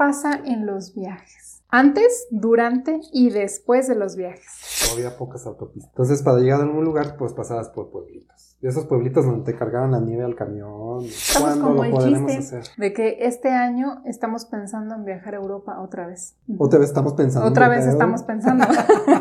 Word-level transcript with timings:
pasa 0.00 0.40
en 0.46 0.64
los 0.64 0.94
viajes? 0.94 1.62
Antes, 1.68 2.26
durante 2.30 3.00
y 3.12 3.28
después 3.28 3.86
de 3.86 3.96
los 3.96 4.16
viajes. 4.16 4.90
Había 4.94 5.18
pocas 5.18 5.44
autopistas. 5.46 5.90
Entonces, 5.90 6.22
para 6.22 6.38
llegar 6.38 6.60
a 6.60 6.62
algún 6.62 6.86
lugar, 6.86 7.18
pues 7.18 7.34
pasabas 7.34 7.68
por 7.68 7.90
pueblitos 7.90 8.49
de 8.60 8.68
esos 8.68 8.84
pueblitos 8.86 9.24
donde 9.24 9.50
te 9.50 9.58
cargaban 9.58 9.92
la 9.92 10.00
nieve 10.00 10.24
al 10.24 10.34
camión. 10.34 11.04
¿Cuándo 11.40 11.70
lo 11.70 11.90
podremos 11.90 12.30
hacer? 12.36 12.64
De 12.76 12.92
que 12.92 13.18
este 13.20 13.48
año 13.48 14.02
estamos 14.04 14.44
pensando 14.44 14.94
en 14.94 15.04
viajar 15.04 15.34
a 15.34 15.38
Europa 15.38 15.80
otra 15.80 16.06
vez. 16.06 16.36
Otra 16.58 16.78
vez 16.78 16.88
estamos 16.88 17.14
pensando. 17.14 17.48
Otra 17.48 17.68
vez 17.68 17.86
estamos 17.86 18.22
pensando. 18.22 18.66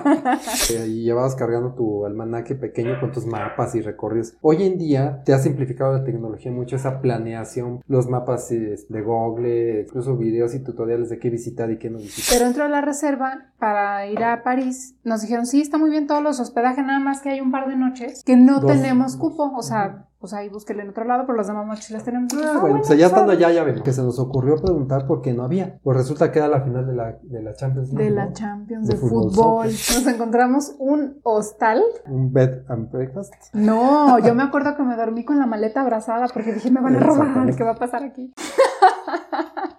y 0.88 1.04
llevabas 1.04 1.36
cargando 1.36 1.74
tu 1.74 2.06
almanaque 2.06 2.56
pequeño 2.56 3.00
con 3.00 3.12
tus 3.12 3.26
mapas 3.26 3.76
y 3.76 3.82
recorridos. 3.82 4.34
Hoy 4.42 4.64
en 4.64 4.78
día 4.78 5.22
te 5.24 5.34
ha 5.34 5.40
simplificado 5.40 5.94
la 5.94 6.04
tecnología 6.04 6.52
mucho 6.52 6.76
esa 6.76 7.00
planeación, 7.00 7.82
los 7.88 8.10
mapas 8.10 8.50
de 8.50 9.02
Google, 9.02 9.82
incluso 9.88 10.18
videos 10.18 10.54
y 10.54 10.60
tutoriales 10.60 11.10
de 11.10 11.18
qué 11.18 11.30
visitar 11.30 11.72
y 11.72 11.78
qué 11.78 11.90
no 11.90 12.00
visitar. 12.00 12.34
Pero 12.34 12.46
dentro 12.46 12.64
de 12.66 12.70
la 12.70 12.82
reserva 12.82 13.46
para 13.58 14.08
ir 14.08 14.24
a 14.24 14.44
París 14.44 14.96
nos 15.04 15.22
dijeron, 15.22 15.46
sí, 15.46 15.62
está 15.62 15.78
muy 15.78 15.90
bien 15.90 16.08
todos 16.08 16.24
los 16.24 16.40
hospedajes, 16.40 16.86
nada 16.86 17.00
más 17.00 17.22
que 17.22 17.30
hay 17.30 17.42
un 17.42 17.52
par 17.52 17.68
de 17.68 17.76
noches 17.76 18.24
que 18.24 18.36
no 18.36 18.66
tenemos 18.66 19.16
o 19.38 19.62
sea, 19.62 20.06
pues 20.20 20.34
ahí 20.34 20.50
búsquenle 20.50 20.84
en 20.84 20.90
otro 20.90 21.06
lado, 21.06 21.24
pero 21.26 21.38
las 21.38 21.48
demás 21.48 21.66
mochilas 21.66 22.04
tenemos. 22.04 22.34
Ah, 22.34 22.54
ah, 22.56 22.60
bueno, 22.60 22.82
o 22.82 22.84
sea, 22.84 22.96
ya 22.96 23.08
estando 23.08 23.32
allá, 23.32 23.52
ya 23.52 23.64
ven, 23.64 23.82
que 23.82 23.94
se 23.94 24.02
nos 24.02 24.20
ocurrió 24.20 24.58
preguntar 24.58 25.08
por 25.08 25.22
qué 25.22 25.34
no 25.34 25.44
había. 25.44 25.80
Pues 25.82 25.98
resulta 25.98 26.32
que 26.32 26.40
era 26.40 26.50
la 26.50 26.62
final 26.62 26.86
de 26.86 26.94
la, 26.94 27.18
de 27.22 27.42
la 27.42 27.54
Champions 27.54 27.94
De 27.94 28.10
la 28.10 28.34
Champions, 28.34 28.88
de, 28.88 28.98
fútbol. 28.98 29.68
Nos 29.68 30.08
encontramos 30.08 30.76
un 30.78 31.20
hostal. 31.24 31.82
Un 32.06 32.34
bed 32.34 32.64
and 32.68 32.92
breakfast. 32.92 33.34
No, 33.54 34.20
yo 34.20 34.36
me 34.36 34.44
acuerdo 34.44 34.76
que 34.76 34.84
me 34.84 34.98
dormí 34.98 35.24
con 35.24 35.40
la 35.40 35.46
maleta 35.46 35.82
abrazada 35.82 36.28
porque 36.34 36.52
dije, 36.52 36.70
me 36.70 36.82
van 36.82 36.98
a 36.98 37.00
robar, 37.00 37.56
¿qué 37.56 37.64
va 37.64 37.72
a 37.72 37.76
pasar 37.76 38.04
aquí? 38.04 38.34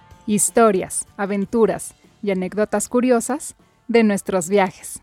historias, 0.27 1.07
aventuras 1.17 1.93
y 2.21 2.31
anécdotas 2.31 2.87
curiosas 2.89 3.55
de 3.87 4.03
nuestros 4.03 4.49
viajes. 4.49 5.01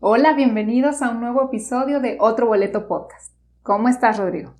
Hola, 0.00 0.34
bienvenidos 0.34 1.02
a 1.02 1.10
un 1.10 1.20
nuevo 1.20 1.44
episodio 1.44 2.00
de 2.00 2.18
Otro 2.20 2.46
Boleto 2.46 2.86
Podcast. 2.88 3.32
¿Cómo 3.62 3.88
estás, 3.88 4.18
Rodrigo? 4.18 4.52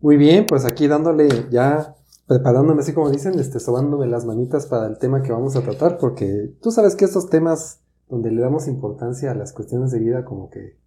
Muy 0.00 0.16
bien, 0.16 0.46
pues 0.46 0.64
aquí 0.64 0.86
dándole 0.86 1.28
ya, 1.50 1.94
preparándome 2.26 2.82
así 2.82 2.92
como 2.92 3.10
dicen, 3.10 3.38
este, 3.38 3.60
sobándome 3.60 4.06
las 4.06 4.24
manitas 4.24 4.66
para 4.66 4.86
el 4.86 4.98
tema 4.98 5.22
que 5.22 5.32
vamos 5.32 5.56
a 5.56 5.62
tratar, 5.62 5.98
porque 5.98 6.54
tú 6.62 6.70
sabes 6.70 6.94
que 6.94 7.06
estos 7.06 7.28
temas 7.30 7.80
donde 8.08 8.30
le 8.30 8.40
damos 8.42 8.68
importancia 8.68 9.30
a 9.30 9.34
las 9.34 9.52
cuestiones 9.52 9.90
de 9.90 9.98
vida 9.98 10.24
como 10.24 10.50
que 10.50 10.78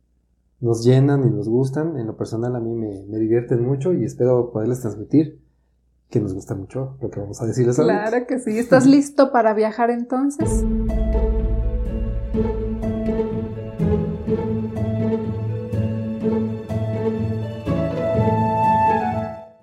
nos 0.60 0.84
llenan 0.84 1.28
y 1.28 1.32
nos 1.32 1.50
gustan, 1.50 1.98
en 1.98 2.08
lo 2.08 2.16
personal 2.16 2.56
a 2.56 2.60
mí 2.60 2.74
me, 2.74 3.04
me 3.08 3.18
divierten 3.18 3.64
mucho 3.64 3.94
y 3.94 4.06
espero 4.06 4.52
poderles 4.52 4.82
transmitir 4.82 5.47
que 6.10 6.22
nos 6.22 6.34
gusta 6.34 6.56
mucho 6.56 6.98
lo 7.02 7.10
que 7.10 7.20
vamos 7.20 7.42
a 7.42 7.46
decirles 7.46 7.76
Claro 7.76 8.26
que 8.28 8.40
sí. 8.40 8.58
¿Estás 8.58 8.86
listo 8.86 9.32
para 9.32 9.54
viajar 9.54 9.90
entonces? 9.90 10.64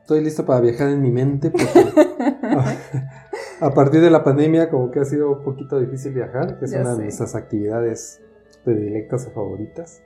Estoy 0.01 0.23
listo 0.23 0.45
para 0.45 0.61
viajar 0.61 0.91
en 0.91 1.01
mi 1.01 1.11
mente 1.11 1.51
porque 1.51 1.67
a 3.61 3.71
partir 3.73 4.03
de 4.03 4.11
la 4.11 4.23
pandemia 4.23 4.69
como 4.69 4.91
que 4.91 5.01
ha 5.01 5.05
sido 5.07 5.39
un 5.39 5.43
poquito 5.43 5.81
difícil 5.81 6.13
viajar, 6.13 6.59
que 6.59 6.67
es 6.67 6.73
una 6.75 6.95
de 6.95 7.05
nuestras 7.05 7.35
actividades 7.35 8.21
predilectas 8.65 9.27
o 9.27 9.31
favoritas. 9.31 10.03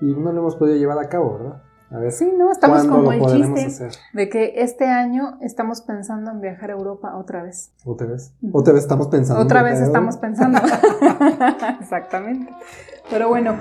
Y 0.00 0.06
no 0.14 0.30
lo 0.30 0.40
hemos 0.40 0.54
podido 0.54 0.76
llevar 0.76 0.98
a 1.00 1.08
cabo, 1.08 1.38
¿verdad? 1.38 1.62
A 1.90 1.98
ver, 1.98 2.10
sí, 2.10 2.32
no, 2.36 2.50
estamos 2.50 2.84
como 2.86 3.12
el 3.12 3.24
chiste 3.26 3.88
de 4.12 4.28
que 4.28 4.54
este 4.56 4.86
año 4.86 5.38
estamos 5.40 5.82
pensando 5.82 6.32
en 6.32 6.40
viajar 6.40 6.70
a 6.70 6.74
Europa 6.74 7.16
otra 7.16 7.44
vez. 7.44 7.72
¿Otra 7.84 8.08
vez? 8.08 8.32
Otra 8.52 8.72
vez 8.72 8.82
estamos 8.82 9.06
pensando. 9.06 9.42
Otra 9.42 9.62
vez 9.62 9.80
estamos 9.80 10.16
pensando. 10.16 10.58
Exactamente. 11.80 12.52
Pero 13.08 13.28
bueno, 13.28 13.56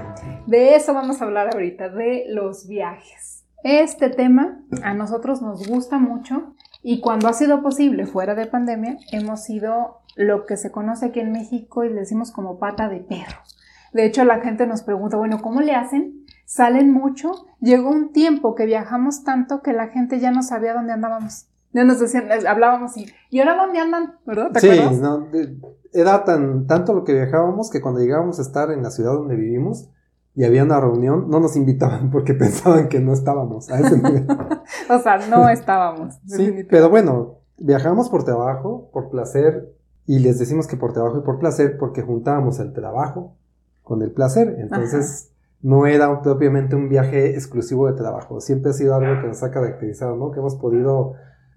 de 0.47 0.75
eso 0.75 0.93
vamos 0.93 1.21
a 1.21 1.25
hablar 1.25 1.53
ahorita, 1.53 1.89
de 1.89 2.25
los 2.29 2.67
viajes. 2.67 3.43
Este 3.63 4.09
tema 4.09 4.59
a 4.83 4.93
nosotros 4.95 5.41
nos 5.41 5.67
gusta 5.67 5.99
mucho 5.99 6.55
y 6.81 7.01
cuando 7.01 7.27
ha 7.27 7.33
sido 7.33 7.61
posible 7.61 8.07
fuera 8.07 8.33
de 8.33 8.47
pandemia, 8.47 8.97
hemos 9.11 9.43
sido 9.43 10.01
lo 10.15 10.45
que 10.45 10.57
se 10.57 10.71
conoce 10.71 11.07
aquí 11.07 11.19
en 11.19 11.31
México 11.31 11.83
y 11.83 11.89
le 11.89 12.01
decimos 12.01 12.31
como 12.31 12.57
pata 12.57 12.89
de 12.89 13.01
perro. 13.01 13.37
De 13.93 14.05
hecho, 14.05 14.23
la 14.23 14.41
gente 14.41 14.65
nos 14.65 14.81
pregunta, 14.81 15.17
bueno, 15.17 15.41
¿cómo 15.41 15.61
le 15.61 15.73
hacen 15.73 16.24
salen 16.55 16.93
mucho. 16.93 17.33
Llegó 17.59 17.89
un 17.89 18.13
tiempo 18.13 18.55
que 18.55 18.65
viajamos 18.65 19.25
tanto 19.25 19.61
que 19.61 19.73
la 19.73 19.87
gente 19.87 20.21
ya 20.21 20.31
no 20.31 20.41
sabía 20.41 20.73
dónde 20.73 20.93
andábamos. 20.93 21.47
Ya 21.73 21.83
nos 21.83 21.99
decían, 21.99 22.29
hablábamos 22.47 22.95
y, 22.95 23.07
¿y 23.29 23.39
ahora 23.39 23.57
dónde 23.57 23.79
andan? 23.79 24.15
¿Verdad? 24.25 24.51
sí, 24.55 24.69
no, 25.01 25.27
era 25.91 26.23
tan, 26.23 26.65
tanto 26.65 26.93
lo 26.93 27.03
que 27.03 27.13
viajábamos 27.13 27.69
que 27.69 27.81
cuando 27.81 27.99
llegábamos 27.99 28.39
a 28.39 28.43
estar 28.43 28.71
en 28.71 28.83
la 28.83 28.91
ciudad 28.91 29.11
donde 29.11 29.35
vivimos 29.35 29.89
y 30.33 30.45
había 30.45 30.63
una 30.63 30.79
reunión, 30.79 31.29
no 31.29 31.41
nos 31.41 31.57
invitaban 31.57 32.09
porque 32.11 32.33
pensaban 32.33 32.87
que 32.87 33.01
no 33.01 33.11
estábamos 33.11 33.69
a 33.69 33.79
ese 33.79 33.97
nivel. 33.97 34.25
o 34.89 34.99
sea, 34.99 35.17
no 35.27 35.49
estábamos. 35.49 36.15
sí, 36.25 36.65
pero 36.69 36.89
bueno, 36.89 37.39
viajamos 37.57 38.07
por 38.07 38.23
trabajo, 38.23 38.89
por 38.93 39.09
placer, 39.09 39.73
y 40.07 40.19
les 40.19 40.39
decimos 40.39 40.67
que 40.67 40.77
por 40.77 40.93
trabajo 40.93 41.17
y 41.17 41.21
por 41.21 41.39
placer 41.39 41.77
porque 41.77 42.01
juntábamos 42.01 42.59
el 42.59 42.71
trabajo 42.71 43.35
con 43.83 44.01
el 44.01 44.11
placer. 44.11 44.55
Entonces, 44.59 45.31
no 45.65 45.87
era 45.87 46.21
propiamente 46.21 46.75
un 46.75 46.89
viaje 46.89 47.31
exclusivo 47.31 47.87
de 47.87 47.93
trabajo, 47.93 48.39
siempre 48.39 48.69
ha 48.69 48.73
sido 48.73 48.93
algo 48.93 49.19
que 49.19 49.27
nos 49.29 49.41
ha 49.41 49.49
caracterizado, 49.49 50.15
¿no? 50.15 50.29
Que 50.29 50.37
hemos 50.37 50.55
podido 50.57 51.13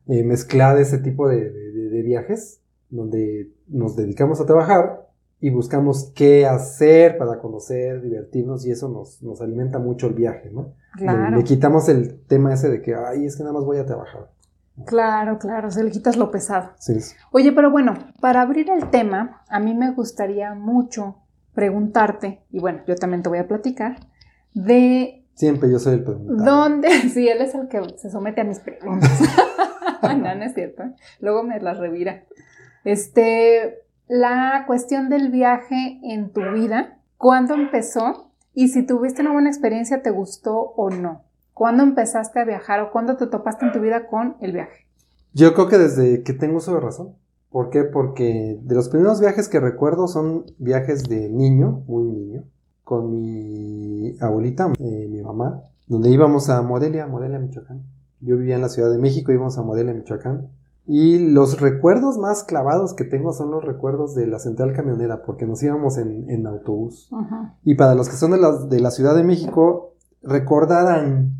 eh, 0.06 0.24
mezclar 0.24 0.78
ese 0.78 0.96
tipo 0.96 1.28
de, 1.28 1.68
viajes 2.02 2.62
donde 2.88 3.52
nos 3.66 3.96
dedicamos 3.96 4.40
a 4.40 4.46
trabajar 4.46 5.08
y 5.40 5.50
buscamos 5.50 6.10
qué 6.14 6.46
hacer 6.46 7.18
para 7.18 7.38
conocer, 7.38 8.00
divertirnos 8.00 8.64
y 8.64 8.70
eso 8.70 8.88
nos, 8.88 9.22
nos 9.22 9.42
alimenta 9.42 9.78
mucho 9.78 10.06
el 10.06 10.14
viaje, 10.14 10.48
¿no? 10.50 10.72
Claro. 10.94 11.36
Le, 11.36 11.44
quitamos 11.44 11.90
el 11.90 12.18
tema 12.26 12.54
ese 12.54 12.70
de 12.70 12.80
que, 12.80 12.94
ay, 12.94 13.26
es 13.26 13.36
que 13.36 13.42
nada 13.42 13.52
más 13.52 13.64
voy 13.64 13.76
a 13.76 13.84
trabajar. 13.84 14.30
Claro, 14.86 15.38
claro, 15.38 15.70
se 15.70 15.84
le 15.84 15.90
quitas 15.90 16.16
lo 16.16 16.30
pesado. 16.30 16.70
Sí. 16.78 16.98
Oye, 17.30 17.52
pero 17.52 17.70
bueno, 17.70 17.92
para 18.22 18.40
abrir 18.40 18.70
el 18.70 18.88
tema, 18.88 19.42
a 19.50 19.60
mí 19.60 19.74
me 19.74 19.92
gustaría 19.92 20.54
mucho 20.54 21.16
preguntarte, 21.58 22.44
y 22.52 22.60
bueno, 22.60 22.82
yo 22.86 22.94
también 22.94 23.24
te 23.24 23.28
voy 23.28 23.38
a 23.38 23.48
platicar, 23.48 23.96
de... 24.54 25.24
Siempre 25.34 25.68
yo 25.68 25.80
soy 25.80 25.94
el 25.94 26.04
preguntador. 26.04 26.44
¿Dónde? 26.44 26.88
Sí, 27.12 27.26
él 27.26 27.40
es 27.42 27.52
el 27.52 27.66
que 27.66 27.82
se 27.96 28.12
somete 28.12 28.42
a 28.42 28.44
mis 28.44 28.60
preguntas. 28.60 29.10
no, 30.02 30.34
no 30.36 30.44
es 30.44 30.54
cierto. 30.54 30.84
Luego 31.18 31.42
me 31.42 31.58
las 31.58 31.78
revira. 31.78 32.22
Este, 32.84 33.82
la 34.06 34.66
cuestión 34.68 35.08
del 35.08 35.32
viaje 35.32 35.98
en 36.04 36.32
tu 36.32 36.42
vida, 36.52 37.00
¿cuándo 37.16 37.54
empezó? 37.54 38.30
Y 38.54 38.68
si 38.68 38.86
tuviste 38.86 39.22
una 39.22 39.32
buena 39.32 39.48
experiencia, 39.48 40.00
¿te 40.00 40.10
gustó 40.10 40.60
o 40.60 40.90
no? 40.90 41.24
¿Cuándo 41.54 41.82
empezaste 41.82 42.38
a 42.38 42.44
viajar 42.44 42.78
o 42.82 42.92
cuándo 42.92 43.16
te 43.16 43.26
topaste 43.26 43.66
en 43.66 43.72
tu 43.72 43.80
vida 43.80 44.06
con 44.06 44.36
el 44.40 44.52
viaje? 44.52 44.86
Yo 45.32 45.54
creo 45.54 45.66
que 45.66 45.78
desde 45.78 46.22
que 46.22 46.34
tengo 46.34 46.58
uso 46.58 46.72
de 46.72 46.80
razón. 46.80 47.16
¿Por 47.50 47.70
qué? 47.70 47.84
Porque 47.84 48.60
de 48.62 48.74
los 48.74 48.88
primeros 48.88 49.20
viajes 49.20 49.48
que 49.48 49.60
recuerdo 49.60 50.06
son 50.06 50.44
viajes 50.58 51.04
de 51.04 51.28
niño, 51.28 51.82
muy 51.86 52.04
niño, 52.04 52.44
con 52.84 53.10
mi 53.10 54.16
abuelita, 54.20 54.70
eh, 54.78 55.08
mi 55.10 55.22
mamá, 55.22 55.62
donde 55.86 56.10
íbamos 56.10 56.50
a 56.50 56.60
Morelia, 56.62 57.06
Morelia, 57.06 57.38
Michoacán. 57.38 57.82
Yo 58.20 58.36
vivía 58.36 58.56
en 58.56 58.62
la 58.62 58.68
Ciudad 58.68 58.90
de 58.90 58.98
México, 58.98 59.32
íbamos 59.32 59.56
a 59.56 59.62
Morelia, 59.62 59.94
Michoacán. 59.94 60.48
Y 60.86 61.18
los 61.18 61.60
recuerdos 61.60 62.18
más 62.18 62.44
clavados 62.44 62.94
que 62.94 63.04
tengo 63.04 63.32
son 63.32 63.50
los 63.50 63.64
recuerdos 63.64 64.14
de 64.14 64.26
la 64.26 64.38
central 64.38 64.72
camionera, 64.72 65.22
porque 65.22 65.46
nos 65.46 65.62
íbamos 65.62 65.98
en, 65.98 66.46
autobús. 66.46 67.10
Y 67.62 67.74
para 67.74 67.94
los 67.94 68.08
que 68.08 68.16
son 68.16 68.30
de 68.30 68.38
la, 68.38 68.52
de 68.52 68.80
la 68.80 68.90
Ciudad 68.90 69.14
de 69.14 69.22
México, 69.22 69.92
recordarán 70.22 71.37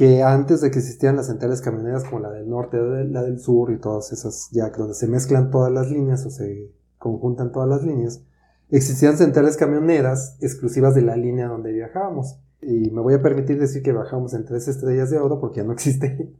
que 0.00 0.22
antes 0.22 0.62
de 0.62 0.70
que 0.70 0.78
existieran 0.78 1.16
las 1.16 1.26
centrales 1.26 1.60
camioneras 1.60 2.04
como 2.04 2.20
la 2.20 2.30
del 2.30 2.48
norte, 2.48 2.78
la 3.10 3.22
del 3.22 3.38
sur 3.38 3.70
y 3.70 3.78
todas 3.78 4.12
esas, 4.12 4.48
ya 4.50 4.70
donde 4.70 4.94
se 4.94 5.06
mezclan 5.06 5.50
todas 5.50 5.70
las 5.70 5.90
líneas 5.90 6.24
o 6.24 6.30
se 6.30 6.70
conjuntan 6.96 7.52
todas 7.52 7.68
las 7.68 7.82
líneas, 7.82 8.22
existían 8.70 9.18
centrales 9.18 9.58
camioneras 9.58 10.38
exclusivas 10.40 10.94
de 10.94 11.02
la 11.02 11.16
línea 11.16 11.48
donde 11.48 11.72
viajábamos. 11.72 12.40
Y 12.62 12.90
me 12.92 13.02
voy 13.02 13.12
a 13.12 13.20
permitir 13.20 13.60
decir 13.60 13.82
que 13.82 13.92
bajamos 13.92 14.32
en 14.32 14.46
tres 14.46 14.68
estrellas 14.68 15.10
de 15.10 15.18
oro 15.18 15.38
porque 15.38 15.58
ya 15.58 15.64
no 15.64 15.74
existe. 15.74 16.32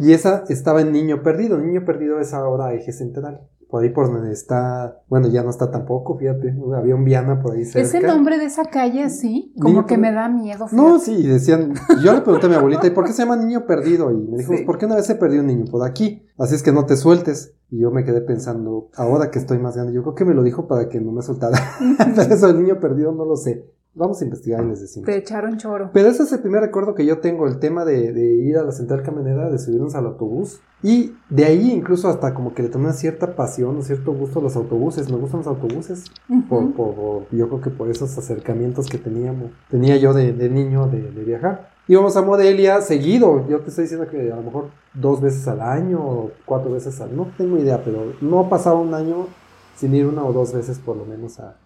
Y 0.00 0.12
esa 0.12 0.44
estaba 0.48 0.80
en 0.80 0.92
Niño 0.92 1.24
Perdido. 1.24 1.58
Niño 1.58 1.84
Perdido 1.84 2.20
es 2.20 2.32
ahora 2.32 2.74
eje 2.74 2.92
central 2.92 3.40
por 3.74 3.82
ahí 3.82 3.90
por 3.90 4.06
donde 4.06 4.30
está, 4.30 5.02
bueno, 5.08 5.26
ya 5.26 5.42
no 5.42 5.50
está 5.50 5.68
tampoco, 5.68 6.16
fíjate, 6.16 6.54
había 6.76 6.94
un 6.94 7.02
Viana 7.02 7.42
por 7.42 7.56
ahí 7.56 7.64
cerca. 7.64 7.80
¿Es 7.80 7.92
el 7.92 8.06
nombre 8.06 8.38
de 8.38 8.44
esa 8.44 8.66
calle 8.66 9.10
sí? 9.10 9.52
Como 9.60 9.84
que 9.84 9.98
me 9.98 10.12
da 10.12 10.28
miedo. 10.28 10.68
Fíjate. 10.68 10.76
No, 10.76 11.00
sí, 11.00 11.26
decían, 11.26 11.74
yo 12.00 12.12
le 12.12 12.20
pregunté 12.20 12.46
a 12.46 12.50
mi 12.50 12.54
abuelita, 12.54 12.86
¿y 12.86 12.90
por 12.90 13.04
qué 13.04 13.12
se 13.12 13.22
llama 13.22 13.34
Niño 13.34 13.66
Perdido? 13.66 14.12
Y 14.12 14.28
me 14.28 14.38
dijo, 14.38 14.52
pues, 14.52 14.62
¿por 14.62 14.78
qué 14.78 14.86
una 14.86 14.94
vez 14.94 15.06
se 15.06 15.16
perdió 15.16 15.40
un 15.40 15.48
niño? 15.48 15.64
Por 15.68 15.84
aquí, 15.84 16.24
así 16.38 16.54
es 16.54 16.62
que 16.62 16.70
no 16.70 16.86
te 16.86 16.96
sueltes. 16.96 17.56
Y 17.68 17.80
yo 17.80 17.90
me 17.90 18.04
quedé 18.04 18.20
pensando, 18.20 18.90
ahora 18.94 19.32
que 19.32 19.40
estoy 19.40 19.58
más 19.58 19.74
grande, 19.74 19.92
yo 19.92 20.02
creo 20.02 20.14
que 20.14 20.24
me 20.24 20.34
lo 20.34 20.44
dijo 20.44 20.68
para 20.68 20.88
que 20.88 21.00
no 21.00 21.10
me 21.10 21.22
soltara. 21.22 21.58
Pero 22.14 22.32
eso 22.32 22.46
del 22.46 22.62
niño 22.62 22.78
perdido 22.78 23.10
no 23.10 23.24
lo 23.24 23.34
sé. 23.34 23.68
Vamos 23.96 24.20
a 24.20 24.24
investigar 24.24 24.64
y 24.64 24.68
les 24.68 24.80
decimos. 24.80 25.06
Te 25.06 25.16
echaron 25.16 25.56
choro. 25.56 25.90
Pero 25.92 26.08
ese 26.08 26.24
es 26.24 26.32
el 26.32 26.40
primer 26.40 26.62
recuerdo 26.62 26.96
que 26.96 27.06
yo 27.06 27.18
tengo, 27.18 27.46
el 27.46 27.60
tema 27.60 27.84
de, 27.84 28.10
ir 28.42 28.58
a 28.58 28.64
la 28.64 28.72
central 28.72 29.02
camionera, 29.04 29.48
de 29.50 29.58
subirnos 29.58 29.94
al 29.94 30.06
autobús. 30.06 30.60
Y 30.82 31.14
de 31.30 31.44
ahí 31.44 31.70
incluso 31.70 32.08
hasta 32.08 32.34
como 32.34 32.54
que 32.54 32.64
le 32.64 32.70
tomé 32.70 32.86
una 32.86 32.92
cierta 32.92 33.36
pasión, 33.36 33.76
un 33.76 33.84
cierto 33.84 34.12
gusto 34.12 34.40
a 34.40 34.42
los 34.42 34.56
autobuses. 34.56 35.10
Me 35.10 35.16
gustan 35.16 35.40
los 35.40 35.46
autobuses. 35.46 36.04
por, 36.48 36.72
por, 36.72 37.30
yo 37.30 37.48
creo 37.48 37.60
que 37.60 37.70
por 37.70 37.88
esos 37.88 38.18
acercamientos 38.18 38.88
que 38.88 38.98
teníamos, 38.98 39.52
tenía 39.70 39.96
yo 39.96 40.12
de, 40.12 40.32
niño 40.48 40.88
de, 40.88 41.12
de, 41.12 41.24
viajar. 41.24 41.70
Íbamos 41.86 42.16
a 42.16 42.22
Modelia 42.22 42.80
seguido. 42.80 43.46
Yo 43.48 43.60
te 43.60 43.68
estoy 43.68 43.84
diciendo 43.84 44.08
que 44.08 44.32
a 44.32 44.36
lo 44.36 44.42
mejor 44.42 44.70
dos 44.92 45.20
veces 45.20 45.46
al 45.46 45.60
año 45.60 46.00
o 46.00 46.32
cuatro 46.44 46.72
veces 46.72 47.00
al 47.00 47.16
No 47.16 47.28
tengo 47.38 47.58
idea, 47.58 47.82
pero 47.84 48.12
no 48.20 48.40
ha 48.40 48.48
pasado 48.48 48.80
un 48.80 48.92
año 48.92 49.28
sin 49.76 49.94
ir 49.94 50.06
una 50.06 50.24
o 50.24 50.32
dos 50.32 50.52
veces 50.52 50.78
por 50.78 50.96
lo 50.96 51.04
menos 51.04 51.38
a, 51.38 51.56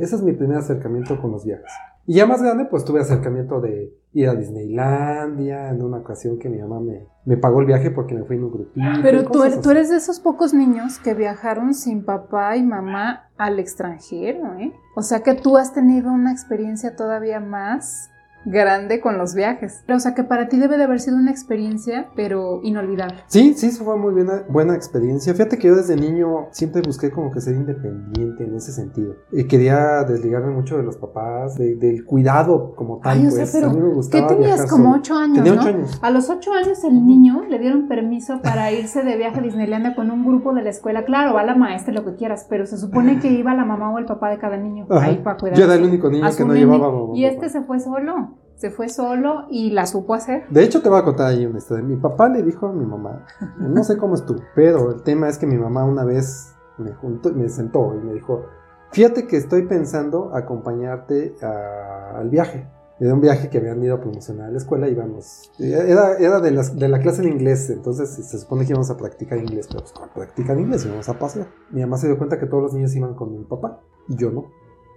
ese 0.00 0.16
es 0.16 0.22
mi 0.22 0.32
primer 0.32 0.58
acercamiento 0.58 1.20
con 1.20 1.30
los 1.32 1.44
viajes. 1.44 1.70
Y 2.06 2.14
ya 2.14 2.26
más 2.26 2.42
grande, 2.42 2.64
pues 2.64 2.84
tuve 2.84 3.00
acercamiento 3.00 3.60
de 3.60 3.92
ir 4.14 4.28
a 4.28 4.34
Disneylandia, 4.34 5.68
en 5.68 5.82
una 5.82 5.98
ocasión 5.98 6.38
que 6.38 6.48
mi 6.48 6.58
mamá 6.58 6.80
me, 6.80 7.06
me 7.26 7.36
pagó 7.36 7.60
el 7.60 7.66
viaje 7.66 7.90
porque 7.90 8.14
me 8.14 8.24
fui 8.24 8.36
en 8.36 8.44
un 8.44 8.50
grupito. 8.50 8.86
Pero 9.02 9.24
tú, 9.24 9.42
tú, 9.62 9.70
eres 9.70 9.90
de 9.90 9.96
esos 9.96 10.18
pocos 10.18 10.54
niños 10.54 10.98
que 10.98 11.12
viajaron 11.12 11.74
sin 11.74 12.04
papá 12.04 12.56
y 12.56 12.62
mamá 12.62 13.28
al 13.36 13.58
extranjero, 13.58 14.54
¿eh? 14.58 14.72
O 14.96 15.02
sea 15.02 15.22
que 15.22 15.34
tú 15.34 15.58
has 15.58 15.74
tenido 15.74 16.10
una 16.10 16.32
experiencia 16.32 16.96
todavía 16.96 17.40
más 17.40 18.10
grande 18.44 19.00
con 19.00 19.18
los 19.18 19.34
viajes. 19.34 19.84
O 19.88 19.98
sea 19.98 20.14
que 20.14 20.24
para 20.24 20.48
ti 20.48 20.58
debe 20.58 20.76
de 20.76 20.84
haber 20.84 21.00
sido 21.00 21.16
una 21.16 21.30
experiencia, 21.30 22.08
pero 22.14 22.60
inolvidable. 22.62 23.16
Sí, 23.26 23.54
sí, 23.54 23.70
fue 23.70 23.96
muy 23.96 24.12
buena, 24.12 24.44
buena 24.48 24.74
experiencia. 24.74 25.32
Fíjate 25.32 25.58
que 25.58 25.68
yo 25.68 25.76
desde 25.76 25.96
niño 25.96 26.48
siempre 26.50 26.82
busqué 26.82 27.10
como 27.10 27.30
que 27.30 27.40
ser 27.40 27.54
independiente 27.54 28.44
en 28.44 28.54
ese 28.54 28.72
sentido. 28.72 29.16
Y 29.32 29.44
quería 29.44 30.04
desligarme 30.04 30.52
mucho 30.52 30.76
de 30.76 30.82
los 30.82 30.96
papás, 30.96 31.56
del 31.56 32.04
cuidado 32.04 32.74
como 32.74 32.98
tal. 32.98 33.18
Ay, 33.18 33.28
pues. 33.30 33.54
a 33.54 33.68
mí 33.68 33.80
me 33.80 33.94
gustaba 33.94 34.28
¿Qué 34.28 34.34
tenías? 34.34 34.66
Como 34.70 34.94
ocho 34.94 35.14
años, 35.16 35.44
Tenía 35.44 35.52
ocho 35.52 35.68
años. 35.68 35.98
A 36.02 36.10
los 36.10 36.30
ocho 36.30 36.52
años 36.52 36.82
el 36.84 37.06
niño 37.06 37.44
le 37.48 37.58
dieron 37.58 37.88
permiso 37.88 38.40
para 38.42 38.72
irse 38.72 39.02
de 39.02 39.16
viaje 39.16 39.38
a 39.40 39.42
Disneylandia 39.42 39.94
con 39.94 40.10
un 40.10 40.24
grupo 40.24 40.54
de 40.54 40.62
la 40.62 40.70
escuela. 40.70 41.04
Claro, 41.04 41.34
va 41.34 41.44
la 41.44 41.54
maestra, 41.54 41.92
lo 41.92 42.04
que 42.04 42.14
quieras, 42.14 42.46
pero 42.48 42.66
se 42.66 42.78
supone 42.78 43.18
que 43.18 43.30
iba 43.30 43.54
la 43.54 43.64
mamá 43.64 43.92
o 43.92 43.98
el 43.98 44.06
papá 44.06 44.30
de 44.30 44.38
cada 44.38 44.56
niño 44.56 44.86
ahí 44.90 45.20
para 45.22 45.36
cuidar. 45.36 45.58
Yo 45.58 45.64
era 45.64 45.74
el 45.74 45.84
único 45.84 46.10
niño 46.10 46.26
que 46.36 46.44
no 46.44 46.54
llevaba 46.54 46.90
mamá. 46.90 47.12
Y 47.14 47.24
este 47.24 47.48
se 47.48 47.62
fue 47.62 47.80
solo 47.80 48.37
se 48.58 48.70
fue 48.70 48.88
solo 48.88 49.46
y 49.48 49.70
la 49.70 49.86
supo 49.86 50.14
hacer. 50.14 50.48
De 50.50 50.64
hecho, 50.64 50.82
te 50.82 50.88
voy 50.88 50.98
a 50.98 51.04
contar 51.04 51.28
ahí 51.28 51.46
una 51.46 51.58
historia. 51.58 51.84
Mi 51.84 51.96
papá 51.96 52.28
le 52.28 52.42
dijo 52.42 52.66
a 52.66 52.72
mi 52.72 52.84
mamá, 52.84 53.24
no 53.58 53.84
sé 53.84 53.96
cómo 53.96 54.16
estuvo, 54.16 54.40
pero 54.54 54.90
el 54.90 55.02
tema 55.02 55.28
es 55.28 55.38
que 55.38 55.46
mi 55.46 55.56
mamá 55.56 55.84
una 55.84 56.04
vez 56.04 56.54
me, 56.76 56.92
juntó, 56.92 57.32
me 57.32 57.48
sentó 57.48 57.94
y 57.94 58.04
me 58.04 58.14
dijo, 58.14 58.46
fíjate 58.90 59.26
que 59.26 59.36
estoy 59.36 59.66
pensando 59.66 60.34
acompañarte 60.34 61.36
al 61.40 62.28
viaje. 62.30 62.68
Era 63.00 63.14
un 63.14 63.20
viaje 63.20 63.48
que 63.48 63.58
habían 63.58 63.80
ido 63.80 63.94
a 63.94 64.00
promocionar 64.00 64.48
a 64.48 64.50
la 64.50 64.58
escuela 64.58 64.88
y 64.88 64.92
íbamos. 64.92 65.52
Era, 65.60 66.40
de, 66.40 66.50
las, 66.50 66.74
la 66.74 66.98
clase 66.98 67.22
de 67.22 67.28
inglés, 67.28 67.70
entonces 67.70 68.10
se 68.10 68.38
supone 68.38 68.64
que 68.64 68.70
íbamos 68.72 68.90
a 68.90 68.96
practicar 68.96 69.38
inglés, 69.38 69.68
pero 69.68 69.84
pues 69.84 69.94
practicar 70.12 70.58
inglés 70.58 70.84
íbamos 70.84 71.08
a 71.08 71.16
pasear. 71.16 71.46
Mi 71.70 71.80
mamá 71.80 71.96
se 71.96 72.08
dio 72.08 72.18
cuenta 72.18 72.40
que 72.40 72.46
todos 72.46 72.64
los 72.64 72.74
niños 72.74 72.96
iban 72.96 73.14
con 73.14 73.32
mi 73.32 73.44
papá 73.44 73.80
y 74.08 74.16
yo 74.16 74.32
no. 74.32 74.46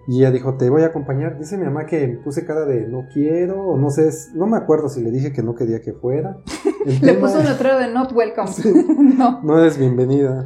Y 0.07 0.19
ella 0.19 0.31
dijo, 0.31 0.55
te 0.55 0.69
voy 0.69 0.81
a 0.83 0.87
acompañar. 0.87 1.37
Dice 1.37 1.57
mi 1.57 1.65
mamá 1.65 1.85
que 1.85 2.19
puse 2.23 2.45
cara 2.45 2.65
de 2.65 2.87
no 2.87 3.07
quiero, 3.13 3.61
o 3.61 3.77
no 3.77 3.89
sé, 3.89 4.09
no 4.33 4.47
me 4.47 4.57
acuerdo 4.57 4.89
si 4.89 5.01
le 5.01 5.11
dije 5.11 5.31
que 5.31 5.43
no 5.43 5.55
quería 5.55 5.81
que 5.81 5.93
fuera. 5.93 6.37
le 7.01 7.13
puso 7.15 7.39
un 7.39 7.45
letrero 7.45 7.77
de 7.77 7.93
not 7.93 8.11
welcome. 8.13 8.49
no. 9.17 9.41
no 9.43 9.59
eres 9.59 9.77
bienvenida. 9.77 10.45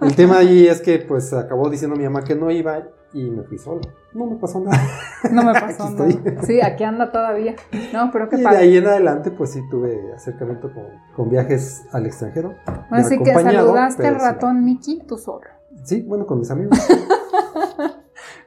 El 0.00 0.14
tema 0.14 0.38
allí 0.38 0.66
es 0.66 0.80
que 0.80 0.98
pues 0.98 1.32
acabó 1.32 1.68
diciendo 1.68 1.96
mi 1.96 2.04
mamá 2.04 2.22
que 2.22 2.34
no 2.34 2.50
iba 2.50 2.88
y 3.12 3.30
me 3.30 3.42
fui 3.44 3.58
solo. 3.58 3.80
No 4.14 4.26
me 4.26 4.36
pasó 4.36 4.60
nada. 4.60 4.80
No 5.32 5.42
me 5.42 5.52
pasó 5.52 5.90
nada. 5.90 6.42
Sí, 6.42 6.60
aquí 6.60 6.84
anda 6.84 7.10
todavía. 7.10 7.56
No, 7.92 8.10
pero 8.12 8.28
qué 8.28 8.36
Y 8.36 8.40
de 8.40 8.48
ahí 8.48 8.76
en 8.76 8.86
adelante 8.86 9.30
pues 9.30 9.50
sí 9.50 9.60
tuve 9.70 10.12
acercamiento 10.14 10.72
con, 10.72 10.84
con 11.16 11.30
viajes 11.30 11.84
al 11.92 12.06
extranjero. 12.06 12.54
Así 12.90 13.18
que 13.18 13.32
saludaste 13.32 14.06
al 14.06 14.20
ratón 14.20 14.64
Mickey 14.64 15.02
tú 15.06 15.18
solo. 15.18 15.46
Sí, 15.82 16.02
bueno, 16.02 16.26
con 16.26 16.38
mis 16.38 16.50
amigos. 16.50 16.78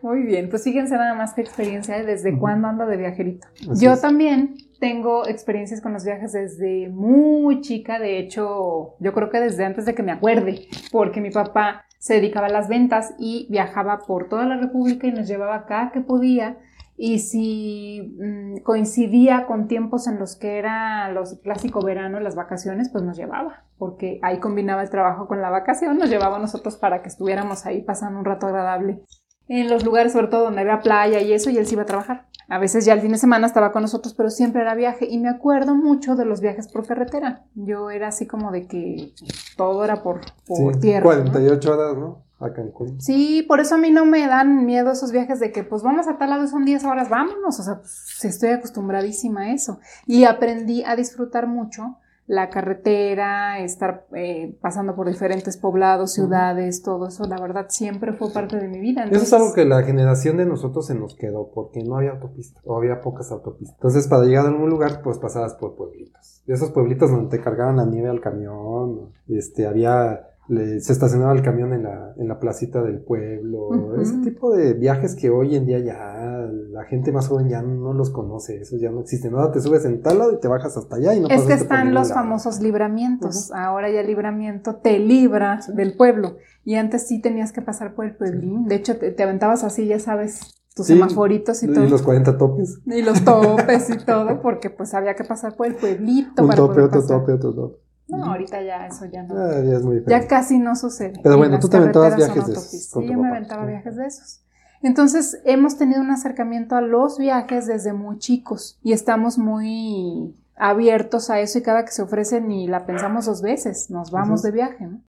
Muy 0.02 0.24
bien, 0.24 0.50
pues 0.50 0.64
fíjense 0.64 0.96
nada 0.96 1.14
más 1.14 1.34
que 1.34 1.42
experiencia 1.42 1.98
¿eh? 1.98 2.06
desde 2.06 2.38
cuándo 2.38 2.68
ando 2.68 2.86
de 2.86 2.98
viajerito. 2.98 3.48
Yo 3.76 3.98
también 4.00 4.56
tengo 4.80 5.28
experiencias 5.28 5.82
con 5.82 5.94
los 5.94 6.06
viajes 6.06 6.32
desde 6.32 6.90
muy 6.90 7.62
chica, 7.62 8.00
de 8.00 8.18
hecho, 8.18 8.96
yo 9.00 9.14
creo 9.14 9.30
que 9.30 9.42
desde 9.42 9.66
antes 9.66 9.86
de 9.86 9.94
que 9.94 10.04
me 10.04 10.14
acuerde, 10.14 10.68
porque 10.92 11.20
mi 11.20 11.32
papá 11.32 11.86
se 11.98 12.14
dedicaba 12.16 12.48
a 12.48 12.52
las 12.52 12.70
ventas 12.70 13.14
y 13.20 13.48
viajaba 13.50 14.00
por 14.08 14.30
toda 14.30 14.46
la 14.46 14.58
República 14.58 15.06
y 15.08 15.12
nos 15.12 15.28
llevaba 15.28 15.56
acá 15.56 15.92
que 15.94 16.00
podía. 16.00 16.58
Y 17.02 17.20
si 17.20 18.18
mm, 18.20 18.58
coincidía 18.64 19.46
con 19.48 19.68
tiempos 19.68 20.08
en 20.08 20.20
los 20.20 20.36
que 20.36 20.58
era 20.58 21.10
los 21.12 21.40
clásico 21.40 21.82
verano, 21.82 22.20
las 22.20 22.36
vacaciones, 22.36 22.90
pues 22.90 23.04
nos 23.06 23.18
llevaba, 23.18 23.64
porque 23.78 24.20
ahí 24.22 24.40
combinaba 24.40 24.82
el 24.82 24.90
trabajo 24.90 25.28
con 25.28 25.42
la 25.42 25.50
vacación, 25.50 25.98
nos 25.98 26.10
llevaba 26.10 26.38
a 26.38 26.42
nosotros 26.42 26.78
para 26.78 27.02
que 27.02 27.08
estuviéramos 27.08 27.66
ahí 27.66 27.82
pasando 27.82 28.20
un 28.20 28.26
rato 28.26 28.48
agradable 28.48 29.02
en 29.50 29.70
los 29.70 29.84
lugares 29.84 30.14
sobre 30.14 30.28
todo 30.28 30.44
donde 30.46 30.62
había 30.62 30.80
playa 30.80 31.22
y 31.22 31.34
eso, 31.34 31.50
y 31.50 31.58
él 31.58 31.66
se 31.66 31.74
iba 31.74 31.82
a 31.82 31.88
trabajar. 31.88 32.28
A 32.48 32.58
veces 32.58 32.86
ya 32.86 32.94
el 32.94 33.02
fin 33.02 33.12
de 33.12 33.18
semana 33.18 33.46
estaba 33.46 33.72
con 33.72 33.84
nosotros, 33.84 34.14
pero 34.16 34.30
siempre 34.30 34.62
era 34.62 34.74
viaje. 34.74 35.06
Y 35.08 35.20
me 35.20 35.30
acuerdo 35.30 35.76
mucho 35.76 36.16
de 36.16 36.26
los 36.26 36.42
viajes 36.42 36.68
por 36.68 36.86
carretera. 36.86 37.44
Yo 37.54 37.92
era 37.92 38.08
así 38.08 38.26
como 38.26 38.52
de 38.52 38.66
que 38.68 39.14
todo 39.56 39.84
era 39.84 40.02
por, 40.02 40.22
por 40.48 40.74
sí, 40.74 40.80
tierra. 40.80 41.04
48 41.04 41.72
horas, 41.72 41.98
¿no? 41.98 42.24
A 42.40 42.52
Cancún. 42.54 43.00
Sí, 43.02 43.44
por 43.48 43.60
eso 43.60 43.76
a 43.76 43.78
mí 43.78 43.92
no 43.92 44.06
me 44.06 44.26
dan 44.26 44.66
miedo 44.66 44.92
esos 44.92 45.12
viajes 45.12 45.40
de 45.40 45.52
que 45.52 45.64
pues 45.64 45.84
vamos 45.84 46.08
a 46.08 46.18
tal 46.18 46.32
lado, 46.32 46.48
son 46.48 46.66
10 46.66 46.86
horas, 46.86 47.10
vámonos. 47.10 47.60
O 47.60 47.64
sea, 47.64 47.76
pues, 47.78 48.26
estoy 48.26 48.50
acostumbradísima 48.50 49.42
a 49.42 49.54
eso. 49.54 49.80
Y 50.08 50.24
aprendí 50.24 50.84
a 50.84 50.96
disfrutar 50.96 51.46
mucho 51.46 51.98
la 52.30 52.52
carretera, 52.52 53.60
estar 53.60 54.06
eh, 54.16 54.56
pasando 54.62 54.96
por 54.96 55.08
diferentes 55.08 55.58
poblados, 55.58 56.14
ciudades, 56.14 56.84
todo 56.84 57.08
eso, 57.08 57.26
la 57.26 57.42
verdad, 57.42 57.66
siempre 57.70 58.14
fue 58.14 58.32
parte 58.32 58.58
de 58.58 58.68
mi 58.68 58.80
vida. 58.80 59.06
Eso 59.06 59.24
es 59.24 59.34
algo 59.34 59.52
que 59.52 59.66
la 59.66 59.82
generación 59.82 60.38
de 60.38 60.46
nosotros 60.46 60.86
se 60.86 60.94
nos 60.94 61.16
quedó, 61.16 61.50
porque 61.52 61.82
no 61.84 61.98
había 61.98 62.12
autopista, 62.12 62.62
o 62.66 62.78
había 62.78 63.02
pocas 63.02 63.32
autopistas. 63.32 63.76
Entonces, 63.78 64.08
para 64.08 64.26
llegar 64.26 64.46
a 64.46 64.50
algún 64.50 64.70
lugar, 64.70 65.02
pues 65.04 65.18
pasabas 65.18 65.56
por 65.56 65.76
pueblitos. 65.76 66.44
De 66.46 66.54
esos 66.54 66.70
pueblitos 66.70 67.10
donde 67.10 67.36
te 67.36 67.44
cargaban 67.44 67.78
la 67.78 67.86
nieve 67.88 68.10
al 68.10 68.22
camión, 68.22 69.10
este, 69.28 69.66
había 69.66 70.29
se 70.50 70.94
estacionaba 70.94 71.34
el 71.34 71.44
camión 71.44 71.74
en 71.74 71.84
la, 71.84 72.14
en 72.18 72.28
la 72.28 72.40
placita 72.40 72.82
del 72.82 73.02
pueblo, 73.02 74.02
ese 74.02 74.18
tipo 74.18 74.52
de 74.52 74.74
viajes 74.74 75.16
que 75.16 75.30
hoy 75.30 75.56
en 75.56 75.68
día 75.68 75.78
ya 75.80 76.50
la 76.72 76.86
gente 76.86 77.12
más 77.12 77.28
joven 77.28 77.50
ya 77.50 77.62
no 77.62 77.94
los 77.94 78.10
conoce, 78.10 78.62
eso 78.62 78.76
ya 78.78 78.90
no 78.90 79.02
existe, 79.02 79.30
nada, 79.30 79.52
te 79.52 79.62
subes 79.62 79.86
en 79.86 80.02
tal 80.02 80.18
lado 80.18 80.34
y 80.34 80.40
te 80.40 80.48
bajas 80.48 80.76
hasta 80.76 80.96
allá 80.96 81.14
y 81.14 81.20
no 81.20 81.28
Es 81.28 81.44
que 81.44 81.54
están 81.54 81.94
los 81.94 82.12
famosos 82.12 82.62
libramientos, 82.62 83.52
ahora 83.52 83.92
ya 83.92 84.02
el 84.02 84.08
libramiento 84.08 84.78
te 84.78 84.98
libra 84.98 85.60
del 85.74 85.96
pueblo. 85.96 86.38
Y 86.66 86.76
antes 86.76 87.08
sí 87.08 87.22
tenías 87.22 87.52
que 87.52 87.62
pasar 87.62 87.94
por 87.94 88.06
el 88.06 88.16
pueblín, 88.16 88.66
de 88.66 88.76
hecho 88.76 88.98
te, 88.98 89.22
aventabas 89.22 89.64
así, 89.64 89.86
ya 89.86 90.00
sabes, 90.00 90.64
tus 90.76 90.88
semaforitos 90.88 91.62
y 91.62 91.68
todo. 91.68 91.86
Y 91.86 91.90
los 91.90 92.02
40 92.02 92.38
topes. 92.38 92.80
Y 92.86 93.02
los 93.04 93.24
topes 93.24 93.90
y 93.90 93.98
todo, 94.04 94.42
porque 94.42 94.72
pues 94.72 94.96
había 94.96 95.16
que 95.16 95.24
pasar 95.24 95.56
por 95.56 95.68
el 95.68 95.76
pueblito. 95.76 96.44
Un 96.44 96.50
tope, 96.52 96.82
otro 96.82 97.06
tope, 97.06 97.34
otro 97.34 97.54
tope. 97.54 97.89
No, 98.10 98.26
ahorita 98.26 98.62
ya 98.62 98.88
eso 98.88 99.06
ya 99.06 99.24
no. 99.24 99.36
Ah, 99.36 99.62
ya, 99.64 99.78
es 99.78 99.84
muy 99.84 100.04
ya 100.08 100.28
casi 100.28 100.58
no 100.58 100.76
sucede. 100.76 101.20
Pero 101.22 101.38
bueno, 101.38 101.60
tú 101.60 101.70
te 101.70 101.78
aventabas 101.78 102.16
viajes 102.16 102.48
de 102.48 102.54
esos. 102.54 102.64
Sí, 102.66 103.08
yo 103.08 103.18
me 103.18 103.30
aventaba 103.30 103.66
viajes 103.66 103.96
de 103.96 104.06
esos. 104.06 104.42
Entonces, 104.82 105.40
hemos 105.46 105.78
tenido 105.78 106.02
un 106.02 106.10
acercamiento 106.10 106.76
a 106.76 106.82
los 106.82 107.18
viajes 107.18 107.68
desde 107.68 107.94
muy 107.94 108.18
chicos 108.18 108.80
y 108.82 108.94
estamos 108.94 109.38
muy 109.38 110.36
abiertos 110.56 111.30
a 111.30 111.40
eso 111.40 111.60
y 111.60 111.62
cada 111.62 111.86
que 111.86 111.92
se 111.92 112.02
ofrece 112.02 112.42
ni 112.42 112.68
la 112.68 112.86
pensamos 112.86 113.26
dos 113.26 113.42
veces, 113.42 113.90
nos 113.90 114.12
vamos 114.12 114.42
de 114.42 114.52
viaje. 114.52 114.86
¿no? 114.86 115.02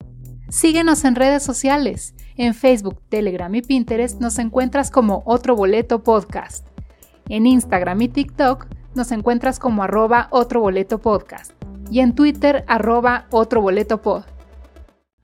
Síguenos 0.48 1.04
en 1.04 1.14
redes 1.14 1.42
sociales. 1.42 2.14
En 2.36 2.54
Facebook, 2.54 3.00
Telegram 3.08 3.52
y 3.54 3.62
Pinterest 3.62 4.20
nos 4.20 4.38
encuentras 4.38 4.90
como 4.90 5.22
Otro 5.26 5.56
Boleto 5.56 6.02
Podcast. 6.02 6.66
En 7.28 7.46
Instagram 7.46 8.00
y 8.02 8.08
TikTok 8.08 8.66
nos 8.94 9.12
encuentras 9.12 9.58
como 9.58 9.82
arroba 9.82 10.28
otro 10.30 10.60
boleto 10.60 10.98
podcast 10.98 11.57
y 11.90 12.00
en 12.00 12.14
Twitter 12.14 12.64
arroba 12.66 13.26
otro 13.30 13.60
boleto 13.60 14.02
pod. 14.02 14.24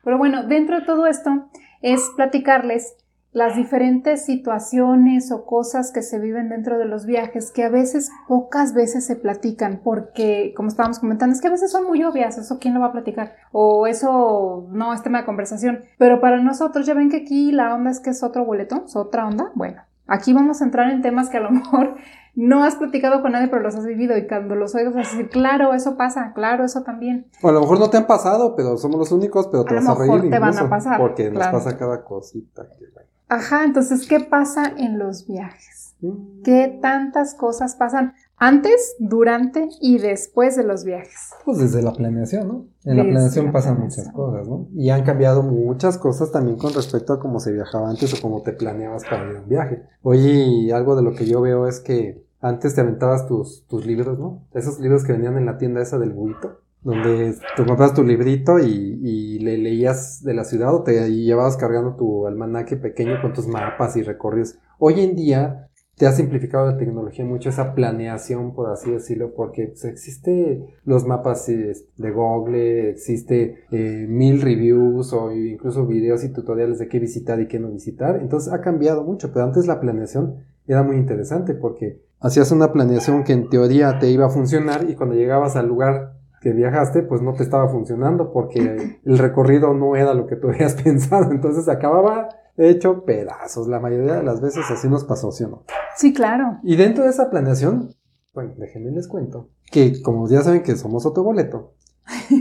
Pero 0.02 0.18
bueno, 0.18 0.44
dentro 0.44 0.80
de 0.80 0.86
todo 0.86 1.06
esto 1.06 1.48
es 1.80 2.10
platicarles 2.16 2.96
las 3.34 3.56
diferentes 3.56 4.24
situaciones 4.24 5.32
o 5.32 5.44
cosas 5.44 5.90
que 5.92 6.02
se 6.02 6.20
viven 6.20 6.48
dentro 6.48 6.78
de 6.78 6.84
los 6.84 7.04
viajes 7.04 7.50
que 7.50 7.64
a 7.64 7.68
veces, 7.68 8.12
pocas 8.28 8.74
veces 8.74 9.04
se 9.04 9.16
platican 9.16 9.80
porque, 9.82 10.54
como 10.56 10.68
estábamos 10.68 11.00
comentando, 11.00 11.34
es 11.34 11.40
que 11.40 11.48
a 11.48 11.50
veces 11.50 11.72
son 11.72 11.84
muy 11.84 12.04
obvias, 12.04 12.38
eso 12.38 12.60
quién 12.60 12.74
lo 12.74 12.80
va 12.80 12.86
a 12.86 12.92
platicar 12.92 13.34
o 13.50 13.88
eso 13.88 14.68
no 14.70 14.94
es 14.94 15.02
tema 15.02 15.18
de 15.18 15.26
conversación, 15.26 15.80
pero 15.98 16.20
para 16.20 16.40
nosotros 16.40 16.86
ya 16.86 16.94
ven 16.94 17.10
que 17.10 17.18
aquí 17.18 17.50
la 17.50 17.74
onda 17.74 17.90
es 17.90 17.98
que 17.98 18.10
es 18.10 18.22
otro 18.22 18.44
boleto, 18.44 18.84
es 18.86 18.94
otra 18.94 19.26
onda, 19.26 19.50
bueno, 19.56 19.82
aquí 20.06 20.32
vamos 20.32 20.62
a 20.62 20.64
entrar 20.66 20.88
en 20.92 21.02
temas 21.02 21.28
que 21.28 21.38
a 21.38 21.40
lo 21.40 21.50
mejor 21.50 21.96
no 22.36 22.64
has 22.64 22.76
platicado 22.76 23.22
con 23.22 23.32
nadie, 23.32 23.48
pero 23.48 23.62
los 23.62 23.74
has 23.76 23.86
vivido 23.86 24.16
y 24.16 24.26
cuando 24.26 24.54
los 24.54 24.74
oigas 24.74 24.94
vas 24.94 25.08
a 25.08 25.10
decir, 25.16 25.30
claro, 25.30 25.72
eso 25.74 25.96
pasa, 25.96 26.32
claro, 26.34 26.64
eso 26.64 26.82
también. 26.82 27.26
O 27.42 27.48
a 27.48 27.52
lo 27.52 27.60
mejor 27.60 27.78
no 27.78 27.90
te 27.90 27.96
han 27.96 28.06
pasado, 28.06 28.54
pero 28.56 28.76
somos 28.76 28.98
los 28.98 29.12
únicos, 29.12 29.46
pero 29.48 29.64
te 29.64 29.74
A 29.74 29.76
vas 29.76 29.88
a 29.88 29.94
reír 29.94 30.30
te 30.30 30.38
van 30.38 30.44
a 30.44 30.52
incluso, 30.52 30.68
pasar, 30.68 30.98
Porque 31.00 31.30
nos 31.30 31.46
pasa 31.46 31.76
cada 31.78 32.04
cosita. 32.04 32.66
que. 32.68 32.84
Ajá, 33.28 33.64
entonces, 33.64 34.06
¿qué 34.08 34.20
pasa 34.20 34.72
en 34.76 34.98
los 34.98 35.26
viajes? 35.26 35.94
Mm. 36.00 36.42
¿Qué 36.42 36.78
tantas 36.82 37.34
cosas 37.34 37.76
pasan 37.76 38.14
antes, 38.36 38.96
durante 38.98 39.68
y 39.80 39.98
después 39.98 40.56
de 40.56 40.64
los 40.64 40.84
viajes? 40.84 41.30
Pues 41.44 41.58
desde 41.58 41.82
la 41.82 41.92
planeación, 41.92 42.48
¿no? 42.48 42.66
En 42.84 42.96
la 42.98 43.04
planeación 43.04 43.46
la 43.46 43.52
pasan 43.52 43.76
planeación. 43.76 44.06
muchas 44.06 44.14
cosas, 44.14 44.48
¿no? 44.48 44.66
Y 44.74 44.90
han 44.90 45.04
cambiado 45.04 45.42
muchas 45.42 45.96
cosas 45.98 46.32
también 46.32 46.58
con 46.58 46.74
respecto 46.74 47.12
a 47.14 47.20
cómo 47.20 47.40
se 47.40 47.52
viajaba 47.52 47.88
antes 47.88 48.12
o 48.12 48.20
cómo 48.20 48.42
te 48.42 48.52
planeabas 48.52 49.04
para 49.04 49.30
ir 49.30 49.36
a 49.36 49.40
un 49.40 49.48
viaje. 49.48 49.82
Oye, 50.02 50.72
algo 50.74 50.96
de 50.96 51.02
lo 51.02 51.14
que 51.14 51.26
yo 51.26 51.40
veo 51.40 51.66
es 51.66 51.80
que 51.80 52.23
antes 52.44 52.74
te 52.74 52.82
aventabas 52.82 53.26
tus, 53.26 53.66
tus 53.68 53.86
libros, 53.86 54.18
¿no? 54.18 54.46
Esos 54.52 54.78
libros 54.78 55.02
que 55.02 55.14
venían 55.14 55.38
en 55.38 55.46
la 55.46 55.56
tienda 55.56 55.80
esa 55.80 55.98
del 55.98 56.12
buito, 56.12 56.60
donde 56.82 57.34
tú 57.56 57.64
comprabas 57.64 57.94
tu 57.94 58.04
librito 58.04 58.58
y, 58.58 59.00
y 59.02 59.38
le 59.38 59.56
leías 59.56 60.22
de 60.22 60.34
la 60.34 60.44
ciudad 60.44 60.74
o 60.74 60.82
te 60.82 61.10
llevabas 61.10 61.56
cargando 61.56 61.96
tu 61.96 62.26
almanaque 62.26 62.76
pequeño 62.76 63.22
con 63.22 63.32
tus 63.32 63.46
mapas 63.48 63.96
y 63.96 64.02
recorridos. 64.02 64.58
Hoy 64.78 65.00
en 65.00 65.16
día 65.16 65.70
te 65.96 66.06
ha 66.06 66.12
simplificado 66.12 66.66
la 66.66 66.76
tecnología 66.76 67.24
mucho 67.24 67.48
esa 67.48 67.74
planeación, 67.74 68.52
por 68.54 68.70
así 68.70 68.90
decirlo, 68.90 69.32
porque 69.34 69.68
pues, 69.68 69.86
existe 69.86 70.66
los 70.84 71.06
mapas 71.06 71.46
de 71.46 72.10
Google, 72.10 72.90
existe 72.90 73.64
eh, 73.70 74.06
mil 74.06 74.42
reviews 74.42 75.14
o 75.14 75.32
incluso 75.32 75.86
videos 75.86 76.22
y 76.24 76.32
tutoriales 76.32 76.78
de 76.78 76.88
qué 76.88 76.98
visitar 76.98 77.40
y 77.40 77.48
qué 77.48 77.58
no 77.58 77.70
visitar. 77.70 78.16
Entonces 78.20 78.52
ha 78.52 78.60
cambiado 78.60 79.02
mucho, 79.02 79.32
pero 79.32 79.46
antes 79.46 79.66
la 79.66 79.80
planeación 79.80 80.44
era 80.66 80.82
muy 80.82 80.96
interesante 80.96 81.54
porque 81.54 82.02
hacías 82.24 82.50
una 82.52 82.72
planeación 82.72 83.22
que 83.22 83.34
en 83.34 83.50
teoría 83.50 83.98
te 83.98 84.08
iba 84.08 84.26
a 84.26 84.30
funcionar 84.30 84.88
y 84.88 84.96
cuando 84.96 85.14
llegabas 85.14 85.56
al 85.56 85.68
lugar 85.68 86.14
que 86.40 86.52
viajaste, 86.52 87.02
pues 87.02 87.20
no 87.20 87.34
te 87.34 87.42
estaba 87.42 87.68
funcionando 87.68 88.32
porque 88.32 88.98
el 89.04 89.18
recorrido 89.18 89.74
no 89.74 89.94
era 89.94 90.14
lo 90.14 90.26
que 90.26 90.36
tú 90.36 90.48
habías 90.50 90.74
pensado. 90.74 91.30
Entonces 91.30 91.68
acababa 91.68 92.30
hecho 92.56 93.04
pedazos. 93.04 93.68
La 93.68 93.78
mayoría 93.78 94.14
de 94.14 94.22
las 94.22 94.40
veces 94.40 94.64
así 94.70 94.88
nos 94.88 95.04
pasó, 95.04 95.32
¿sí 95.32 95.44
o 95.44 95.48
no? 95.48 95.64
Sí, 95.96 96.14
claro. 96.14 96.58
Y 96.62 96.76
dentro 96.76 97.04
de 97.04 97.10
esa 97.10 97.28
planeación, 97.28 97.90
bueno, 98.32 98.54
déjenme 98.56 98.90
les 98.90 99.06
cuento, 99.06 99.50
que 99.70 100.00
como 100.02 100.26
ya 100.26 100.40
saben 100.40 100.62
que 100.62 100.76
somos 100.76 101.04
otro 101.04 101.22
boleto, 101.24 101.74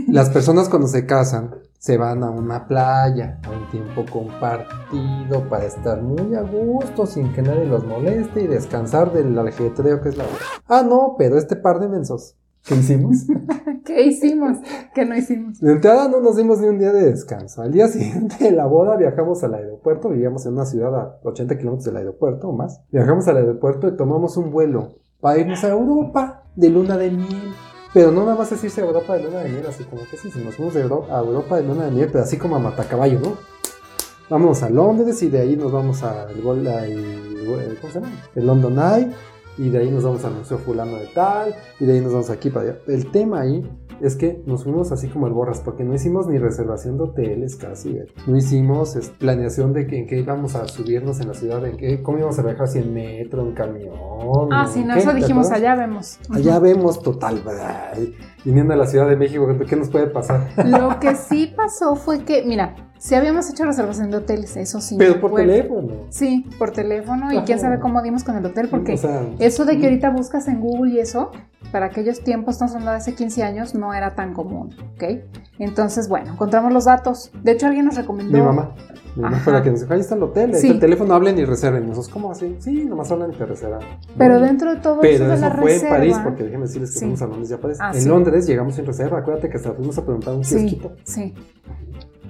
las 0.08 0.30
personas 0.30 0.68
cuando 0.68 0.88
se 0.88 1.06
casan 1.06 1.54
se 1.84 1.98
van 1.98 2.22
a 2.22 2.30
una 2.30 2.66
playa, 2.66 3.40
a 3.44 3.50
un 3.50 3.68
tiempo 3.70 4.06
compartido 4.10 5.46
para 5.50 5.66
estar 5.66 6.00
muy 6.00 6.34
a 6.34 6.40
gusto, 6.40 7.04
sin 7.04 7.30
que 7.34 7.42
nadie 7.42 7.66
los 7.66 7.84
moleste 7.84 8.42
y 8.42 8.46
descansar 8.46 9.12
del 9.12 9.38
ajetreo 9.38 10.00
que 10.00 10.08
es 10.08 10.16
la 10.16 10.24
vida. 10.24 10.36
Ah, 10.66 10.82
no, 10.82 11.14
pero 11.18 11.36
este 11.36 11.56
par 11.56 11.80
de 11.80 11.88
mensos, 11.88 12.36
¿qué 12.64 12.76
hicimos? 12.76 13.26
¿Qué 13.84 14.00
hicimos? 14.06 14.56
¿Qué 14.94 15.04
no 15.04 15.14
hicimos? 15.14 15.60
De 15.60 15.72
entrada 15.72 16.08
no 16.08 16.20
nos 16.20 16.38
dimos 16.38 16.58
ni 16.58 16.68
un 16.68 16.78
día 16.78 16.90
de 16.90 17.04
descanso. 17.04 17.60
Al 17.60 17.72
día 17.72 17.86
siguiente 17.88 18.42
de 18.42 18.52
la 18.52 18.64
boda 18.64 18.96
viajamos 18.96 19.44
al 19.44 19.52
aeropuerto, 19.52 20.08
vivíamos 20.08 20.46
en 20.46 20.54
una 20.54 20.64
ciudad 20.64 20.94
a 20.98 21.18
80 21.22 21.58
kilómetros 21.58 21.84
del 21.84 21.98
aeropuerto 21.98 22.48
o 22.48 22.52
más. 22.56 22.80
Viajamos 22.90 23.28
al 23.28 23.36
aeropuerto 23.36 23.88
y 23.88 23.96
tomamos 23.98 24.38
un 24.38 24.50
vuelo 24.50 24.94
para 25.20 25.38
irnos 25.38 25.62
a 25.64 25.68
Europa 25.68 26.44
de 26.56 26.70
luna 26.70 26.96
de 26.96 27.10
miel. 27.10 27.52
Pero 27.94 28.10
no 28.10 28.24
nada 28.24 28.36
más 28.36 28.50
es 28.52 28.62
irse 28.64 28.80
a 28.80 28.84
Europa 28.84 29.14
de 29.16 29.22
luna 29.22 29.38
de 29.40 29.50
miel, 29.50 29.64
así 29.68 29.84
como 29.84 30.02
que 30.10 30.16
sí, 30.16 30.30
si 30.30 30.40
nos 30.40 30.56
fuimos 30.56 30.74
de 30.74 30.82
Euro- 30.82 31.06
a 31.10 31.20
Europa 31.20 31.56
de 31.56 31.62
luna 31.62 31.84
de 31.84 31.92
miel, 31.92 32.08
pero 32.10 32.24
así 32.24 32.36
como 32.36 32.56
a 32.56 32.58
Matacaballo, 32.58 33.20
¿no? 33.20 33.36
Vámonos 34.28 34.62
a 34.64 34.70
Londres 34.70 35.22
y 35.22 35.28
de 35.28 35.38
ahí 35.40 35.56
nos 35.56 35.70
vamos 35.70 36.02
al 36.02 36.40
gol, 36.42 36.66
al- 36.66 37.78
¿cómo 37.80 37.92
se 37.92 38.00
llama? 38.00 38.12
El 38.34 38.46
London 38.46 38.78
Eye 38.78 39.10
y 39.58 39.68
de 39.68 39.78
ahí 39.78 39.90
nos 39.90 40.02
vamos 40.02 40.24
al 40.24 40.34
Museo 40.34 40.58
Fulano 40.58 40.96
de 40.98 41.06
Tal 41.14 41.54
y 41.78 41.84
de 41.84 41.92
ahí 41.92 42.00
nos 42.00 42.12
vamos 42.12 42.30
aquí 42.30 42.50
para 42.50 42.70
allá. 42.70 42.78
El 42.88 43.10
tema 43.12 43.42
ahí 43.42 43.62
es 44.00 44.16
que 44.16 44.42
nos 44.46 44.64
fuimos 44.64 44.92
así 44.92 45.08
como 45.08 45.26
el 45.26 45.32
borras 45.32 45.60
porque 45.60 45.84
no 45.84 45.94
hicimos 45.94 46.26
ni 46.26 46.38
reservación 46.38 46.96
de 46.96 47.04
hoteles 47.04 47.56
casi, 47.56 47.90
¿eh? 47.90 48.06
no 48.26 48.36
hicimos 48.36 48.96
es, 48.96 49.10
planeación 49.10 49.72
de 49.72 49.86
que, 49.86 49.98
en 49.98 50.06
qué 50.06 50.18
íbamos 50.18 50.54
a 50.54 50.66
subirnos 50.68 51.20
en 51.20 51.28
la 51.28 51.34
ciudad, 51.34 51.64
en 51.66 51.76
qué, 51.76 52.02
cómo 52.02 52.18
íbamos 52.18 52.38
a 52.38 52.42
viajar, 52.42 52.68
si 52.68 52.78
en 52.78 52.92
metro, 52.92 53.42
en 53.42 53.52
camión. 53.52 53.94
Ah, 54.50 54.66
sí, 54.66 54.84
no, 54.84 54.94
qué, 54.94 55.00
eso 55.00 55.10
¿te 55.10 55.16
dijimos, 55.16 55.50
allá 55.50 55.74
vemos. 55.74 56.18
Allá 56.30 56.58
vemos 56.58 57.02
total, 57.02 57.42
ay, 57.46 58.14
viniendo 58.44 58.74
a 58.74 58.76
la 58.76 58.86
Ciudad 58.86 59.08
de 59.08 59.16
México, 59.16 59.46
¿qué 59.68 59.76
nos 59.76 59.88
puede 59.88 60.08
pasar? 60.08 60.48
Lo 60.66 60.98
que 61.00 61.14
sí 61.14 61.52
pasó 61.56 61.96
fue 61.96 62.24
que, 62.24 62.44
mira, 62.44 62.74
sí 63.06 63.14
habíamos 63.14 63.50
hecho 63.50 63.64
reservación 63.66 64.10
de 64.10 64.16
hoteles, 64.16 64.56
eso 64.56 64.80
sí. 64.80 64.96
Pero 64.98 65.20
por 65.20 65.30
acuerdo. 65.32 65.52
teléfono. 65.52 65.88
Sí, 66.08 66.46
por 66.58 66.70
teléfono 66.70 67.30
y 67.32 67.38
quién 67.40 67.58
sabe 67.58 67.78
cómo 67.78 68.00
dimos 68.02 68.24
con 68.24 68.34
el 68.36 68.46
hotel, 68.46 68.68
porque 68.70 68.94
O 68.94 68.96
sea, 68.96 69.22
eso 69.40 69.66
de 69.66 69.78
que 69.78 69.84
ahorita 69.84 70.08
buscas 70.08 70.48
en 70.48 70.60
Google 70.60 70.92
y 70.92 70.98
eso, 71.00 71.30
para 71.70 71.86
aquellos 71.86 72.20
tiempos, 72.24 72.54
estamos 72.54 72.72
hablando 72.72 72.92
de 72.92 72.96
hace 72.96 73.14
15 73.14 73.42
años, 73.42 73.74
no 73.74 73.92
era 73.92 74.14
tan 74.14 74.32
común, 74.32 74.74
¿ok? 74.94 75.04
Entonces, 75.58 76.08
bueno, 76.08 76.32
encontramos 76.32 76.72
los 76.72 76.86
datos. 76.86 77.30
De 77.42 77.52
hecho, 77.52 77.66
alguien 77.66 77.84
nos 77.84 77.96
recomendó. 77.96 78.32
Mi 78.38 78.42
mamá. 78.42 78.72
Mi 79.16 79.22
mamá 79.22 79.40
la 79.46 79.62
que 79.62 79.70
nos 79.70 79.80
dijo, 79.82 79.92
ahí 79.92 80.00
está 80.00 80.14
el 80.16 80.22
hotel, 80.24 80.50
ahí 80.54 80.60
Sí. 80.60 80.66
está 80.68 80.74
el 80.74 80.80
teléfono, 80.80 81.14
hablen 81.14 81.38
y 81.38 81.44
reserven. 81.44 81.82
Nosotros, 81.86 82.08
¿cómo 82.08 82.32
así? 82.32 82.56
Sí, 82.58 82.84
nomás 82.86 83.12
hablan 83.12 83.30
y 83.32 83.36
te 83.36 83.44
reservan. 83.46 83.80
Pero 84.16 84.40
dentro 84.40 84.74
de 84.74 84.80
todo 84.80 85.00
Pero 85.00 85.14
eso 85.14 85.28
de 85.28 85.34
eso 85.34 85.40
la 85.42 85.50
fue 85.52 85.64
reserva. 85.72 85.88
en 85.96 86.00
París, 86.00 86.16
porque 86.24 86.42
déjenme 86.44 86.64
decirles 86.66 86.90
que 86.90 86.94
Sí. 86.94 87.04
fuimos 87.04 87.22
a 87.22 87.26
Londres 87.26 87.50
y 87.50 87.54
a 87.54 87.58
París. 87.60 87.78
Ah, 87.80 87.90
en 87.94 88.00
sí. 88.00 88.08
Londres 88.08 88.46
llegamos 88.46 88.74
sin 88.76 88.86
reserva, 88.86 89.18
acuérdate 89.18 89.50
que 89.50 89.56
hasta 89.58 89.72
fuimos 89.72 89.96
a 89.98 90.02
preguntar 90.04 90.34
un 90.34 90.42
Sí, 90.44 90.56
kiosquito. 90.56 90.92
sí. 91.04 91.34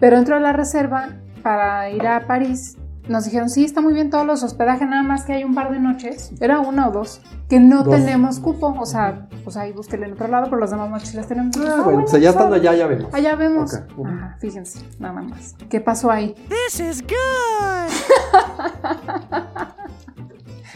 Pero 0.01 0.17
dentro 0.17 0.35
de 0.37 0.41
la 0.43 0.53
reserva, 0.53 1.11
para 1.43 1.91
ir 1.91 2.07
a 2.07 2.27
París, 2.27 2.77
nos 3.09 3.25
dijeron, 3.27 3.51
sí, 3.51 3.65
está 3.65 3.81
muy 3.81 3.93
bien 3.93 4.09
todos 4.11 4.27
los 4.27 4.43
hospedajes, 4.43 4.89
nada 4.89 5.03
más 5.03 5.25
que 5.25 5.35
hay 5.35 5.45
un 5.45 5.55
par 5.55 5.71
de 5.71 5.79
noches, 5.79 6.33
era 6.41 6.61
una 6.61 6.89
o 6.89 6.91
dos, 6.91 7.21
que 7.49 7.61
no 7.61 7.83
Dos. 7.85 7.95
tenemos 7.95 8.41
cupo. 8.41 8.75
O 8.81 8.87
sea, 8.87 9.29
pues 9.45 9.57
ahí 9.59 9.73
búsquenle 9.73 10.07
en 10.07 10.13
otro 10.15 10.27
lado, 10.29 10.47
pero 10.47 10.59
las 10.59 10.71
demás 10.71 10.91
noches 10.91 11.15
las 11.15 11.29
tenemos. 11.29 11.55
Ah, 11.59 11.83
bueno, 11.85 12.01
pues 12.01 12.15
allá 12.15 12.31
estando 12.31 12.57
allá 12.57 12.75
ya 12.75 12.87
vemos. 12.87 13.13
Allá 13.13 13.37
vemos. 13.37 13.75
Ok, 13.75 13.99
ujú. 13.99 14.07
Ajá, 14.09 14.37
fíjense, 14.41 14.81
nada 14.99 15.21
más. 15.21 15.55
¿Qué 15.69 15.81
pasó 15.81 16.11
ahí? 16.11 16.35
This 16.49 16.81
is 16.81 17.03
good. 17.03 17.93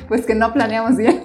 Pues 0.08 0.24
que 0.24 0.34
no 0.34 0.54
planeamos 0.54 0.96
bien. 0.96 1.20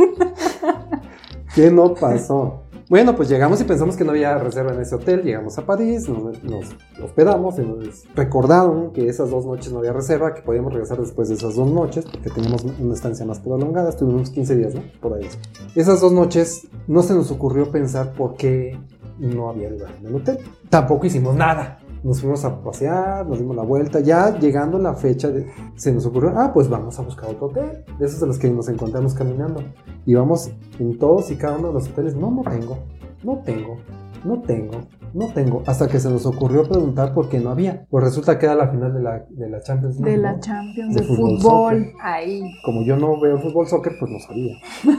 ¿Qué 1.56 1.72
no 1.72 1.94
pasó? 1.94 2.64
Bueno, 2.90 3.16
pues 3.16 3.30
llegamos 3.30 3.62
y 3.62 3.64
pensamos 3.64 3.96
que 3.96 4.04
no 4.04 4.12
había 4.12 4.38
reserva 4.38 4.74
en 4.74 4.82
ese 4.82 4.96
hotel. 4.96 5.24
Llegamos 5.24 5.58
a 5.58 5.66
París, 5.66 6.08
nos, 6.10 6.44
nos 6.44 6.66
hospedamos. 7.02 7.58
Y 7.60 7.62
nos 7.62 8.04
recordaron 8.16 8.92
que 8.92 9.08
esas 9.08 9.30
dos 9.30 9.46
noches 9.46 9.72
no 9.72 9.80
había 9.80 9.94
reserva, 9.94 10.34
que 10.34 10.42
podíamos 10.42 10.74
regresar 10.74 11.00
después 11.00 11.30
de 11.30 11.36
esas 11.36 11.56
dos 11.56 11.70
noches, 11.70 12.06
porque 12.06 12.30
teníamos 12.30 12.64
una 12.64 12.94
estancia 12.94 13.26
más 13.26 13.40
prolongada. 13.40 13.90
Estuvimos 13.90 14.16
unos 14.16 14.30
15 14.32 14.56
días, 14.56 14.76
¿no? 14.76 14.84
Por 15.02 15.14
ahí. 15.14 15.28
Esas 15.76 16.02
dos 16.02 16.12
noches 16.12 16.68
no 16.88 17.02
se 17.02 17.14
nos 17.14 17.32
ocurrió 17.32 17.72
pensar 17.72 18.14
por 18.14 18.36
qué 18.36 18.78
no 19.18 19.50
había 19.50 19.70
lugar 19.70 19.96
en 20.00 20.08
el 20.08 20.16
hotel. 20.16 20.40
Tampoco 20.70 21.06
hicimos 21.06 21.36
nada. 21.36 21.80
Nos 22.04 22.20
fuimos 22.20 22.44
a 22.44 22.62
pasear, 22.62 23.26
nos 23.26 23.40
dimos 23.40 23.56
la 23.56 23.64
vuelta. 23.64 24.00
Ya 24.02 24.38
llegando 24.38 24.78
la 24.78 24.94
fecha, 24.94 25.30
de- 25.30 25.48
se 25.76 25.94
nos 25.94 26.06
ocurrió, 26.06 26.34
ah, 26.36 26.52
pues 26.54 26.68
vamos 26.70 27.00
a 27.00 27.02
buscar 27.02 27.30
otro 27.30 27.48
hotel. 27.48 27.86
De 27.98 28.06
esos 28.06 28.20
de 28.20 28.28
los 28.28 28.38
que 28.38 28.50
nos 28.50 28.68
encontramos 28.70 29.14
caminando. 29.14 29.62
Y 30.06 30.14
vamos 30.16 30.52
en 30.80 30.98
todos 30.98 31.32
y 31.32 31.38
cada 31.38 31.58
uno 31.58 31.70
de 31.70 31.74
los 31.76 31.88
hoteles. 31.90 32.16
No, 32.16 32.30
no 32.32 32.42
tengo, 32.44 32.78
no 33.24 33.38
tengo, 33.40 33.78
no 34.26 34.42
tengo, 34.42 34.74
no 35.14 35.28
tengo. 35.34 35.64
Hasta 35.66 35.88
que 35.88 36.00
se 36.00 36.10
nos 36.10 36.26
ocurrió 36.26 36.64
preguntar 36.68 37.14
por 37.14 37.30
qué 37.30 37.40
no 37.40 37.52
había. 37.52 37.86
Pues 37.90 38.04
resulta 38.04 38.38
que 38.38 38.48
era 38.48 38.56
la 38.56 38.68
final 38.68 38.94
de 38.94 39.02
la, 39.02 39.26
de 39.30 39.50
la 39.50 39.62
Champions 39.62 39.98
League. 40.00 40.12
De 40.12 40.18
la 40.18 40.34
¿no? 40.34 40.40
Champions, 40.42 40.96
De 40.96 41.02
de, 41.02 41.08
fútbol, 41.08 41.40
fútbol. 41.40 41.92
Ahí. 42.02 42.42
Como 42.66 42.84
yo 42.84 42.98
no 42.98 43.18
veo 43.22 43.40
fútbol 43.40 43.66
soccer, 43.68 43.94
pues 43.98 44.12
no 44.12 44.20
sabía. 44.20 44.56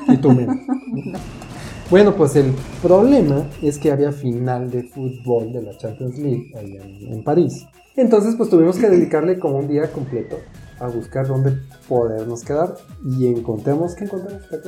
Y 0.09 0.17
tú 0.17 0.33
menos. 0.33 0.57
Bueno, 1.91 2.17
pues 2.17 2.35
el 2.35 2.55
problema 2.83 3.47
es 3.63 3.79
que 3.79 3.93
había 3.93 4.11
final 4.11 4.71
de 4.71 4.85
fútbol 4.85 5.53
de 5.53 5.63
la 5.63 5.77
Champions 5.77 6.19
League 6.19 6.51
allá 6.57 6.83
en, 6.83 7.23
París. 7.23 7.67
Entonces, 7.95 8.35
pues 8.37 8.49
tuvimos 8.49 8.79
que 8.79 8.89
dedicarle 8.89 9.39
como 9.39 9.59
un 9.59 9.69
día 9.69 9.93
completo 9.93 10.39
a 10.81 10.89
buscar 10.89 11.27
dónde 11.27 11.53
podernos 11.87 12.43
quedar. 12.43 12.75
Y 13.05 13.27
encontramos, 13.27 13.95
¿qué 13.95 14.05
encontramos? 14.05 14.49
¿Te? 14.49 14.59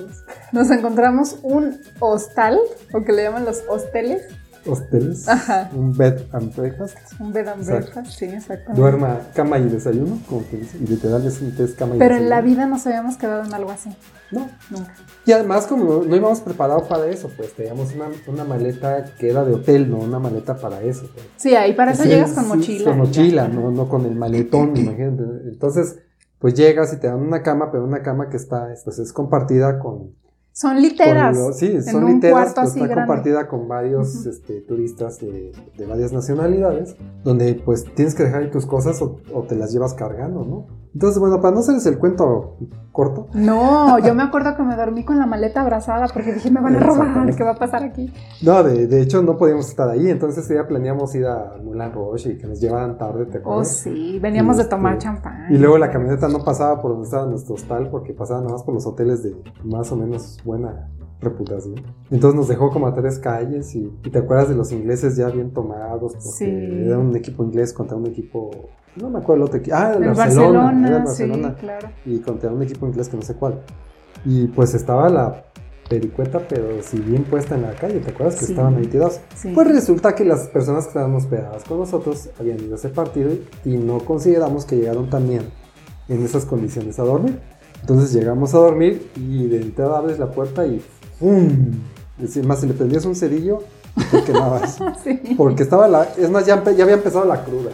Nos 0.52 0.70
encontramos 0.70 1.38
un 1.42 1.76
hostal, 2.00 2.58
o 2.92 3.02
que 3.02 3.12
le 3.12 3.23
llaman 3.23 3.46
los 3.46 3.62
hosteles, 3.66 4.23
hosteles. 4.66 5.28
Ajá. 5.28 5.70
Un 5.75 5.96
bed 5.96 6.23
and 6.32 6.54
breakfast. 6.56 6.96
Un 7.20 7.32
bed 7.32 7.49
and 7.49 7.62
Exacto. 7.62 7.92
breakfast, 7.92 8.18
sí, 8.18 8.25
exactamente. 8.26 8.80
Duerma, 8.80 9.20
cama 9.35 9.58
y 9.58 9.68
desayuno, 9.68 10.18
como 10.28 10.49
que 10.49 10.56
dice. 10.58 10.78
Y 10.78 10.87
literalmente 10.87 11.64
es 11.64 11.73
cama 11.75 11.96
y 11.96 11.99
Pero 11.99 12.16
en 12.16 12.23
desayuno. 12.25 12.28
la 12.37 12.40
vida 12.42 12.66
nos 12.66 12.87
habíamos 12.87 13.16
quedado 13.16 13.44
en 13.44 13.54
algo 13.54 13.70
así. 13.70 13.90
No. 14.30 14.49
Nunca. 14.70 14.92
Y 15.25 15.32
además, 15.32 15.66
como 15.66 16.02
no 16.04 16.16
íbamos 16.16 16.40
preparados 16.40 16.85
para 16.88 17.06
eso, 17.06 17.30
pues 17.37 17.52
teníamos 17.54 17.94
una, 17.94 18.06
una 18.26 18.44
maleta 18.44 19.04
que 19.18 19.30
era 19.30 19.44
de 19.44 19.54
hotel, 19.54 19.90
no 19.90 19.99
una 19.99 20.18
maleta 20.18 20.56
para 20.56 20.82
eso. 20.82 21.08
pues. 21.14 21.26
Sí, 21.37 21.54
ahí 21.54 21.75
para 21.75 21.92
eso 21.92 22.02
Sí, 22.02 22.08
llegas 22.08 22.32
con 22.32 22.44
sí, 22.44 22.49
mochila. 22.50 22.85
Con 22.90 22.99
mochila, 22.99 23.49
no, 23.49 23.70
no 23.70 23.88
con 23.88 24.04
el 24.06 24.14
maletón, 24.16 24.76
imagínate. 24.76 25.23
Entonces, 25.49 25.96
pues 26.38 26.54
llegas 26.54 26.92
y 26.92 26.99
te 26.99 27.06
dan 27.06 27.20
una 27.20 27.42
cama, 27.42 27.70
pero 27.73 27.85
una 27.85 28.02
cama 28.02 28.28
que 28.28 28.37
está, 28.37 28.68
pues 28.85 28.99
es 28.99 29.12
compartida 29.12 29.78
con... 29.78 30.14
Son 30.56 30.80
literas. 30.80 31.36
sí, 31.58 31.66
en 31.66 31.82
son 31.84 32.04
un 32.04 32.14
literas, 32.14 32.54
pero 32.54 32.62
así 32.62 32.78
está 32.80 32.86
grande. 32.86 33.06
compartida 33.06 33.46
con 33.46 33.68
varios 33.68 34.25
este, 34.25 34.62
turistas 34.62 35.18
de, 35.18 35.52
de 35.76 35.84
varias 35.86 36.14
nacionalidades, 36.14 36.96
donde 37.22 37.56
pues 37.56 37.84
tienes 37.94 38.14
que 38.14 38.22
dejar 38.22 38.44
ahí 38.44 38.50
tus 38.50 38.64
cosas 38.64 39.02
o, 39.02 39.20
o 39.34 39.42
te 39.42 39.54
las 39.54 39.70
llevas 39.70 39.92
cargando, 39.92 40.46
¿no? 40.46 40.66
Entonces, 40.97 41.21
bueno, 41.21 41.43
para 41.43 41.53
no 41.53 41.61
hacerles 41.61 41.85
el 41.85 41.99
cuento 41.99 42.57
corto, 42.91 43.26
No, 43.35 43.99
yo 43.99 44.15
me 44.15 44.23
acuerdo 44.23 44.57
que 44.57 44.62
me 44.62 44.75
dormí 44.76 45.05
con 45.05 45.19
la 45.19 45.26
maleta 45.26 45.61
abrazada 45.61 46.07
porque 46.11 46.33
dije, 46.33 46.50
me 46.50 46.62
van 46.62 46.76
a 46.76 46.81
robar. 46.81 47.37
¿qué 47.37 47.45
va 47.45 47.50
a 47.50 47.55
pasar 47.55 47.83
aquí? 47.83 48.11
no, 48.43 48.62
de, 48.62 48.87
de 48.87 49.03
hecho 49.03 49.21
no 49.21 49.37
podíamos 49.37 49.69
estar 49.69 49.91
ahí, 49.91 50.09
entonces 50.09 50.49
ya 50.49 50.67
planeamos 50.67 51.15
ir 51.15 51.26
a 51.26 51.53
Moulin 51.62 51.93
Rouge 51.93 52.31
y 52.31 52.38
que 52.38 52.47
nos 52.47 52.59
llevaran 52.59 52.97
tarde, 52.97 53.26
¿te 53.26 53.37
Oh, 53.37 53.41
acuerdas? 53.43 53.69
sí, 53.76 54.19
veníamos 54.23 54.57
de 54.57 54.62
Este, 54.62 54.75
tomar 54.75 54.97
champán. 54.97 55.45
Y 55.50 55.59
luego 55.59 55.76
la 55.76 55.91
camioneta 55.91 56.29
no 56.29 56.43
pasaba 56.43 56.81
por 56.81 56.93
donde 56.93 57.05
estaba 57.05 57.26
nuestro 57.26 57.57
hostal 57.57 57.91
porque 57.91 58.15
pasaba 58.15 58.41
nada 58.41 58.53
más 58.53 58.62
por 58.62 58.73
los 58.73 58.87
hoteles 58.87 59.23
de 59.23 59.37
más 59.65 59.93
o 59.93 59.97
menos 59.97 60.38
buena 60.47 60.88
reputación. 61.20 61.76
Entonces 62.11 62.37
nos 62.38 62.49
dejó 62.49 62.70
como 62.70 62.87
a 62.87 62.94
tres 62.94 63.18
calles 63.18 63.75
y, 63.75 63.90
y 64.04 64.11
te 64.11 64.18
acuerdas 64.18 64.49
de 64.49 64.54
los 64.54 64.70
ingleses 64.73 65.16
ya 65.16 65.28
bien 65.28 65.52
tomados 65.52 66.12
porque 66.12 66.28
Sí. 66.28 66.44
era 66.44 66.99
un 66.99 67.14
equipo 67.16 67.42
inglés 67.44 67.73
contra 67.73 67.96
un 67.96 68.06
equipo, 68.06 68.50
no 69.00 69.11
me 69.11 69.18
acuerdo 69.18 69.42
el 69.44 69.49
otro 69.49 69.58
equipo, 69.61 69.76
ah, 69.76 69.92
el 69.96 70.02
El 70.02 70.08
Barcelona, 70.14 70.58
Barcelona, 70.64 70.88
era 70.88 70.96
el 70.99 71.02
sí, 71.08 71.23
Barcelona 71.23 71.54
claro. 71.58 71.88
y 72.04 72.18
contra 72.18 72.50
un 72.52 72.62
equipo 72.62 72.87
inglés 72.87 73.08
que 73.08 73.16
no 73.16 73.23
sé 73.23 73.35
cuál. 73.35 73.61
Y 74.25 74.46
pues 74.49 74.75
estaba 74.75 75.08
la 75.08 75.44
pericueta, 75.88 76.40
pero 76.49 76.82
si 76.82 76.99
bien 76.99 77.23
puesta 77.25 77.54
en 77.54 77.62
la 77.62 77.73
calle, 77.75 78.00
¿te 78.00 78.11
acuerdas 78.11 78.37
que 78.40 78.44
Sí. 78.46 78.52
estaban 78.52 78.75
ahí 78.76 78.87
tirados? 78.87 79.20
Sí. 79.37 79.52
Pues 79.54 79.68
resulta 79.68 80.14
que 80.14 80.25
las 80.25 80.49
personas 80.49 80.85
que 80.85 80.88
estaban 80.88 81.14
hospedadas 81.14 81.62
con 81.64 81.78
nosotros 81.78 82.28
habían 82.40 82.58
ido 82.61 82.73
a 82.75 82.76
ese 82.76 82.88
partido 82.88 83.30
y 83.64 83.76
no 83.76 83.99
consideramos 84.00 84.64
que 84.64 84.76
llegaron 84.76 85.08
también 85.08 85.42
en 86.08 86.23
esas 86.25 86.44
condiciones 86.44 86.99
a 86.99 87.04
dormir. 87.04 87.38
Entonces 87.82 88.12
llegamos 88.12 88.52
a 88.54 88.58
dormir 88.58 89.11
y 89.14 89.46
de 89.46 89.61
entrada 89.62 89.99
abres 89.99 90.18
la 90.18 90.30
puerta 90.32 90.66
y 90.66 90.82
¡pum! 91.18 91.73
Es 92.18 92.28
decir, 92.28 92.46
más 92.46 92.61
si 92.61 92.66
le 92.66 92.75
prendías 92.75 93.04
un 93.04 93.14
cerillo, 93.14 93.62
te 94.11 94.23
quemabas. 94.25 94.78
Sí. 95.04 95.35
Porque 95.37 95.62
estaba 95.62 95.88
la. 95.88 96.04
Es 96.16 96.30
más, 96.30 96.46
ya, 96.46 96.62
ya 96.73 96.85
había 96.85 96.96
empezado 96.96 97.25
la 97.25 97.44
cruda. 97.44 97.70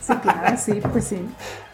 Sí, 0.00 0.12
claro, 0.16 0.56
sí, 0.58 0.80
pues 0.92 1.04
sí. 1.04 1.18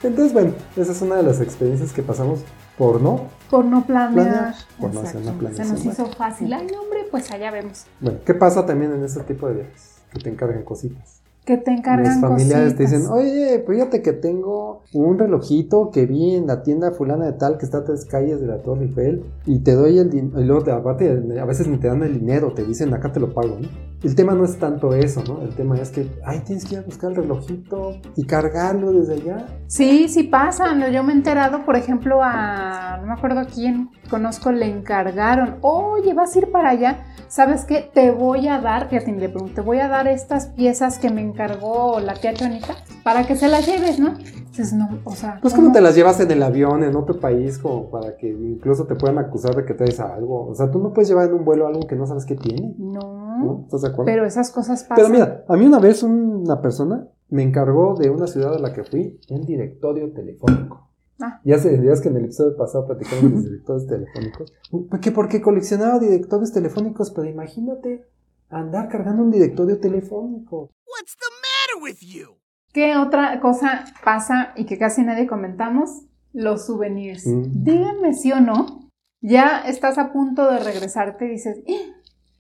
Entonces, 0.03 0.33
bueno, 0.33 0.53
esa 0.77 0.93
es 0.93 1.03
una 1.03 1.17
de 1.17 1.25
las 1.25 1.41
experiencias 1.41 1.93
que 1.93 2.03
pasamos 2.03 2.41
por 2.79 3.01
no. 3.01 3.29
Por 3.51 3.65
no 3.65 3.85
planear. 3.85 4.13
Planear, 4.13 4.55
por 4.79 4.95
no 4.95 5.01
hacer 5.01 5.21
una 5.21 5.33
planeación. 5.33 5.79
Se 5.79 5.85
nos 5.85 5.95
hizo 5.95 6.07
fácil. 6.07 6.53
Ay, 6.53 6.67
no, 6.73 6.83
hombre, 6.83 7.07
pues 7.11 7.31
allá 7.31 7.51
vemos. 7.51 7.87
Bueno, 8.01 8.21
¿qué 8.25 8.35
pasa 8.35 8.65
también 8.65 8.93
en 8.93 9.05
ese 9.05 9.21
tipo 9.25 9.49
de 9.49 9.55
viajes? 9.55 9.97
Que 10.13 10.21
te 10.21 10.31
encargan 10.31 10.63
cositas. 10.63 11.20
Que 11.51 11.57
te 11.57 11.73
encargan 11.73 12.05
Las 12.05 12.21
familiares 12.21 12.77
te 12.77 12.85
cositas. 12.85 13.01
dicen, 13.03 13.13
oye, 13.13 13.65
fíjate 13.67 14.03
que 14.03 14.13
tengo 14.13 14.83
un 14.95 15.19
relojito 15.19 15.91
que 15.91 16.07
vi 16.07 16.37
en 16.37 16.47
la 16.47 16.63
tienda 16.63 16.93
fulana 16.93 17.27
de 17.27 17.33
tal 17.33 17.59
que 17.59 17.65
está 17.65 17.79
a 17.79 17.85
tres 17.85 18.05
calles 18.05 18.41
de 18.41 18.47
la 18.47 18.59
Torre 18.63 18.85
Eiffel 18.85 19.25
y 19.47 19.59
te 19.65 19.73
doy 19.73 19.99
el 19.99 20.11
dinero, 20.11 20.41
y 20.41 20.45
luego 20.45 20.63
te- 20.63 20.71
aparte 20.71 21.11
a 21.41 21.45
veces 21.45 21.67
ni 21.67 21.79
te 21.79 21.89
dan 21.89 22.05
el 22.05 22.21
dinero, 22.21 22.53
te 22.55 22.63
dicen 22.65 22.95
acá 22.95 23.11
te 23.11 23.19
lo 23.19 23.35
pago, 23.35 23.57
¿no? 23.61 23.69
El 24.03 24.15
tema 24.15 24.35
no 24.35 24.45
es 24.45 24.57
tanto 24.59 24.95
eso, 24.95 25.23
¿no? 25.29 25.43
El 25.43 25.51
tema 25.57 25.77
es 25.77 25.91
que, 25.91 26.09
ay, 26.25 26.41
tienes 26.47 26.65
que 26.65 26.75
ir 26.77 26.81
a 26.81 26.85
buscar 26.85 27.11
el 27.11 27.17
relojito 27.17 27.97
y 28.17 28.25
cargarlo 28.25 28.93
desde 28.93 29.15
allá. 29.15 29.47
Sí, 29.67 30.09
sí 30.09 30.23
pasa. 30.23 30.73
No, 30.75 30.89
Yo 30.89 31.03
me 31.03 31.13
he 31.13 31.17
enterado, 31.17 31.67
por 31.67 31.77
ejemplo, 31.77 32.21
a. 32.23 32.97
No 33.03 33.09
me 33.09 33.13
acuerdo 33.13 33.43
quién 33.53 33.91
conozco, 34.09 34.53
le 34.53 34.67
encargaron. 34.71 35.57
Oye, 35.61 36.15
vas 36.15 36.35
a 36.35 36.39
ir 36.39 36.51
para 36.51 36.71
allá. 36.71 37.05
¿Sabes 37.29 37.65
qué? 37.67 37.91
Te 37.93 38.11
voy 38.11 38.49
a 38.49 38.59
dar, 38.61 38.89
fíjate, 38.89 39.13
le 39.13 39.29
pregunto, 39.29 39.55
te 39.57 39.61
voy 39.61 39.79
a 39.81 39.89
dar 39.89 40.09
estas 40.09 40.47
piezas 40.47 40.99
que 40.99 41.11
me 41.11 41.21
encargó 41.45 42.01
la 42.01 42.15
tía 42.15 42.35
Chonita 42.35 42.75
para 43.03 43.27
que 43.27 43.37
se 43.37 43.49
las 43.49 43.67
lleves, 43.67 43.99
¿no? 43.99 44.09
Entonces, 44.19 44.73
no, 44.73 44.89
o 45.05 45.13
sea. 45.13 45.39
Pues 45.41 45.55
como 45.55 45.73
te 45.73 45.81
las 45.81 45.95
llevas 45.95 46.21
en 46.21 46.31
el 46.31 46.43
avión, 46.43 46.83
en 46.83 46.97
otro 46.97 47.19
país, 47.19 47.59
como 47.59 47.91
para 47.91 48.17
que 48.17 48.29
incluso 48.29 48.85
te 48.87 48.95
puedan 48.95 49.19
acusar 49.19 49.55
de 49.57 49.65
que 49.65 49.75
traes 49.75 50.01
algo. 50.01 50.49
O 50.49 50.55
sea, 50.55 50.71
tú 50.71 50.79
no 50.79 50.93
puedes 50.93 51.09
llevar 51.09 51.29
en 51.29 51.35
un 51.35 51.45
vuelo 51.45 51.67
algo 51.67 51.87
que 51.87 51.97
no 51.97 52.07
sabes 52.07 52.27
qué 52.27 52.35
tiene, 52.35 52.75
No, 52.79 53.39
¿no? 53.39 53.61
¿Estás 53.65 53.83
de 53.83 53.89
acuerdo? 53.89 54.07
pero 54.07 54.27
esas 54.27 54.51
cosas 54.51 54.83
pasan. 54.85 54.97
Pero 54.97 55.09
mira, 55.09 55.45
a 55.49 55.57
mí 55.57 55.65
una 55.65 55.79
vez 55.79 56.03
una 56.03 56.61
persona 56.61 57.07
me 57.31 57.43
encargó 57.43 57.95
de 57.95 58.11
una 58.11 58.27
ciudad 58.27 58.55
a 58.55 58.59
la 58.59 58.73
que 58.73 58.85
fui 58.85 59.19
un 59.31 59.47
directorio 59.47 60.13
telefónico. 60.13 60.89
Ah. 61.23 61.41
Ya 61.45 61.57
ya 61.59 61.93
es 61.93 62.01
que 62.01 62.09
en 62.09 62.17
el 62.17 62.25
episodio 62.25 62.57
pasado 62.57 62.87
platicamos 62.87 63.23
de 63.25 63.31
los 63.31 63.45
directorios 63.51 63.87
telefónicos. 63.87 64.53
Que 65.01 65.13
porque 65.13 65.41
coleccionaba 65.41 65.99
directorios 65.99 66.53
telefónicos, 66.53 67.11
pero 67.11 67.29
imagínate 67.29 68.07
andar 68.51 68.89
cargando 68.89 69.23
un 69.23 69.31
directorio 69.31 69.79
telefónico. 69.79 70.71
What's 70.87 71.17
the 71.17 71.31
matter 71.41 71.83
with 71.83 71.99
you? 72.01 72.37
¿Qué 72.73 72.97
otra 72.97 73.41
cosa 73.41 73.85
pasa 74.05 74.53
y 74.57 74.65
que 74.65 74.79
casi 74.79 75.03
nadie 75.03 75.27
comentamos? 75.27 76.03
Los 76.33 76.67
souvenirs. 76.67 77.27
Mm. 77.27 77.65
Díganme 77.65 78.15
sí 78.15 78.33
o 78.33 78.41
no. 78.41 78.91
Ya 79.21 79.63
estás 79.67 79.99
a 79.99 80.13
punto 80.13 80.51
de 80.51 80.61
regresarte 80.61 81.27
y 81.27 81.31
dices, 81.31 81.59
"Eh, 81.67 81.93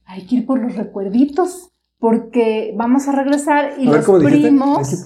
hay 0.05 0.27
que 0.27 0.37
ir 0.37 0.46
por 0.46 0.61
los 0.61 0.77
recuerditos. 0.77 1.68
Porque 1.99 2.73
vamos 2.79 3.09
a 3.09 3.12
regresar 3.12 3.75
y 3.79 3.87
a 3.87 3.90
ver, 3.90 4.09
los 4.09 4.25
primos, 4.25 5.05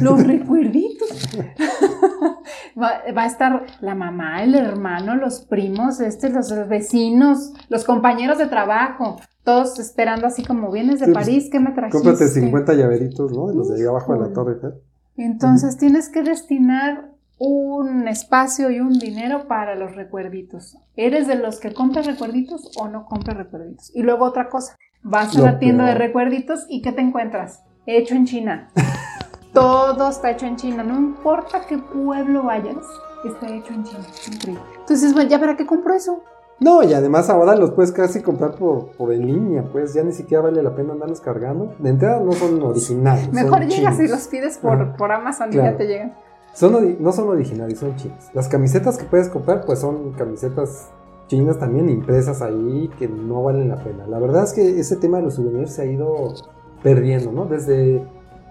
los 0.00 0.26
recuerditos. 0.26 1.10
va, 2.80 3.02
va 3.14 3.22
a 3.24 3.26
estar 3.26 3.66
la 3.82 3.94
mamá, 3.94 4.42
el 4.42 4.54
hermano, 4.54 5.16
los 5.16 5.40
primos, 5.42 6.00
este, 6.00 6.30
los 6.30 6.50
vecinos, 6.66 7.52
los 7.68 7.84
compañeros 7.84 8.38
de 8.38 8.46
trabajo, 8.46 9.20
todos 9.44 9.78
esperando 9.78 10.26
así 10.26 10.44
como 10.44 10.70
vienes 10.70 11.00
de 11.00 11.06
Sí, 11.06 11.12
pues, 11.12 11.26
París, 11.26 11.48
¿qué 11.50 11.60
me 11.60 11.72
trajiste? 11.72 11.98
Cómprate 11.98 12.28
50 12.28 12.74
llaveritos, 12.74 13.32
¿no? 13.32 13.48
De 13.48 13.54
los 13.54 13.68
de 13.68 13.76
ahí 13.76 13.86
abajo 13.86 14.12
de 14.14 14.20
la 14.20 14.32
torre. 14.32 14.54
Eiffel. 14.54 14.74
Entonces 15.16 15.76
tienes 15.76 16.08
que 16.08 16.22
destinar 16.22 17.10
un 17.38 18.06
espacio 18.06 18.70
y 18.70 18.80
un 18.80 18.98
dinero 18.98 19.48
para 19.48 19.74
los 19.74 19.96
recuerditos. 19.96 20.76
¿Eres 20.96 21.26
de 21.26 21.36
los 21.36 21.58
que 21.58 21.72
compra 21.72 22.02
recuerditos 22.02 22.70
o 22.78 22.88
no 22.88 23.06
compra 23.06 23.34
recuerditos? 23.34 23.90
Y 23.94 24.02
luego 24.02 24.26
otra 24.26 24.50
cosa, 24.50 24.76
vas 25.02 25.34
a 25.34 25.38
Lo 25.38 25.44
la 25.46 25.58
tienda 25.58 25.84
de 25.86 25.92
peor. 25.92 26.06
recuerditos 26.06 26.66
y 26.68 26.82
¿qué 26.82 26.92
te 26.92 27.00
encuentras? 27.00 27.62
Hecho 27.86 28.14
en 28.14 28.26
China. 28.26 28.70
Todo 29.54 30.10
está 30.10 30.30
hecho 30.30 30.46
en 30.46 30.56
China, 30.56 30.84
no 30.84 30.96
importa 30.96 31.62
qué 31.66 31.78
pueblo 31.78 32.44
vayas, 32.44 32.76
está 33.24 33.48
hecho 33.48 33.72
en 33.72 33.84
China. 33.84 34.06
Increíble. 34.32 34.62
Entonces, 34.78 35.12
bueno, 35.12 35.28
¿ya 35.30 35.40
para 35.40 35.56
qué 35.56 35.66
compro 35.66 35.94
eso? 35.94 36.22
No, 36.60 36.82
y 36.82 36.92
además 36.92 37.30
ahora 37.30 37.56
los 37.56 37.70
puedes 37.70 37.90
casi 37.90 38.20
comprar 38.20 38.54
por, 38.54 38.88
por 38.92 39.14
en 39.14 39.26
línea, 39.26 39.64
pues 39.72 39.94
ya 39.94 40.02
ni 40.02 40.12
siquiera 40.12 40.42
vale 40.42 40.62
la 40.62 40.74
pena 40.74 40.92
andarlos 40.92 41.20
cargando. 41.20 41.72
De 41.78 41.88
entrada 41.88 42.20
no 42.20 42.32
son 42.32 42.62
originales. 42.62 43.32
Mejor 43.32 43.60
son 43.60 43.68
llegas 43.68 43.98
y 43.98 44.06
los 44.06 44.28
pides 44.28 44.58
por, 44.58 44.94
por 44.96 45.10
Amazon 45.10 45.50
y 45.52 45.56
ya 45.56 45.76
te 45.76 45.86
llegan. 45.86 46.14
Son 46.52 46.96
no 47.00 47.12
son 47.12 47.28
originales, 47.28 47.78
son 47.78 47.96
chinas. 47.96 48.30
Las 48.34 48.48
camisetas 48.48 48.98
que 48.98 49.04
puedes 49.04 49.30
comprar, 49.30 49.64
pues 49.64 49.78
son 49.78 50.12
camisetas 50.12 50.90
chinas 51.28 51.58
también 51.58 51.88
impresas 51.88 52.42
ahí 52.42 52.90
que 52.98 53.08
no 53.08 53.42
valen 53.42 53.68
la 53.68 53.76
pena. 53.76 54.06
La 54.06 54.18
verdad 54.18 54.44
es 54.44 54.52
que 54.52 54.80
ese 54.80 54.96
tema 54.96 55.18
de 55.18 55.24
los 55.24 55.34
souvenirs 55.34 55.72
se 55.72 55.82
ha 55.82 55.84
ido 55.86 56.34
perdiendo, 56.82 57.32
¿no? 57.32 57.46
Desde 57.46 58.04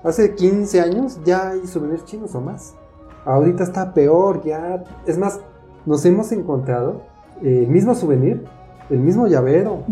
hace 0.04 0.34
15 0.34 0.82
años 0.82 1.20
ya 1.24 1.50
hay 1.50 1.68
souvenirs 1.68 2.06
chinos 2.06 2.34
o 2.34 2.42
más. 2.42 2.74
Ahorita 3.26 3.64
está 3.64 3.94
peor, 3.94 4.42
ya. 4.44 4.84
Es 5.06 5.18
más, 5.18 5.42
nos 5.86 6.06
hemos 6.06 6.32
encontrado 6.32 7.02
el 7.42 7.68
mismo 7.68 7.94
souvenir, 7.96 8.44
el 8.90 9.00
mismo 9.00 9.28
llavero, 9.28 9.84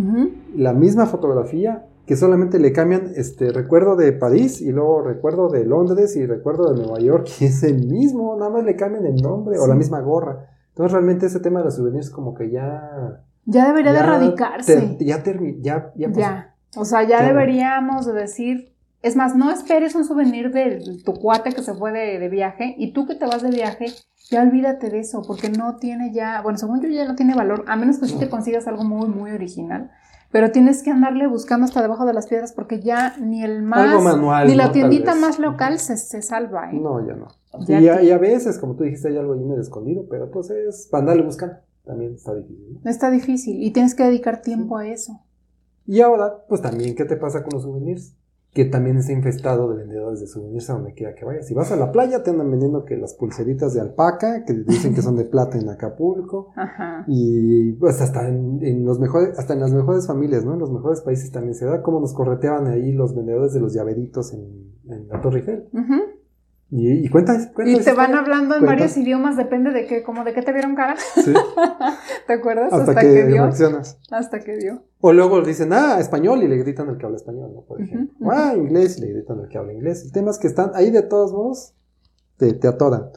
la 0.56 0.74
misma 0.74 1.06
fotografía, 1.06 1.86
que 2.06 2.16
solamente 2.16 2.58
le 2.60 2.72
cambian 2.72 3.12
este 3.16 3.52
recuerdo 3.52 3.96
de 3.96 4.14
París 4.14 4.62
y 4.62 4.72
luego 4.72 5.02
recuerdo 5.02 5.50
de 5.50 5.66
Londres 5.66 6.16
y 6.16 6.26
recuerdo 6.26 6.74
de 6.74 6.82
Nueva 6.82 7.00
York, 7.00 7.28
y 7.42 7.46
es 7.46 7.64
el 7.64 7.86
mismo, 7.88 8.36
nada 8.38 8.50
más 8.50 8.64
le 8.64 8.76
cambian 8.76 9.06
el 9.06 9.18
nombre 9.22 9.60
o 9.60 9.68
la 9.68 9.76
misma 9.76 10.00
gorra. 10.02 10.46
Entonces 10.70 10.94
realmente 10.94 11.26
ese 11.26 11.40
tema 11.40 11.60
de 11.60 11.66
los 11.66 11.76
souvenirs 11.76 12.10
como 12.10 12.34
que 12.34 12.50
ya... 12.50 13.24
Ya 13.46 13.68
debería 13.68 13.94
de 13.94 14.00
erradicarse. 14.00 14.76
ter- 14.98 15.06
ya 15.08 15.24
termi- 15.24 15.58
ya, 15.62 15.92
ya. 15.96 16.12
Ya. 16.12 16.56
O 16.78 16.86
sea, 16.86 17.04
ya 17.04 17.20
Ya. 17.22 17.28
deberíamos 17.28 18.06
de 18.06 18.14
decir. 18.14 18.74
Es 19.02 19.16
más, 19.16 19.36
no 19.36 19.52
esperes 19.52 19.96
un 19.96 20.06
souvenir 20.06 20.52
de 20.52 21.02
tu 21.06 21.14
cuate 21.14 21.54
que 21.54 21.62
se 21.62 21.74
fue 21.74 21.92
de, 21.92 22.20
de 22.20 22.30
viaje 22.30 22.76
y 22.78 22.94
tú 22.94 23.06
que 23.06 23.16
te 23.16 23.26
vas 23.26 23.44
de 23.44 23.52
viaje, 23.52 23.86
ya 24.30 24.42
olvídate 24.42 24.90
de 24.90 25.00
eso, 25.00 25.22
porque 25.26 25.50
no 25.50 25.78
tiene 25.78 26.12
ya, 26.14 26.42
bueno, 26.42 26.58
según 26.58 26.82
yo 26.82 26.90
ya 26.90 27.08
no 27.08 27.16
tiene 27.16 27.36
valor, 27.36 27.64
a 27.68 27.76
menos 27.76 28.00
que 28.00 28.08
sí 28.08 28.18
te 28.18 28.30
consigas 28.30 28.68
algo 28.68 28.84
muy, 28.84 29.08
muy 29.08 29.32
original. 29.32 29.92
Pero 30.30 30.52
tienes 30.52 30.84
que 30.84 30.92
andarle 30.92 31.26
buscando 31.28 31.66
hasta 31.66 31.82
debajo 31.82 32.06
de 32.06 32.14
las 32.14 32.28
piedras 32.28 32.52
porque 32.52 32.82
ya 32.82 33.16
ni 33.18 33.44
el 33.44 33.64
más, 33.64 33.92
Algo 33.92 34.02
manual, 34.02 34.48
ni 34.48 34.56
la 34.56 34.74
tiendita 34.74 35.16
más 35.16 35.40
local 35.40 35.80
se, 35.80 35.96
se 35.96 36.22
salva, 36.22 36.70
¿eh? 36.72 36.76
No, 36.76 37.06
ya 37.06 37.14
no. 37.14 37.28
Ya 37.66 37.80
y, 37.80 37.88
a, 37.88 38.02
y 38.02 38.12
a 38.12 38.18
veces, 38.18 38.58
como 38.58 38.76
tú 38.76 38.84
dijiste, 38.84 39.08
hay 39.08 39.18
algo 39.18 39.34
ahí 39.34 39.40
medio 39.40 39.62
escondido, 39.62 40.06
pero 40.10 40.30
pues 40.30 40.50
es 40.50 40.88
para 40.92 41.04
andarle 41.04 41.24
buscando. 41.24 41.56
También 41.86 42.16
está 42.16 42.36
difícil. 42.36 42.80
¿no? 42.84 42.92
Está 42.92 43.10
difícil 43.10 43.64
y 43.64 43.72
tienes 43.72 43.96
que 43.96 44.04
dedicar 44.04 44.42
tiempo 44.42 44.78
a 44.78 44.86
eso. 44.86 45.22
Y 45.86 46.02
ahora, 46.02 46.44
pues 46.50 46.62
también, 46.62 46.96
¿qué 46.96 47.06
te 47.06 47.16
pasa 47.16 47.44
con 47.44 47.52
los 47.54 47.64
souvenirs? 47.64 48.14
Que 48.58 48.66
también 48.66 48.98
está 48.98 49.12
infestado 49.12 49.70
de 49.70 49.78
vendedores 49.84 50.20
de 50.20 50.26
souvenirs 50.26 50.68
a 50.72 50.74
donde 50.74 50.96
quiera 50.96 51.14
que 51.14 51.24
vayas. 51.24 51.46
Si 51.46 51.54
vas 51.54 51.72
a 51.72 51.76
la 51.76 51.92
playa, 51.92 52.24
te 52.24 52.32
andan 52.32 52.50
vendiendo 52.50 52.86
que 52.86 52.98
las 52.98 53.14
pulseritas 53.14 53.76
de 53.76 53.82
alpaca, 53.82 54.46
que 54.46 54.54
dicen 54.54 54.96
que 54.96 55.04
son 55.04 55.16
de 55.16 55.26
plata 55.26 55.60
en 55.60 55.70
Acapulco. 55.70 56.50
Ajá. 56.56 57.06
Y 57.06 57.74
pues 57.74 58.02
hasta 58.02 58.28
en, 58.28 58.58
en 58.64 58.84
los 58.84 59.00
mejores, 59.00 59.38
hasta 59.38 59.54
en 59.54 59.60
las 59.60 59.72
mejores 59.72 60.08
familias, 60.08 60.44
¿no? 60.44 60.54
En 60.54 60.60
los 60.60 60.72
mejores 60.72 61.02
países 61.02 61.32
también 61.32 61.54
se 61.54 61.68
da 61.68 61.84
como 61.84 62.00
nos 62.00 62.16
correteaban 62.16 62.66
ahí 62.66 62.94
los 62.94 63.16
vendedores 63.16 63.54
de 63.54 63.60
los 63.60 63.76
llaveritos 63.76 64.34
en, 64.34 64.74
en 64.90 65.08
la 65.08 65.22
Torre 65.22 65.42
Eiffel. 65.42 65.70
Y, 66.70 67.06
y 67.06 67.10
cuenta, 67.10 67.34
cuenta 67.54 67.72
Y 67.72 67.82
te 67.84 67.94
van 67.94 68.14
hablando 68.14 68.56
en 68.56 68.66
varios 68.66 68.98
idiomas, 68.98 69.38
depende 69.38 69.72
de 69.72 69.86
qué, 69.88 70.04
como 70.04 70.26
de 70.26 70.34
qué 70.34 70.42
te 70.42 70.52
vieron 70.52 70.76
cara. 70.76 70.96
Sí, 70.98 71.34
¿Te 72.28 72.34
acuerdas? 72.34 72.74
hasta, 72.74 72.92
Hasta, 72.92 73.02
que, 73.02 73.14
que, 73.14 73.26
dio. 73.26 73.44
reaccionas. 73.44 74.00
Hasta 74.12 74.40
que 74.42 74.58
dio. 74.58 74.84
O 75.00 75.14
luego 75.14 75.42
dicen, 75.42 75.72
ah, 75.72 75.98
español 76.00 76.44
y 76.44 76.48
le 76.50 76.58
gritan 76.58 76.90
al 76.90 76.98
que 76.98 77.06
habla 77.06 77.16
español, 77.18 77.52
¿no? 77.54 77.62
Por 77.62 77.82
ejemplo. 77.82 78.30
Ah, 78.32 78.54
inglés 78.58 78.98
y 78.98 79.02
le 79.02 79.14
gritan 79.14 79.40
al 79.40 79.48
que 79.48 79.58
habla 79.58 79.72
inglés. 79.74 80.04
El 80.04 80.12
tema 80.12 80.32
es 80.32 80.40
que 80.40 80.48
están 80.48 80.72
ahí 80.76 80.92
de 80.92 81.04
todos 81.04 81.32
modos, 81.32 81.74
te, 82.36 82.52
te 82.54 82.68
atoran. 82.68 83.12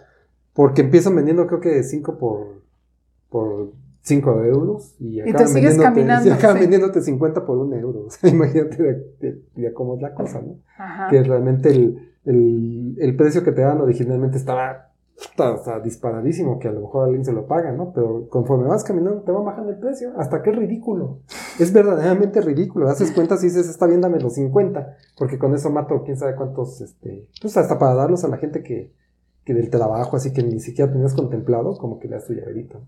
Porque 0.52 0.82
empiezan 0.82 1.16
vendiendo 1.16 1.46
creo 1.48 1.60
que 1.60 1.82
5 1.82 2.18
por, 2.18 2.62
por 3.30 3.72
5 4.02 4.44
euros 4.44 4.94
y 5.00 5.22
te 5.22 5.30
acaban, 5.30 5.48
sigues 5.48 5.76
caminando, 5.78 6.28
y 6.28 6.32
acaban 6.32 6.56
sí. 6.56 6.60
vendiéndote 6.62 7.00
50 7.02 7.44
por 7.44 7.58
un 7.58 7.74
euro. 7.74 8.04
O 8.06 8.10
sea, 8.10 8.30
imagínate 8.30 8.80
de, 8.82 8.94
de- 9.20 9.42
de 9.56 9.72
cómo 9.72 9.96
es 9.96 10.02
la 10.02 10.14
cosa, 10.14 10.40
¿no? 10.40 10.56
Ajá. 10.78 11.08
Que 11.10 11.22
realmente 11.22 11.70
el, 11.70 12.09
el, 12.24 12.96
el 12.98 13.16
precio 13.16 13.42
que 13.42 13.52
te 13.52 13.62
dan 13.62 13.80
originalmente 13.80 14.36
estaba 14.36 14.90
sea, 15.64 15.80
disparadísimo, 15.80 16.58
que 16.58 16.68
a 16.68 16.72
lo 16.72 16.80
mejor 16.80 17.04
alguien 17.04 17.24
se 17.24 17.32
lo 17.32 17.46
paga, 17.46 17.72
¿no? 17.72 17.92
Pero 17.92 18.28
conforme 18.28 18.68
vas 18.68 18.84
caminando 18.84 19.22
te 19.22 19.32
va 19.32 19.40
bajando 19.42 19.70
el 19.70 19.78
precio, 19.78 20.12
hasta 20.16 20.42
que 20.42 20.50
es 20.50 20.56
ridículo. 20.56 21.20
Es 21.58 21.72
verdaderamente 21.72 22.40
ridículo. 22.40 22.88
Haces 22.88 23.12
cuentas 23.12 23.42
y 23.42 23.46
dices, 23.46 23.68
está 23.68 23.86
bien, 23.86 24.00
dame 24.00 24.20
los 24.20 24.34
50, 24.34 24.96
porque 25.18 25.38
con 25.38 25.54
eso 25.54 25.70
mato 25.70 26.02
quién 26.04 26.16
sabe 26.16 26.36
cuántos, 26.36 26.80
este, 26.80 27.28
pues 27.40 27.56
hasta 27.56 27.78
para 27.78 27.94
darlos 27.94 28.24
a 28.24 28.28
la 28.28 28.38
gente 28.38 28.62
que, 28.62 28.94
que 29.44 29.54
del 29.54 29.70
trabajo, 29.70 30.16
así 30.16 30.32
que 30.32 30.42
ni 30.42 30.60
siquiera 30.60 30.90
tenías 30.90 31.14
contemplado, 31.14 31.76
como 31.76 31.98
que 31.98 32.08
le 32.08 32.14
das 32.16 32.26
tu 32.26 32.34
llaverito. 32.34 32.82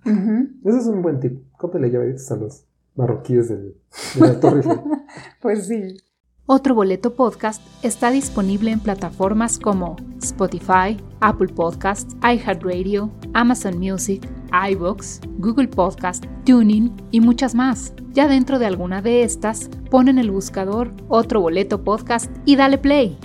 Ese 0.64 0.78
es 0.78 0.86
un 0.86 1.02
buen 1.02 1.20
tip. 1.20 1.42
Cómprale 1.56 1.90
llaveritos 1.90 2.30
a 2.30 2.36
los 2.36 2.64
marroquíes 2.94 3.48
del, 3.48 3.76
de 4.14 4.20
la 4.20 4.40
Torre. 4.40 4.62
Pues 5.42 5.66
sí. 5.66 5.96
Otro 6.46 6.74
Boleto 6.74 7.14
Podcast 7.14 7.62
está 7.84 8.10
disponible 8.10 8.72
en 8.72 8.80
plataformas 8.80 9.60
como 9.60 9.94
Spotify, 10.20 11.00
Apple 11.20 11.52
Podcasts, 11.54 12.16
iHeartRadio, 12.20 13.12
Amazon 13.32 13.78
Music, 13.78 14.28
iBox, 14.70 15.20
Google 15.38 15.68
Podcast, 15.68 16.24
Tuning 16.44 16.92
y 17.12 17.20
muchas 17.20 17.54
más. 17.54 17.94
Ya 18.10 18.26
dentro 18.26 18.58
de 18.58 18.66
alguna 18.66 19.02
de 19.02 19.22
estas, 19.22 19.70
pon 19.88 20.08
en 20.08 20.18
el 20.18 20.32
buscador 20.32 20.90
Otro 21.08 21.40
Boleto 21.40 21.84
Podcast 21.84 22.28
y 22.44 22.56
dale 22.56 22.76
play. 22.76 23.16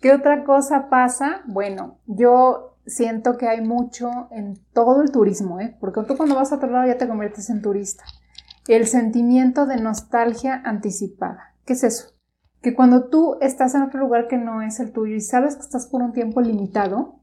¿Qué 0.00 0.12
otra 0.12 0.42
cosa 0.42 0.88
pasa? 0.90 1.42
Bueno, 1.46 1.98
yo 2.06 2.76
siento 2.86 3.38
que 3.38 3.46
hay 3.46 3.60
mucho 3.60 4.10
en 4.32 4.58
todo 4.74 5.00
el 5.00 5.12
turismo, 5.12 5.60
¿eh? 5.60 5.76
Porque 5.80 6.02
tú 6.08 6.16
cuando 6.16 6.34
vas 6.34 6.50
a 6.50 6.56
otro 6.56 6.72
lado 6.72 6.88
ya 6.88 6.98
te 6.98 7.06
conviertes 7.06 7.50
en 7.50 7.62
turista. 7.62 8.02
El 8.66 8.88
sentimiento 8.88 9.66
de 9.66 9.76
nostalgia 9.76 10.60
anticipada. 10.64 11.51
¿Qué 11.64 11.74
es 11.74 11.84
eso? 11.84 12.08
Que 12.60 12.74
cuando 12.74 13.04
tú 13.08 13.36
estás 13.40 13.74
en 13.74 13.82
otro 13.82 14.00
lugar 14.00 14.28
que 14.28 14.38
no 14.38 14.62
es 14.62 14.78
el 14.80 14.92
tuyo 14.92 15.14
y 15.16 15.20
sabes 15.20 15.56
que 15.56 15.62
estás 15.62 15.86
por 15.86 16.02
un 16.02 16.12
tiempo 16.12 16.40
limitado, 16.40 17.16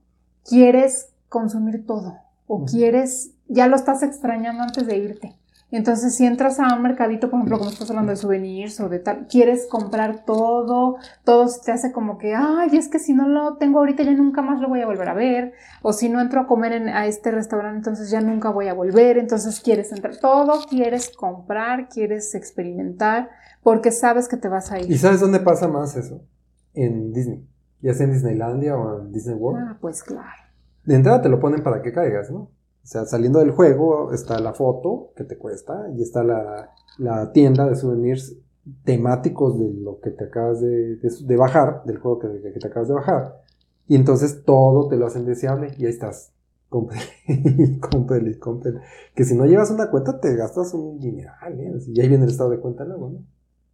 quieres 0.48 1.14
consumir 1.30 1.86
todo 1.86 2.18
o 2.48 2.66
quieres, 2.66 3.32
ya 3.48 3.68
lo 3.68 3.76
estás 3.76 4.04
extrañando 4.04 4.64
antes 4.64 4.86
de 4.88 4.98
irte. 4.98 5.36
Entonces, 5.72 6.16
si 6.16 6.26
entras 6.26 6.60
a 6.60 6.74
un 6.76 6.82
mercadito, 6.82 7.30
por 7.30 7.38
ejemplo, 7.38 7.60
como 7.60 7.70
estás 7.70 7.92
hablando 7.92 8.10
de 8.10 8.16
souvenirs 8.16 8.80
o 8.80 8.90
de 8.90 8.98
tal, 8.98 9.28
quieres 9.28 9.68
comprar 9.70 10.26
todo, 10.26 10.98
todo 11.24 11.48
se 11.48 11.62
te 11.64 11.72
hace 11.72 11.92
como 11.92 12.18
que, 12.18 12.34
ay, 12.34 12.70
es 12.76 12.88
que 12.88 12.98
si 12.98 13.14
no 13.14 13.28
lo 13.28 13.58
tengo 13.58 13.78
ahorita 13.78 14.02
ya 14.02 14.14
nunca 14.14 14.42
más 14.42 14.60
lo 14.62 14.68
voy 14.68 14.82
a 14.82 14.88
volver 14.88 15.08
a 15.10 15.14
ver, 15.14 15.54
o 15.84 15.94
si 15.94 16.10
no 16.10 16.22
entro 16.22 16.42
a 16.42 16.48
comer 16.48 16.72
en- 16.74 16.90
a 16.90 17.06
este 17.06 17.30
restaurante, 17.30 17.78
entonces 17.78 18.10
ya 18.10 18.20
nunca 18.20 18.50
voy 18.50 18.68
a 18.68 18.74
volver, 18.74 19.20
entonces 19.20 19.60
quieres 19.60 19.92
entrar, 19.92 20.18
todo 20.18 20.66
quieres 20.68 21.12
comprar, 21.16 21.88
quieres 21.88 22.34
experimentar, 22.34 23.30
porque 23.64 23.92
sabes 23.92 24.28
que 24.28 24.38
te 24.38 24.48
vas 24.48 24.72
a 24.72 24.80
¿Y 24.80 24.86
ir. 24.92 25.00
sabes 25.00 25.20
dónde 25.20 25.40
pasa 25.40 25.68
más 25.68 25.96
eso? 25.96 26.22
En 26.74 27.12
Disney. 27.14 27.46
Ya 27.82 27.94
sea 27.94 28.06
en 28.06 28.14
Disneylandia 28.14 28.78
o 28.78 29.02
en 29.02 29.12
Disney 29.12 29.36
World. 29.36 29.60
Ah, 29.70 29.78
pues 29.80 30.04
claro. 30.04 30.28
De 30.86 30.96
entrada 30.96 31.22
te 31.22 31.30
lo 31.30 31.40
ponen 31.40 31.64
para 31.64 31.82
que 31.82 31.92
caigas, 31.94 32.32
¿no? 32.32 32.40
O 32.40 32.52
sea, 32.92 33.06
saliendo 33.06 33.40
del 33.40 33.52
juego 33.52 34.14
está 34.14 34.40
la 34.40 34.54
foto 34.54 35.12
que 35.16 35.24
te 35.24 35.38
cuesta 35.38 35.88
y 35.96 36.02
está 36.02 36.24
la, 36.24 36.72
la 36.98 37.32
tienda 37.32 37.68
de 37.68 37.76
souvenirs 37.76 38.36
temáticos 38.84 39.60
de 39.60 39.72
lo 39.74 40.00
que 40.00 40.12
te 40.12 40.26
acabas 40.26 40.62
de, 40.62 40.96
de- 40.98 41.12
de 41.26 41.36
bajar, 41.38 41.84
del 41.86 41.98
juego 42.00 42.20
que, 42.20 42.28
que 42.54 42.60
te 42.60 42.68
acabas 42.68 42.88
de 42.88 42.94
bajar. 42.96 43.42
Y 43.88 43.96
entonces 43.96 44.44
todo 44.46 44.88
te 44.88 44.96
lo 44.98 45.08
hacen 45.08 45.26
deseable 45.26 45.72
y 45.78 45.86
ahí 45.86 45.92
estás. 45.92 46.32
Cómprale, 46.70 47.04
cómprale, 47.92 48.38
cómprale. 48.40 48.82
Que 49.16 49.24
si 49.26 49.36
no 49.36 49.46
llevas 49.46 49.72
una 49.72 49.90
cuenta 49.90 50.20
te 50.20 50.36
gastas 50.36 50.74
un 50.74 51.00
dineral, 51.00 51.60
¿eh? 51.60 51.74
Y 51.88 52.00
ahí 52.00 52.08
viene 52.08 52.26
el 52.26 52.30
estado 52.32 52.52
de 52.52 52.60
cuenta 52.60 52.86
luego, 52.86 53.10
¿no? 53.10 53.20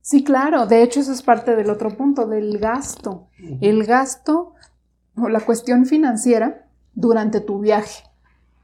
Sí, 0.06 0.24
claro, 0.24 0.68
de 0.68 0.84
hecho 0.84 1.00
eso 1.00 1.12
es 1.12 1.24
parte 1.24 1.56
del 1.56 1.72
otro 1.72 1.98
punto, 1.98 2.28
del 2.28 2.60
gasto. 2.60 3.26
El 3.60 3.88
gasto 3.88 4.54
o 5.18 5.30
la 5.30 5.40
cuestión 5.40 5.88
financiera 5.88 6.68
durante 6.94 7.42
tu 7.42 7.58
viaje, 7.58 8.04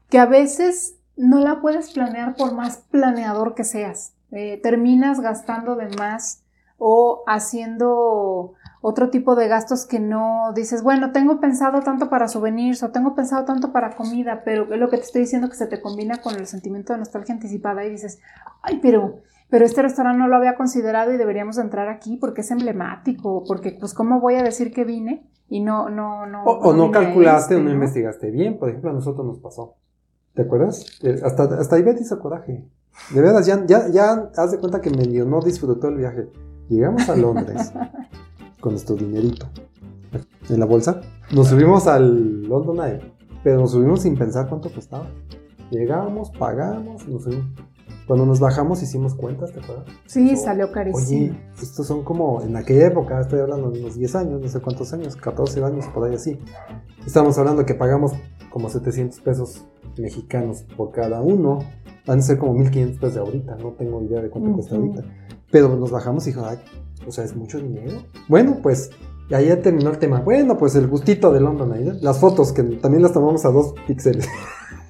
que 0.08 0.20
a 0.20 0.26
veces 0.26 0.94
no 1.16 1.40
la 1.40 1.60
puedes 1.60 1.90
planear 1.90 2.36
por 2.36 2.54
más 2.54 2.84
planeador 2.92 3.56
que 3.56 3.64
seas. 3.64 4.14
Eh, 4.30 4.60
terminas 4.62 5.18
gastando 5.18 5.74
de 5.74 5.88
más 5.96 6.44
o 6.78 7.24
haciendo 7.26 8.54
otro 8.80 9.10
tipo 9.10 9.34
de 9.34 9.48
gastos 9.48 9.84
que 9.84 9.98
no 9.98 10.52
dices, 10.54 10.84
bueno, 10.84 11.10
tengo 11.10 11.40
pensado 11.40 11.80
tanto 11.80 12.08
para 12.08 12.28
souvenirs 12.28 12.84
o 12.84 12.92
tengo 12.92 13.16
pensado 13.16 13.44
tanto 13.44 13.72
para 13.72 13.96
comida, 13.96 14.42
pero 14.44 14.72
es 14.72 14.78
lo 14.78 14.88
que 14.88 14.98
te 14.98 15.02
estoy 15.02 15.22
diciendo 15.22 15.50
que 15.50 15.56
se 15.56 15.66
te 15.66 15.80
combina 15.80 16.18
con 16.18 16.36
el 16.36 16.46
sentimiento 16.46 16.92
de 16.92 17.00
nostalgia 17.00 17.34
anticipada 17.34 17.84
y 17.84 17.90
dices, 17.90 18.20
ay, 18.62 18.78
pero 18.80 19.22
pero 19.52 19.66
este 19.66 19.82
restaurante 19.82 20.18
no 20.18 20.28
lo 20.28 20.36
había 20.36 20.54
considerado 20.54 21.12
y 21.12 21.18
deberíamos 21.18 21.58
entrar 21.58 21.90
aquí 21.90 22.16
porque 22.16 22.40
es 22.40 22.50
emblemático, 22.50 23.44
porque 23.46 23.76
pues 23.78 23.92
cómo 23.92 24.18
voy 24.18 24.36
a 24.36 24.42
decir 24.42 24.72
que 24.72 24.86
vine 24.86 25.28
y 25.46 25.60
no, 25.60 25.90
no, 25.90 26.24
no. 26.24 26.42
O, 26.44 26.70
o 26.70 26.72
no 26.72 26.90
calculaste 26.90 27.52
este, 27.52 27.56
o 27.56 27.58
no 27.58 27.68
¿no? 27.68 27.74
investigaste 27.74 28.30
bien. 28.30 28.58
Por 28.58 28.70
ejemplo, 28.70 28.88
a 28.88 28.94
nosotros 28.94 29.26
nos 29.26 29.40
pasó. 29.40 29.74
¿Te 30.32 30.40
acuerdas? 30.40 30.86
Eh, 31.02 31.20
Hasta, 31.22 31.42
hasta 31.42 31.78
Ivette 31.78 32.00
hizo 32.00 32.18
coraje. 32.18 32.66
De 33.14 33.20
veras, 33.20 33.44
ya, 33.44 33.62
ya, 33.66 33.88
ya 33.88 34.30
haz 34.34 34.52
de 34.52 34.58
cuenta 34.58 34.80
que 34.80 34.88
medio 34.88 35.26
no 35.26 35.40
disfrutó 35.42 35.88
el 35.88 35.98
viaje. 35.98 36.30
Llegamos 36.70 37.06
a 37.10 37.14
Londres 37.14 37.74
con 38.62 38.72
nuestro 38.72 38.96
dinerito 38.96 39.50
en 40.48 40.60
la 40.60 40.64
bolsa. 40.64 41.02
Nos 41.30 41.48
subimos 41.48 41.86
al 41.88 42.44
London 42.44 42.88
Eye, 42.88 43.00
pero 43.44 43.60
nos 43.60 43.72
subimos 43.72 44.00
sin 44.00 44.16
pensar 44.16 44.48
cuánto 44.48 44.72
costaba. 44.72 45.10
Llegamos, 45.70 46.30
pagamos, 46.30 47.06
nos 47.06 47.24
subimos. 47.24 47.71
Cuando 48.06 48.26
nos 48.26 48.40
bajamos 48.40 48.82
hicimos 48.82 49.14
cuentas, 49.14 49.52
¿te 49.52 49.60
acuerdas? 49.60 49.86
Sí, 50.06 50.36
salió 50.36 50.72
carísimo. 50.72 51.20
Oye, 51.20 51.34
estos 51.60 51.86
son 51.86 52.02
como 52.02 52.42
en 52.42 52.56
aquella 52.56 52.86
época, 52.86 53.20
estoy 53.20 53.40
hablando 53.40 53.70
de 53.70 53.80
unos 53.80 53.96
10 53.96 54.16
años, 54.16 54.40
no 54.40 54.48
sé 54.48 54.60
cuántos 54.60 54.92
años, 54.92 55.16
14 55.16 55.64
años, 55.64 55.86
por 55.94 56.08
ahí 56.08 56.14
así. 56.14 56.38
Estamos 57.06 57.38
hablando 57.38 57.64
que 57.64 57.74
pagamos 57.74 58.12
como 58.50 58.68
700 58.68 59.20
pesos 59.20 59.64
mexicanos 59.96 60.64
por 60.76 60.90
cada 60.90 61.22
uno. 61.22 61.60
Van 62.06 62.18
a 62.18 62.22
ser 62.22 62.38
como 62.38 62.54
1500 62.54 62.98
pesos 62.98 63.14
de 63.14 63.20
ahorita, 63.20 63.56
no 63.56 63.72
tengo 63.72 64.02
idea 64.02 64.20
de 64.20 64.30
cuánto 64.30 64.52
cuesta 64.52 64.74
ahorita. 64.74 65.04
Pero 65.50 65.76
nos 65.76 65.90
bajamos 65.90 66.26
y 66.26 66.30
dijo, 66.30 66.44
ay, 66.44 66.58
o 67.06 67.12
sea, 67.12 67.24
es 67.24 67.36
mucho 67.36 67.58
dinero. 67.58 68.02
Bueno, 68.28 68.58
pues 68.62 68.90
y 69.32 69.34
ahí 69.34 69.46
ya 69.46 69.62
terminó 69.62 69.90
el 69.90 69.98
tema. 69.98 70.20
Bueno, 70.20 70.58
pues 70.58 70.74
el 70.74 70.88
gustito 70.88 71.32
de 71.32 71.40
London 71.40 71.72
ahí, 71.72 71.84
¿no? 71.84 71.94
Las 72.02 72.18
fotos, 72.18 72.52
que 72.52 72.62
también 72.62 73.02
las 73.02 73.12
tomamos 73.12 73.44
a 73.46 73.50
dos 73.50 73.74
píxeles. 73.86 74.28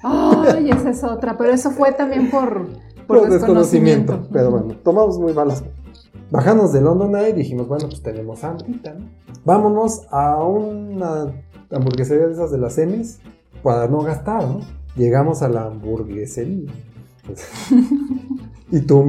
Ay, 0.03 0.69
esa 0.69 0.89
es 0.89 1.03
otra, 1.03 1.37
pero 1.37 1.51
eso 1.51 1.71
fue 1.71 1.93
también 1.93 2.29
por, 2.29 2.67
por, 3.07 3.19
por 3.19 3.29
desconocimiento. 3.29 4.13
desconocimiento. 4.13 4.29
Pero 4.31 4.51
bueno, 4.51 4.75
tomamos 4.83 5.19
muy 5.19 5.33
malas. 5.33 5.63
Bajamos 6.31 6.73
de 6.73 6.81
London 6.81 7.15
Eye 7.15 7.29
y 7.29 7.33
dijimos, 7.33 7.67
bueno, 7.67 7.87
pues 7.87 8.01
tenemos 8.01 8.43
hambrita, 8.43 8.93
¿no? 8.93 9.05
Vámonos 9.45 10.07
a 10.09 10.41
una 10.43 11.33
hamburguesería 11.69 12.27
de 12.27 12.33
esas 12.33 12.51
de 12.51 12.57
las 12.57 12.77
Emmys 12.77 13.19
para 13.61 13.87
no 13.87 13.99
gastar, 13.99 14.43
¿no? 14.47 14.61
Llegamos 14.95 15.41
a 15.41 15.49
la 15.49 15.65
hamburguesería. 15.65 16.71
Pues, 17.25 17.47
y 18.71 18.81
tu, 18.81 19.05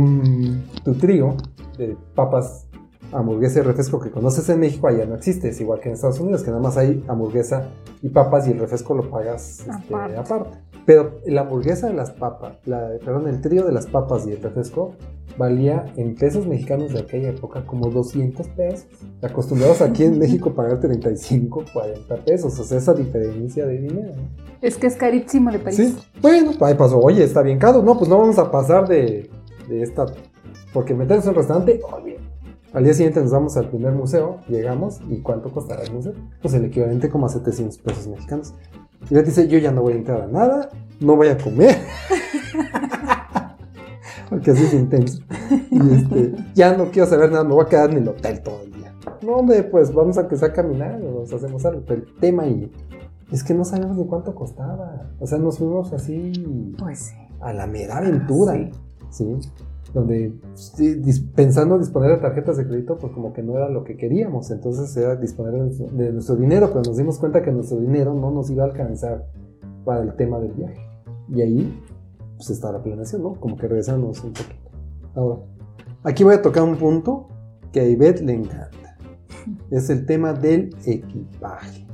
tu 0.85 0.95
trío 0.95 1.37
de 1.79 1.97
papas, 2.15 2.64
hamburguesa 3.15 3.61
y 3.61 3.63
refresco 3.63 4.01
que 4.01 4.11
conoces 4.11 4.49
en 4.49 4.61
México 4.61 4.89
allá 4.89 5.07
no 5.07 5.15
existe. 5.15 5.49
Es 5.49 5.61
igual 5.61 5.81
que 5.81 5.89
en 5.89 5.95
Estados 5.95 6.21
Unidos, 6.21 6.43
que 6.43 6.51
nada 6.51 6.63
más 6.63 6.77
hay 6.77 7.05
hamburguesa 7.09 7.71
y 8.03 8.09
papas 8.09 8.47
y 8.49 8.53
el 8.53 8.59
refresco 8.59 8.95
lo 8.95 9.09
pagas 9.09 9.61
este, 9.61 9.71
Aparte. 9.95 10.17
aparte. 10.17 10.59
Pero 10.87 11.21
la 11.27 11.43
hamburguesa 11.43 11.87
de 11.89 11.95
las 11.95 12.11
papas, 12.11 12.59
la, 12.67 12.91
perdón, 13.05 13.29
el 13.29 13.41
trío 13.41 13.65
de 13.65 13.73
las 13.73 13.87
papas 13.87 14.27
y 14.27 14.33
el 14.33 14.43
refresco 14.43 14.93
valía 15.39 15.87
en 15.97 16.15
pesos 16.15 16.47
mexicanos 16.47 16.93
de 16.93 17.01
aquella 17.01 17.31
época 17.31 17.65
como 17.65 17.89
200 17.91 18.47
pesos. 18.49 18.87
Acostumbrados 19.23 19.81
aquí 19.81 20.05
en 20.05 20.19
México 20.19 20.51
a 20.51 20.55
pagar 20.55 20.81
35, 20.81 21.65
40 21.73 22.17
pesos. 22.17 22.59
O 22.59 22.65
sea, 22.65 22.79
esa 22.79 22.93
diferencia 22.93 23.67
de 23.67 23.79
dinero. 23.79 24.13
Es 24.61 24.77
que 24.77 24.87
es 24.87 24.97
carísimo 24.97 25.51
de 25.51 25.59
París. 25.59 25.77
Sí, 25.77 25.97
bueno, 26.21 26.53
ahí 26.61 26.75
pasó. 26.75 26.99
Oye, 26.99 27.25
está 27.25 27.43
bien 27.43 27.59
caro. 27.59 27.83
No, 27.83 27.97
pues 27.97 28.09
no 28.09 28.19
vamos 28.19 28.39
a 28.39 28.51
pasar 28.51 28.87
de, 28.87 29.31
de 29.69 29.83
esta 29.83 30.07
Porque 30.73 30.95
meternos 30.95 31.25
en 31.25 31.31
un 31.31 31.37
restaurante, 31.37 31.81
bien. 32.05 32.19
Al 32.75 32.83
día 32.83 32.93
siguiente 32.93 33.21
nos 33.21 33.31
vamos 33.31 33.57
al 33.57 33.69
primer 33.69 33.93
museo, 33.93 34.41
llegamos, 34.49 35.01
¿y 35.09 35.21
cuánto 35.21 35.53
costará 35.53 35.85
el 35.85 35.93
museo? 35.93 36.13
Pues 36.43 36.55
el 36.55 36.65
equivalente 36.65 37.09
como 37.09 37.27
a 37.27 37.29
700 37.29 37.79
pesos 37.79 38.09
mexicanos. 38.09 38.53
Y 39.09 39.15
él 39.15 39.25
dice, 39.25 39.47
yo 39.47 39.59
ya 39.59 39.71
no 39.71 39.83
voy 39.83 39.93
a 39.93 39.97
entrar 39.97 40.23
a 40.23 40.27
nada, 40.27 40.71
no 40.99 41.15
voy 41.15 41.29
a 41.29 41.39
comer. 41.39 41.77
Porque 44.29 44.51
así 44.51 44.65
es 44.65 44.75
intenso. 44.75 45.23
Y 45.71 45.95
este, 45.95 46.35
ya 46.57 46.77
no 46.77 46.91
quiero 46.91 47.09
saber 47.09 47.31
nada, 47.31 47.45
me 47.45 47.55
voy 47.55 47.65
a 47.65 47.69
quedar 47.69 47.93
en 47.93 47.99
el 47.99 48.09
hotel 48.09 48.43
todo 48.43 48.63
el 48.65 48.73
día. 48.73 48.93
No, 49.23 49.37
hombre, 49.37 49.63
pues 49.63 49.95
vamos 49.95 50.19
a 50.19 50.27
que 50.27 50.37
sea 50.37 50.53
caminar, 50.53 50.99
nos 50.99 51.33
hacemos 51.33 51.65
algo. 51.65 51.83
Pero 51.87 52.03
el 52.03 52.13
tema 52.19 52.45
es 53.31 53.45
que 53.45 53.55
no 53.55 53.65
sabemos 53.65 53.97
ni 53.97 54.05
cuánto 54.05 54.35
costaba. 54.35 55.13
O 55.21 55.29
sea, 55.29 55.39
nos 55.39 55.59
fuimos 55.59 55.93
así 55.93 56.75
Pues 56.77 57.15
a 57.41 57.53
la 57.53 57.69
mera 57.69 57.99
aventura. 57.99 58.55
Sí. 59.11 59.11
Sí. 59.11 59.49
Donde 59.95 60.35
pensando 61.37 61.79
disponer 61.79 62.11
de 62.11 62.17
tarjetas 62.19 62.57
de 62.57 62.67
crédito, 62.67 62.99
pues 62.99 63.13
como 63.13 63.33
que 63.33 63.43
no 63.43 63.57
era 63.57 63.69
lo 63.69 63.85
que 63.85 63.97
queríamos. 63.97 64.51
Entonces 64.51 64.95
era 64.97 65.15
disponer 65.15 65.55
de 65.71 66.13
nuestro 66.13 66.35
dinero, 66.35 66.69
pero 66.69 66.83
nos 66.83 66.97
dimos 66.97 67.19
cuenta 67.19 67.43
que 67.43 67.53
nuestro 67.53 67.79
dinero 67.79 68.13
no 68.13 68.33
nos 68.33 68.51
iba 68.51 68.65
a 68.65 68.67
alcanzar 68.67 69.27
para 69.85 70.03
el 70.03 70.15
tema 70.17 70.41
del 70.41 70.53
viaje. 70.53 70.81
Y 71.29 71.41
ahí, 71.41 71.83
pues 72.37 72.51
está 72.51 72.73
la 72.73 72.83
planeación, 72.83 73.23
¿no? 73.23 73.35
Como 73.35 73.57
que 73.57 73.69
regresamos 73.69 74.23
un 74.25 74.33
poquito. 74.33 74.71
Ahora, 75.15 75.39
aquí 76.03 76.25
voy 76.25 76.35
a 76.35 76.43
tocar 76.43 76.65
un 76.65 76.77
punto 76.77 77.29
que 77.73 77.81
a 77.81 77.87
Ivette 77.87 78.21
le 78.23 78.35
encanta. 78.35 78.99
Es 79.71 79.91
el 79.91 80.07
tema 80.07 80.33
del 80.33 80.75
equipaje. 80.85 81.87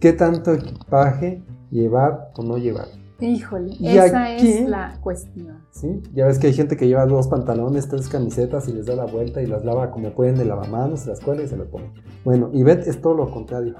¿Qué 0.00 0.12
tanto 0.12 0.52
equipaje 0.52 1.42
llevar 1.70 2.32
o 2.36 2.42
no 2.42 2.58
llevar? 2.58 2.88
Híjole, 3.24 3.74
Y 3.78 3.96
esa 3.96 4.24
aquí- 4.24 4.48
es 4.48 4.68
la 4.68 4.98
cuestión. 5.00 5.58
¿sí? 5.70 6.02
Ya 6.14 6.26
ves 6.26 6.38
que 6.38 6.46
hay 6.48 6.52
gente 6.52 6.76
que 6.76 6.86
lleva 6.86 7.06
dos 7.06 7.28
pantalones, 7.28 7.88
tres 7.88 8.08
camisetas 8.08 8.68
y 8.68 8.72
les 8.72 8.86
da 8.86 8.94
la 8.94 9.04
vuelta 9.06 9.42
y 9.42 9.46
las 9.46 9.64
lava 9.64 9.90
como 9.90 10.10
pueden 10.10 10.36
de 10.36 10.44
lavamanos, 10.44 11.00
se 11.00 11.10
las 11.10 11.20
cuelga 11.20 11.44
y 11.44 11.48
se 11.48 11.56
las 11.56 11.66
pone. 11.68 11.90
Bueno, 12.24 12.50
Ivette 12.52 12.86
es 12.88 13.00
todo 13.00 13.14
lo 13.14 13.30
contrario. 13.30 13.74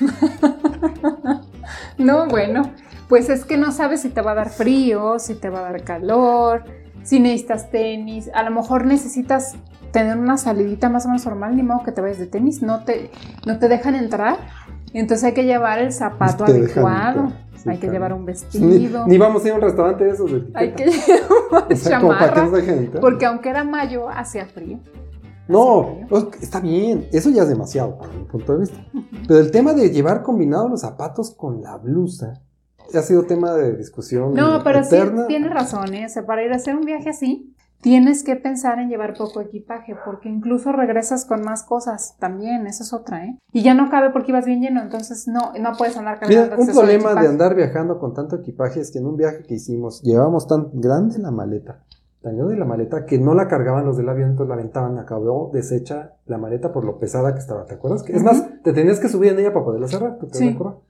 No, 1.98 2.26
bueno, 2.28 2.62
pues 3.08 3.28
es 3.28 3.44
que 3.44 3.56
no 3.56 3.72
sabes 3.72 4.00
si 4.02 4.08
te 4.08 4.22
va 4.22 4.32
a 4.32 4.34
dar 4.34 4.48
frío, 4.50 5.18
si 5.18 5.34
te 5.34 5.50
va 5.50 5.60
a 5.60 5.62
dar 5.72 5.82
calor, 5.84 6.64
si 7.02 7.20
necesitas 7.20 7.70
tenis, 7.70 8.30
a 8.34 8.42
lo 8.42 8.50
mejor 8.50 8.86
necesitas 8.86 9.54
tener 9.92 10.16
una 10.16 10.36
salidita 10.38 10.88
más 10.88 11.04
o 11.04 11.08
menos 11.08 11.26
normal, 11.26 11.56
ni 11.56 11.62
modo 11.62 11.82
que 11.84 11.92
te 11.92 12.00
vayas 12.00 12.18
de 12.18 12.26
tenis, 12.26 12.62
no 12.62 12.84
te, 12.84 13.10
no 13.46 13.58
te 13.58 13.68
dejan 13.68 13.94
entrar, 13.96 14.38
entonces 14.94 15.24
hay 15.24 15.32
que 15.34 15.44
llevar 15.44 15.78
el 15.78 15.92
zapato 15.92 16.44
adecuado, 16.44 17.32
sí, 17.62 17.68
hay 17.68 17.76
que 17.76 17.80
claro. 17.80 17.92
llevar 17.92 18.12
un 18.14 18.24
vestido, 18.24 19.06
ni 19.06 19.18
vamos 19.18 19.44
a 19.44 19.48
ir 19.48 19.52
a 19.52 19.56
un 19.56 19.62
restaurante 19.62 20.04
de 20.04 20.10
esos 20.10 20.30
de 20.30 20.46
hay 20.54 20.72
que 20.72 20.84
llevar 20.90 21.72
O 21.72 21.76
sea, 21.76 22.00
chamarra, 22.00 22.50
porque 23.00 23.26
aunque 23.26 23.48
era 23.50 23.64
mayo, 23.64 24.08
hacía 24.08 24.46
frío. 24.46 24.78
No, 25.48 26.06
pues, 26.08 26.26
está 26.40 26.60
bien, 26.60 27.08
eso 27.12 27.28
ya 27.30 27.42
es 27.42 27.48
demasiado 27.48 27.98
para 27.98 28.12
mi 28.12 28.24
punto 28.24 28.52
de 28.52 28.60
vista. 28.60 28.86
Pero 29.26 29.40
el 29.40 29.50
tema 29.50 29.72
de 29.72 29.90
llevar 29.90 30.22
combinados 30.22 30.70
los 30.70 30.80
zapatos 30.80 31.32
con 31.32 31.60
la 31.60 31.76
blusa 31.76 32.40
ha 32.98 33.02
sido 33.02 33.24
tema 33.24 33.52
de 33.54 33.76
discusión. 33.76 34.34
No, 34.34 34.62
pero 34.62 34.80
eterna. 34.80 35.22
sí 35.22 35.28
tienes 35.28 35.50
razón, 35.50 35.92
¿eh? 35.94 36.06
O 36.06 36.08
sea, 36.08 36.24
para 36.24 36.44
ir 36.44 36.52
a 36.52 36.56
hacer 36.56 36.76
un 36.76 36.84
viaje 36.84 37.10
así, 37.10 37.54
tienes 37.80 38.22
que 38.24 38.36
pensar 38.36 38.78
en 38.78 38.88
llevar 38.88 39.14
poco 39.14 39.40
equipaje, 39.40 39.96
porque 40.04 40.28
incluso 40.28 40.72
regresas 40.72 41.24
con 41.24 41.42
más 41.42 41.62
cosas 41.62 42.16
también, 42.18 42.66
esa 42.66 42.82
es 42.84 42.92
otra, 42.92 43.24
¿eh? 43.24 43.38
Y 43.52 43.62
ya 43.62 43.74
no 43.74 43.90
cabe 43.90 44.10
porque 44.10 44.32
ibas 44.32 44.44
bien 44.44 44.60
lleno, 44.60 44.82
entonces 44.82 45.26
no, 45.28 45.52
no 45.58 45.72
puedes 45.78 45.96
andar 45.96 46.18
cargando 46.20 46.44
Mira, 46.44 46.56
un 46.60 46.66
de 46.66 46.72
problema 46.72 47.14
de 47.14 47.28
andar 47.28 47.54
viajando 47.54 47.98
con 47.98 48.14
tanto 48.14 48.36
equipaje 48.36 48.80
es 48.80 48.90
que 48.90 48.98
en 48.98 49.06
un 49.06 49.16
viaje 49.16 49.42
que 49.44 49.54
hicimos 49.54 50.02
llevábamos 50.02 50.46
tan 50.46 50.70
grande 50.74 51.18
la 51.18 51.30
maleta, 51.30 51.84
tan 52.22 52.36
grande 52.36 52.56
la 52.56 52.66
maleta 52.66 53.06
que 53.06 53.18
no 53.18 53.34
la 53.34 53.48
cargaban 53.48 53.86
los 53.86 53.96
del 53.96 54.08
avión, 54.08 54.30
entonces 54.30 54.48
la 54.48 54.54
aventaban, 54.54 54.98
acabó 54.98 55.50
deshecha 55.52 56.14
la 56.26 56.36
maleta 56.38 56.72
por 56.72 56.84
lo 56.84 56.98
pesada 56.98 57.32
que 57.32 57.40
estaba, 57.40 57.64
¿te 57.64 57.74
acuerdas? 57.74 58.02
Que, 58.02 58.12
Es 58.14 58.22
más, 58.22 58.44
te 58.62 58.72
tenías 58.72 59.00
que 59.00 59.08
subir 59.08 59.32
en 59.32 59.38
ella 59.38 59.52
para 59.52 59.64
poderla 59.64 59.88
cerrar, 59.88 60.18
¿tú 60.18 60.26
te 60.26 60.38
Sí. 60.38 60.48
acuerdas? 60.50 60.80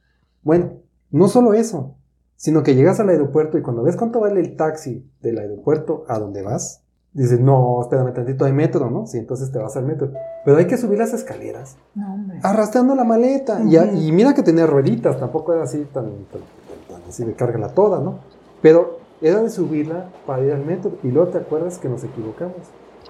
Bueno, 0.42 0.72
no 1.10 1.28
solo 1.28 1.54
eso, 1.54 1.96
sino 2.40 2.62
que 2.62 2.74
llegas 2.74 2.98
al 3.00 3.10
aeropuerto 3.10 3.58
y 3.58 3.62
cuando 3.62 3.82
ves 3.82 3.96
cuánto 3.98 4.18
vale 4.18 4.40
el 4.40 4.56
taxi 4.56 5.06
del 5.20 5.38
aeropuerto 5.38 6.04
a 6.08 6.18
donde 6.18 6.40
vas, 6.40 6.82
dices, 7.12 7.38
no, 7.38 7.82
espérame 7.82 8.14
tantito, 8.14 8.46
hay 8.46 8.54
metro, 8.54 8.88
¿no? 8.90 9.06
Sí, 9.06 9.18
entonces 9.18 9.52
te 9.52 9.58
vas 9.58 9.76
al 9.76 9.84
metro. 9.84 10.10
Pero 10.46 10.56
hay 10.56 10.66
que 10.66 10.78
subir 10.78 10.98
las 10.98 11.12
escaleras 11.12 11.76
No, 11.94 12.14
hombre. 12.14 12.38
arrastrando 12.42 12.94
la 12.94 13.04
maleta. 13.04 13.60
y, 13.62 13.76
a- 13.76 13.82
Ujú. 13.82 13.94
y 14.00 14.12
mira 14.12 14.32
que 14.32 14.42
tenía 14.42 14.66
rueditas, 14.66 15.20
tampoco 15.20 15.52
era 15.52 15.64
así 15.64 15.86
tan, 15.92 16.06
tan- 16.32 16.40
tan 16.88 17.02
así 17.06 17.24
de 17.24 17.34
cárgala 17.34 17.74
toda, 17.74 18.00
¿no? 18.00 18.20
Pero 18.62 19.00
era 19.20 19.42
de 19.42 19.50
subirla 19.50 20.08
para 20.26 20.42
ir 20.42 20.52
al 20.52 20.64
metro. 20.64 20.92
Y 21.02 21.08
luego 21.08 21.28
te 21.28 21.36
acuerdas 21.36 21.76
que 21.76 21.90
nos 21.90 22.02
equivocamos, 22.04 22.56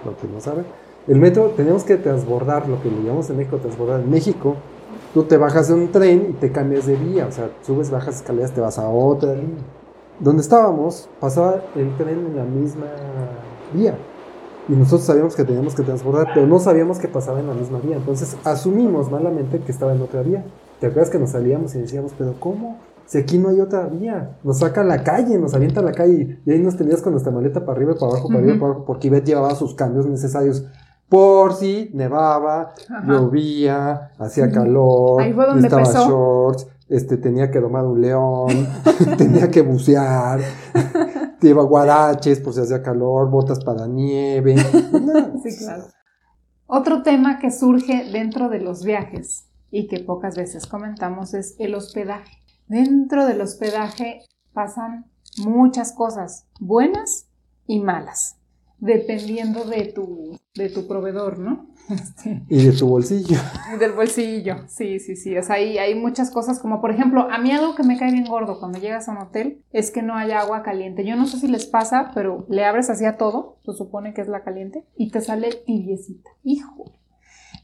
lo 0.05 0.17
que 0.17 0.27
no 0.27 0.41
saben. 0.41 0.65
El 1.07 1.21
metro 1.21 1.51
teníamos 1.57 1.85
que 1.85 1.97
transbordar, 1.99 2.69
lo 2.69 2.83
que 2.83 2.91
le 2.91 2.97
llamamos 3.05 3.31
en 3.31 3.37
México 3.37 3.59
transbordar. 3.59 4.01
En 4.01 4.11
México, 4.11 4.57
tú 5.15 5.25
te 5.25 5.37
bajas 5.37 5.69
de 5.69 5.75
un 5.75 5.91
tren 5.91 6.29
y 6.31 6.33
te 6.35 6.53
cambias 6.53 6.87
de 6.87 6.97
vía, 6.97 7.27
o 7.27 7.33
sea, 7.33 7.51
subes, 7.63 7.91
bajas 7.91 8.17
escaleras, 8.17 8.53
te 8.53 8.61
vas 8.61 8.79
a 8.79 8.89
otra 8.89 9.35
línea. 9.35 9.63
Donde 10.19 10.43
estábamos, 10.43 11.09
pasaba 11.19 11.63
el 11.75 11.97
tren 11.97 12.27
en 12.27 12.37
la 12.37 12.45
misma 12.45 12.87
vía. 13.73 13.97
Y 14.69 14.73
nosotros 14.73 15.03
sabíamos 15.03 15.35
que 15.35 15.45
teníamos 15.45 15.75
que 15.75 15.83
transbordar, 15.83 16.29
pero 16.35 16.47
no 16.47 16.59
sabíamos 16.59 16.99
que 16.99 17.09
pasaba 17.09 17.41
en 17.41 17.47
la 17.49 17.55
misma 17.55 17.81
vía. 17.81 17.97
Entonces 17.97 18.37
asumimos 18.45 19.11
malamente 19.11 19.59
que 19.61 19.73
estaba 19.73 19.93
en 19.93 20.03
otra 20.03 20.23
vía. 20.23 20.45
¿Te 20.79 20.87
acuerdas 20.87 21.11
que 21.11 21.19
nos 21.19 21.31
salíamos 21.31 21.75
y 21.75 21.81
decíamos, 21.81 22.13
pero 22.17 22.35
¿cómo? 22.39 22.79
Si 23.07 23.19
aquí 23.19 23.39
no 23.39 23.49
hay 23.49 23.61
otra 23.61 23.87
vía. 23.87 24.39
Nos 24.45 24.59
saca 24.59 24.83
a 24.83 24.85
la 24.85 25.03
calle, 25.03 25.37
nos 25.39 25.55
avienta 25.55 25.81
a 25.81 25.83
la 25.83 25.93
calle. 25.93 26.39
Y 26.47 26.53
ahí 26.53 26.61
nos 26.61 26.77
tenías 26.77 27.03
con 27.03 27.13
nuestra 27.13 27.33
maleta 27.33 27.65
para 27.65 27.77
arriba, 27.77 27.95
para 27.95 28.13
abajo, 28.13 28.29
para 28.29 28.39
arriba, 28.39 28.53
Ujú. 28.53 28.61
para 28.61 28.73
abajo, 28.73 28.87
porque 28.87 29.09
Ivette 29.09 29.27
llevaba 29.27 29.55
sus 29.57 29.75
cambios 29.75 30.07
necesarios. 30.07 30.65
Por 31.11 31.55
si 31.55 31.91
nevaba, 31.93 32.73
Ajá. 32.89 33.05
llovía, 33.07 34.13
hacía 34.19 34.51
calor, 34.51 35.21
Ahí 35.21 35.33
fue 35.35 35.45
donde 35.45 35.63
necesitaba 35.69 35.83
empezó. 35.83 36.09
shorts, 36.09 36.67
este, 36.89 37.17
tenía 37.19 37.51
que 37.51 37.61
domar 37.61 37.85
un 37.85 38.01
león, 38.01 38.69
tenía 39.19 39.51
que 39.51 39.61
bucear, 39.63 40.41
lleva 41.43 41.63
guaraches 41.65 42.41
por 42.41 42.55
si 42.55 42.61
hacía 42.61 42.83
calor, 42.83 43.29
botas 43.29 43.63
para 43.65 43.87
nieve. 43.89 44.55
No, 44.93 45.39
Sí, 45.43 45.57
claro. 45.59 45.85
Otro 46.67 47.03
tema 47.03 47.41
que 47.41 47.51
surge 47.51 48.09
dentro 48.13 48.49
de 48.49 48.61
los 48.61 48.85
viajes 48.85 49.47
y 49.73 49.89
que 49.89 49.99
pocas 50.01 50.37
veces 50.37 50.67
comentamos 50.67 51.35
es 51.35 51.57
el 51.59 51.75
hospedaje. 51.75 52.39
Dentro 52.69 53.27
del 53.27 53.41
hospedaje 53.41 54.21
pasan 54.53 55.07
muchas 55.39 55.93
cosas 55.93 56.47
buenas 56.61 57.27
y 57.67 57.81
malas, 57.81 58.37
dependiendo 58.81 59.65
de 59.65 59.85
tu, 59.87 60.39
de 60.55 60.71
tu 60.71 60.87
proveedor, 60.89 61.39
¿no? 61.39 61.69
Este, 61.91 62.43
Y 62.49 62.65
de 62.65 62.73
tu 62.73 62.89
bolsillo. 62.89 63.37
y 63.75 63.79
del 63.79 63.93
bolsillo, 63.93 64.69
sí, 64.69 64.99
sí, 65.01 65.17
sí. 65.17 65.37
O 65.37 65.43
sea, 65.43 65.57
hay, 65.57 65.79
hay 65.79 65.95
muchas 65.95 66.31
cosas 66.31 66.59
como, 66.59 66.81
por 66.81 66.91
ejemplo, 66.91 67.29
a 67.31 67.39
mí 67.39 67.51
algo 67.53 67.75
que 67.75 67.83
me 67.83 67.99
cae 67.99 68.13
bien 68.13 68.27
gordo 68.27 68.59
cuando 68.59 68.79
llegas 68.79 69.09
a 69.09 69.13
un 69.13 69.19
hotel 69.19 69.63
es 69.73 69.91
que 69.91 70.03
no 70.03 70.15
hay 70.17 70.31
agua 70.31 70.63
caliente. 70.63 71.05
Yo 71.05 71.17
no 71.17 71.27
sé 71.27 71.39
si 71.39 71.49
les 71.49 71.67
pasa, 71.67 72.11
pero 72.15 72.47
le 72.49 72.65
abres 72.65 72.91
así 72.91 73.05
a 73.05 73.17
todo, 73.17 73.59
se 73.65 73.73
supone 73.73 74.15
que 74.15 74.21
es 74.23 74.29
la 74.29 74.43
caliente, 74.43 74.85
y 74.97 75.11
te 75.11 75.21
sale 75.21 75.51
tibiecita. 75.67 76.31
Hijo. 76.45 76.93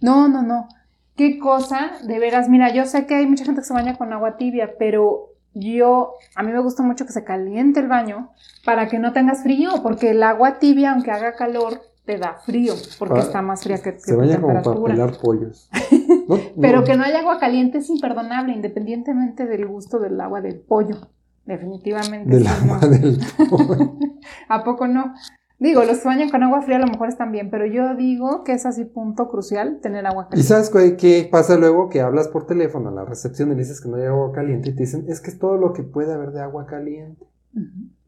No, 0.00 0.28
no, 0.28 0.42
no. 0.42 0.68
Qué 1.16 1.38
cosa, 1.38 1.92
de 2.06 2.18
veras. 2.18 2.48
Mira, 2.48 2.74
yo 2.74 2.84
sé 2.84 3.06
que 3.06 3.14
hay 3.14 3.26
mucha 3.26 3.44
gente 3.44 3.62
que 3.62 3.66
se 3.66 3.72
baña 3.72 3.96
con 3.96 4.12
agua 4.12 4.36
tibia, 4.36 4.74
pero 4.78 5.35
yo, 5.58 6.14
a 6.34 6.42
mí 6.42 6.52
me 6.52 6.60
gusta 6.60 6.82
mucho 6.82 7.06
que 7.06 7.12
se 7.12 7.24
caliente 7.24 7.80
el 7.80 7.88
baño 7.88 8.30
para 8.64 8.88
que 8.88 8.98
no 8.98 9.12
tengas 9.12 9.42
frío, 9.42 9.70
porque 9.82 10.10
el 10.10 10.22
agua 10.22 10.58
tibia, 10.58 10.92
aunque 10.92 11.10
haga 11.10 11.34
calor, 11.34 11.80
te 12.04 12.18
da 12.18 12.34
frío, 12.44 12.74
porque 12.98 13.18
Ah, 13.20 13.22
está 13.22 13.42
más 13.42 13.62
fría 13.64 13.78
que, 13.78 13.94
que 13.94 14.00
Se 14.00 14.12
tu 14.12 14.18
baña 14.18 14.36
como 14.36 14.48
para 14.48 14.62
temperatura. 14.62 14.94
pelar 14.94 15.18
pollos. 15.18 15.68
No, 16.28 16.38
Pero 16.60 16.78
no. 16.80 16.84
que 16.84 16.96
no 16.96 17.04
haya 17.04 17.20
agua 17.20 17.38
caliente 17.38 17.78
es 17.78 17.88
imperdonable, 17.88 18.52
independientemente 18.52 19.46
del 19.46 19.64
gusto 19.66 19.98
del 20.00 20.20
agua 20.20 20.40
del 20.40 20.58
pollo. 20.60 20.96
Definitivamente. 21.44 22.28
Del 22.28 22.44
sí, 22.46 22.52
agua 22.64 22.78
no. 22.82 22.88
del 22.88 23.18
pollo. 23.48 23.92
¿A 24.48 24.64
poco 24.64 24.88
no? 24.88 25.14
Digo, 25.58 25.82
los 25.84 25.98
que 25.98 26.08
bañan 26.08 26.28
con 26.28 26.42
agua 26.42 26.60
fría 26.60 26.76
a 26.76 26.80
lo 26.80 26.86
mejor 26.86 27.08
están 27.08 27.32
bien, 27.32 27.50
pero 27.50 27.64
yo 27.64 27.94
digo 27.96 28.44
que 28.44 28.52
es 28.52 28.66
así 28.66 28.84
punto 28.84 29.28
crucial 29.30 29.78
tener 29.80 30.06
agua 30.06 30.24
¿Y 30.26 30.30
caliente. 30.30 30.48
sabes 30.48 30.68
qué, 30.70 30.96
qué 30.96 31.28
pasa 31.30 31.56
luego? 31.56 31.88
Que 31.88 32.02
hablas 32.02 32.28
por 32.28 32.46
teléfono 32.46 32.90
a 32.90 32.92
la 32.92 33.04
recepción 33.06 33.48
y 33.48 33.52
le 33.54 33.58
dices 33.60 33.80
que 33.80 33.88
no 33.88 33.96
hay 33.96 34.04
agua 34.04 34.32
caliente 34.32 34.68
y 34.70 34.74
te 34.74 34.80
dicen, 34.82 35.06
es 35.08 35.20
que 35.22 35.30
es 35.30 35.38
todo 35.38 35.56
lo 35.56 35.72
que 35.72 35.82
puede 35.82 36.12
haber 36.12 36.32
de 36.32 36.42
agua 36.42 36.66
caliente. 36.66 37.24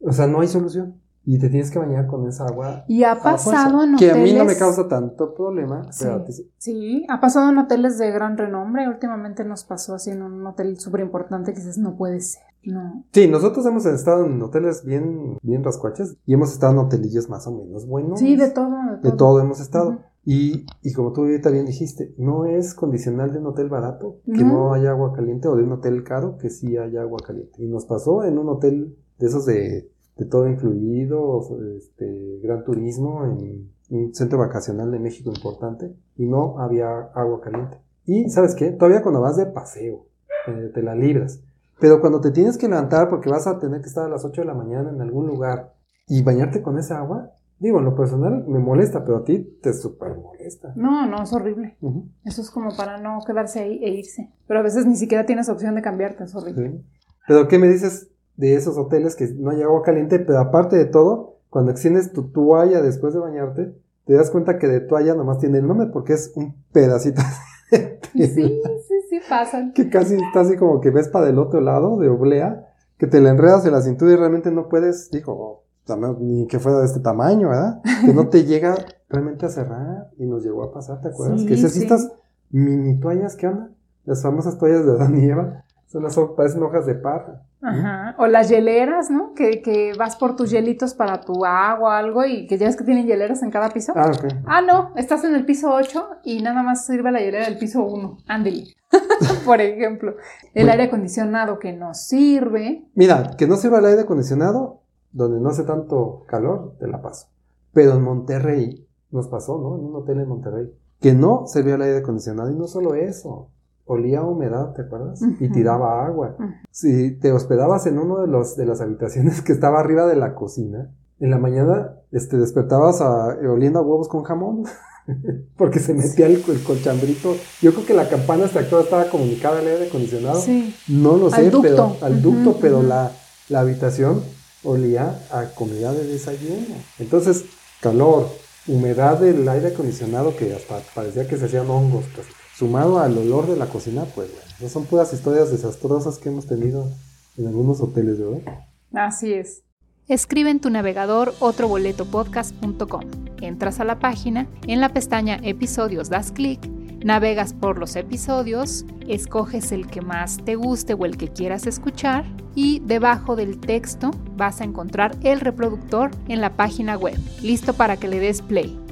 O 0.03 0.13
sea, 0.13 0.27
no 0.27 0.41
hay 0.41 0.49
solución. 0.49 1.01
Y 1.25 1.39
te 1.39 1.51
tienes 1.51 1.71
que 1.71 1.79
bañar 1.79 2.07
con 2.07 2.27
esa 2.27 2.45
agua. 2.47 2.85
Y 2.89 3.05
ha 3.05 3.15
pasado 3.17 3.85
en 3.85 3.97
Que 3.97 4.11
hoteles. 4.11 4.31
a 4.31 4.33
mí 4.33 4.39
no 4.39 4.45
me 4.47 4.57
causa 4.57 4.89
tanto 4.89 5.35
problema. 5.35 5.87
Pero 5.99 6.25
sí. 6.29 6.51
Sí, 6.57 7.07
ha 7.11 7.21
pasado 7.21 7.51
en 7.51 7.59
hoteles 7.59 7.99
de 7.99 8.11
gran 8.11 8.39
renombre. 8.39 8.89
Últimamente 8.89 9.45
nos 9.45 9.65
pasó 9.65 9.95
así 9.95 10.11
en 10.11 10.23
un 10.23 10.47
hotel 10.47 10.79
súper 10.81 11.03
importante 11.03 11.53
que 11.53 11.59
dices, 11.59 11.77
no 11.77 11.97
puede 11.97 12.21
ser. 12.21 12.43
No. 12.65 13.05
Sí, 13.13 13.29
nosotros 13.29 13.65
hemos 13.67 13.87
estado 13.87 14.27
en 14.27 14.41
hoteles 14.43 14.85
bien, 14.85 15.39
bien 15.43 15.65
rascuaches 15.65 16.17
y 16.27 16.35
hemos 16.35 16.53
estado 16.53 16.73
en 16.73 16.79
hotelillos 16.81 17.29
más 17.29 17.47
o 17.47 17.53
menos 17.53 17.87
buenos. 17.87 18.19
Sí, 18.19 18.37
de 18.37 18.51
todo. 18.51 18.71
De 18.71 18.99
todo. 19.01 19.11
De 19.11 19.17
todo 19.17 19.41
hemos 19.41 19.61
estado. 19.61 19.99
Y, 20.25 20.67
y 20.83 20.93
como 20.93 21.13
tú 21.13 21.23
ahorita 21.23 21.51
bien 21.51 21.65
dijiste, 21.65 22.13
no 22.19 22.45
es 22.45 22.75
condicional 22.75 23.33
de 23.33 23.39
un 23.39 23.47
hotel 23.47 23.69
barato 23.71 24.17
que 24.27 24.45
No. 24.45 24.53
no 24.53 24.75
haya 24.75 24.91
agua 24.91 25.13
caliente 25.15 25.49
o 25.49 25.57
de 25.57 25.63
un 25.63 25.73
hotel 25.73 26.05
caro 26.05 26.37
que 26.37 26.51
sí 26.51 26.77
haya 26.77 27.01
agua 27.01 27.19
caliente. 27.27 27.63
Y 27.63 27.67
nos 27.69 27.87
pasó 27.87 28.25
en 28.25 28.37
un 28.37 28.49
hotel 28.51 28.95
de 29.19 29.27
esos 29.27 29.47
de, 29.47 29.91
de 30.17 30.25
todo 30.27 30.47
incluido, 30.49 31.41
este, 31.77 32.41
gran 32.43 32.65
turismo 32.65 33.25
en, 33.25 33.71
un 33.91 34.15
centro 34.15 34.39
vacacional 34.39 34.91
de 34.91 34.99
México 34.99 35.31
importante 35.35 35.97
y 36.17 36.27
no 36.27 36.59
había 36.59 36.91
agua 37.15 37.41
caliente. 37.41 37.79
Y 38.05 38.29
sabes 38.29 38.55
qué, 38.55 38.71
todavía 38.73 39.01
cuando 39.03 39.23
vas 39.23 39.39
de 39.39 39.47
paseo, 39.47 40.05
eh, 40.47 40.71
te 40.75 40.83
la 40.83 40.95
libras. 40.95 41.41
Pero 41.81 42.01
cuando 42.01 42.21
te 42.21 42.31
tienes 42.31 42.59
que 42.59 42.69
levantar 42.69 43.09
porque 43.09 43.31
vas 43.31 43.47
a 43.47 43.59
tener 43.59 43.81
que 43.81 43.89
estar 43.89 44.05
a 44.05 44.09
las 44.09 44.25
8 44.25 44.41
de 44.41 44.47
la 44.47 44.55
mañana 44.55 44.91
en 44.91 45.01
algún 45.01 45.27
lugar 45.27 45.75
y 46.07 46.23
bañarte 46.23 46.63
con 46.63 46.79
esa 46.79 46.99
agua, 46.99 47.33
digo, 47.59 47.79
en 47.79 47.85
lo 47.85 47.95
personal 47.95 48.45
me 48.49 48.59
molesta, 48.59 49.05
pero 49.05 49.19
a 49.19 49.25
ti 49.25 49.59
te 49.63 49.73
súper 49.73 50.17
molesta. 50.17 50.73
No, 50.77 51.07
no, 51.07 51.23
es 51.23 51.33
horrible. 51.33 51.77
Eso 52.25 52.43
es 52.43 52.51
como 52.51 52.77
para 52.77 52.99
no 52.99 53.21
quedarse 53.27 53.61
ahí 53.61 53.81
e 53.85 53.91
irse. 53.91 54.33
Pero 54.47 54.61
a 54.61 54.63
veces 54.63 54.87
ni 54.87 54.97
siquiera 54.97 55.27
tienes 55.27 55.49
opción 55.49 55.75
de 55.75 55.83
cambiarte, 55.83 56.25
es 56.25 56.35
horrible. 56.35 56.71
Sí. 56.71 56.85
Pero 57.29 57.47
¿qué 57.47 57.59
me 57.59 57.69
dices 57.69 58.11
de 58.37 58.55
esos 58.55 58.79
hoteles 58.79 59.17
que 59.17 59.29
no 59.37 59.51
hay 59.51 59.63
agua 59.63 59.83
caliente? 59.83 60.19
Pero 60.19 60.39
aparte 60.39 60.77
de 60.77 60.87
todo, 60.87 61.41
cuando 61.51 61.71
extiendes 61.71 62.13
tu 62.13 62.31
toalla 62.31 62.81
después 62.83 63.15
de 63.15 63.21
bañarte, 63.21 63.75
te 64.05 64.15
das 64.15 64.31
cuenta 64.31 64.59
que 64.59 64.67
de 64.67 64.81
toalla 64.81 65.15
nomás 65.15 65.39
tiene 65.39 65.59
el 65.59 65.67
nombre 65.67 65.89
porque 65.93 66.15
es 66.15 66.33
un 66.35 66.65
pedacito 66.73 67.21
de 67.71 68.27
Sí, 68.29 68.63
sí, 69.09 69.21
pasan. 69.29 69.73
que 69.73 69.89
casi 69.91 70.15
está 70.17 70.41
así 70.41 70.57
como 70.57 70.81
que 70.81 70.91
ves 70.91 71.09
para 71.09 71.27
del 71.27 71.39
otro 71.39 71.61
lado 71.61 71.99
de 71.99 72.09
oblea, 72.09 72.67
que 72.99 73.07
te 73.07 73.21
la 73.21 73.31
enredas 73.31 73.65
en 73.67 73.73
la 73.73 73.81
cintura 73.81 74.13
y 74.13 74.17
realmente 74.17 74.51
no 74.51 74.69
puedes, 74.69 75.11
digo, 75.11 75.33
o 75.35 75.65
sea, 75.85 75.97
no- 75.97 76.17
ni 76.21 76.47
que 76.47 76.59
fuera 76.59 76.81
de 76.81 76.87
este 76.87 77.01
tamaño, 77.01 77.49
¿verdad? 77.49 77.81
Que 78.05 78.13
no 78.13 78.29
te 78.29 78.45
llega 78.45 78.75
realmente 79.09 79.47
a 79.47 79.49
cerrar 79.49 80.11
y 80.19 80.27
nos 80.27 80.43
llegó 80.45 80.65
a 80.65 80.73
pasar, 80.73 81.01
¿te 81.01 81.09
acuerdas? 81.09 81.41
Sí, 81.41 81.47
que 81.47 81.55
esas 81.55 81.73
sí. 81.73 81.83
estas 81.83 82.11
mini 82.51 82.99
toallas, 83.01 83.37
¿qué 83.37 83.47
onda? 83.47 83.71
Las 84.05 84.23
famosas 84.23 84.59
toallas 84.59 84.85
de 84.87 84.93
Adán 84.93 85.17
y 85.19 85.25
Eva, 85.27 85.65
son 85.89 86.03
las 86.03 86.17
parecen 86.37 86.63
hojas 86.63 86.87
de 86.87 86.95
parra. 86.95 87.43
Ajá. 87.63 88.15
O 88.19 88.27
las 88.27 88.49
hieleras, 88.51 89.11
¿no? 89.11 89.33
Que, 89.35 89.63
que 89.63 89.93
vas 89.99 90.17
por 90.17 90.37
tus 90.37 90.51
hielitos 90.51 90.95
para 90.95 91.23
tu 91.23 91.45
agua 91.45 91.81
o 91.89 91.93
algo 91.93 92.25
y 92.25 92.47
que 92.47 92.57
ya 92.59 92.67
ves 92.67 92.77
que 92.77 92.85
tienen 92.85 93.07
hieleras 93.07 93.43
en 93.43 93.51
cada 93.51 93.71
piso. 93.71 93.93
Ah, 93.97 94.13
ok. 94.15 94.33
Ah, 94.47 94.61
no, 94.61 94.93
estás 94.97 95.25
en 95.25 95.35
el 95.35 95.45
piso 95.47 95.73
8 95.73 96.09
y 96.25 96.43
nada 96.43 96.63
más 96.63 96.85
sirve 96.87 97.11
la 97.11 97.21
hielera 97.21 97.47
del 97.47 97.59
piso 97.59 97.83
1. 97.85 98.19
Ándele. 98.29 98.65
Por 99.45 99.61
ejemplo, 99.61 100.11
el 100.55 100.65
Bueno. 100.67 100.71
aire 100.73 100.85
acondicionado 100.85 101.59
que 101.59 101.73
no 101.73 101.95
sirve. 101.95 102.85
Mira, 102.95 103.31
que 103.37 103.47
no 103.47 103.57
sirva 103.57 103.79
el 103.79 103.87
aire 103.87 104.03
acondicionado, 104.03 104.83
donde 105.13 105.41
no 105.41 105.49
hace 105.49 105.65
tanto 105.65 106.25
calor, 106.29 106.77
te 106.79 106.87
la 106.87 107.01
paso. 107.03 107.29
Pero 107.73 107.93
en 107.95 108.03
Monterrey, 108.03 108.87
nos 109.11 109.27
pasó, 109.29 109.59
¿no? 109.59 109.75
En 109.77 109.85
un 109.87 109.97
hotel 109.97 110.21
en 110.21 110.29
Monterrey, 110.29 110.71
que 111.01 111.15
no 111.15 111.47
servía 111.47 111.77
el 111.77 111.83
aire 111.83 111.99
acondicionado 111.99 112.51
y 112.51 112.55
no 112.55 112.67
solo 112.67 112.95
eso, 112.95 113.49
olía 113.89 114.21
a 114.21 114.25
humedad, 114.25 114.73
¿te 114.75 114.83
acuerdas? 114.83 115.21
Y 115.41 115.47
Ujú. 115.47 115.53
tiraba 115.55 116.07
agua. 116.07 116.37
Si 116.71 117.19
te 117.19 117.33
hospedabas 117.33 117.87
en 117.87 117.99
uno 117.99 118.21
de, 118.21 118.29
los, 118.29 118.57
de 118.57 118.67
las 118.67 118.81
habitaciones 118.81 119.43
que 119.43 119.53
estaba 119.53 119.81
arriba 119.81 120.07
de 120.07 120.15
la 120.17 120.35
cocina, 120.35 120.91
en 121.19 121.31
la 121.31 121.39
mañana 121.39 121.95
este, 122.13 122.37
despertabas 122.37 123.01
a- 123.01 123.37
oliendo 123.51 123.81
a 123.81 123.83
huevos 123.83 124.09
con 124.09 124.23
jamón. 124.23 124.65
Porque 125.57 125.79
se 125.81 125.95
metía 125.95 126.27
el, 126.27 126.35
el 126.47 126.63
colchambrito. 126.65 127.35
Yo 127.63 127.73
creo 127.73 127.87
que 127.87 127.95
la 127.95 128.09
campana 128.09 128.45
hasta 128.45 128.61
actual 128.61 128.85
estaba 128.85 129.05
comunicada 129.11 129.59
al 129.61 129.67
aire 129.67 129.89
acondicionado. 129.89 130.39
Sí. 130.41 130.75
No 130.89 131.17
lo 131.17 131.31
sé, 131.31 131.37
Al 131.37 131.51
ducto. 131.51 131.63
pero 131.69 131.97
al 132.03 132.23
ducto, 132.23 132.51
Ujú, 132.51 132.59
pero 132.61 132.83
la, 132.83 133.11
la 133.49 133.61
habitación 133.61 134.21
olía 134.65 135.19
a 135.33 135.45
comida 135.55 135.93
de 135.93 136.05
desayuno. 136.05 136.75
Entonces, 136.99 137.47
calor, 137.81 138.27
humedad 138.67 139.19
del 139.19 139.49
aire 139.49 139.69
acondicionado 139.69 140.37
que 140.37 140.55
hasta 140.55 140.79
parecía 140.95 141.27
que 141.27 141.39
se 141.39 141.47
hacían 141.47 141.71
hongos, 141.71 142.05
casi. 142.15 142.29
Sumado 142.59 142.99
al 142.99 143.17
olor 143.17 143.47
de 143.47 143.57
la 143.57 143.67
cocina, 143.67 144.05
pues 144.17 144.33
bueno, 144.33 144.47
no 144.61 144.69
son 144.69 144.85
puras 144.85 145.13
historias 145.13 145.53
desastrosas 145.53 146.19
que 146.19 146.29
hemos 146.29 146.47
tenido 146.47 146.89
en 147.37 147.47
algunos 147.47 147.81
hoteles, 147.81 148.19
¿verdad? 148.19 148.67
Así 148.93 149.33
es. 149.33 149.63
Escribe 150.09 150.51
en 150.51 150.59
tu 150.59 150.69
navegador 150.69 151.35
otroboletopodcast.com. 151.39 153.03
Entras 153.41 153.79
a 153.79 153.85
la 153.85 154.01
página, 154.01 154.49
en 154.67 154.81
la 154.81 154.93
pestaña 154.93 155.39
Episodios 155.45 156.09
das 156.09 156.33
clic, 156.33 156.67
navegas 157.05 157.53
por 157.53 157.79
los 157.79 157.95
episodios, 157.95 158.85
escoges 159.07 159.71
el 159.71 159.87
que 159.87 160.01
más 160.01 160.39
te 160.39 160.57
guste 160.57 160.95
o 160.95 161.05
el 161.05 161.17
que 161.17 161.29
quieras 161.29 161.67
escuchar 161.67 162.25
y 162.57 162.81
debajo 162.81 163.37
del 163.37 163.61
texto 163.61 164.11
vas 164.37 164.61
a 164.61 164.65
encontrar 164.65 165.15
el 165.23 165.39
reproductor 165.39 166.11
en 166.27 166.41
la 166.41 166.57
página 166.57 166.97
web, 166.97 167.19
listo 167.41 167.75
para 167.75 167.99
que 167.99 168.09
le 168.09 168.19
des 168.19 168.43
play. 168.43 168.88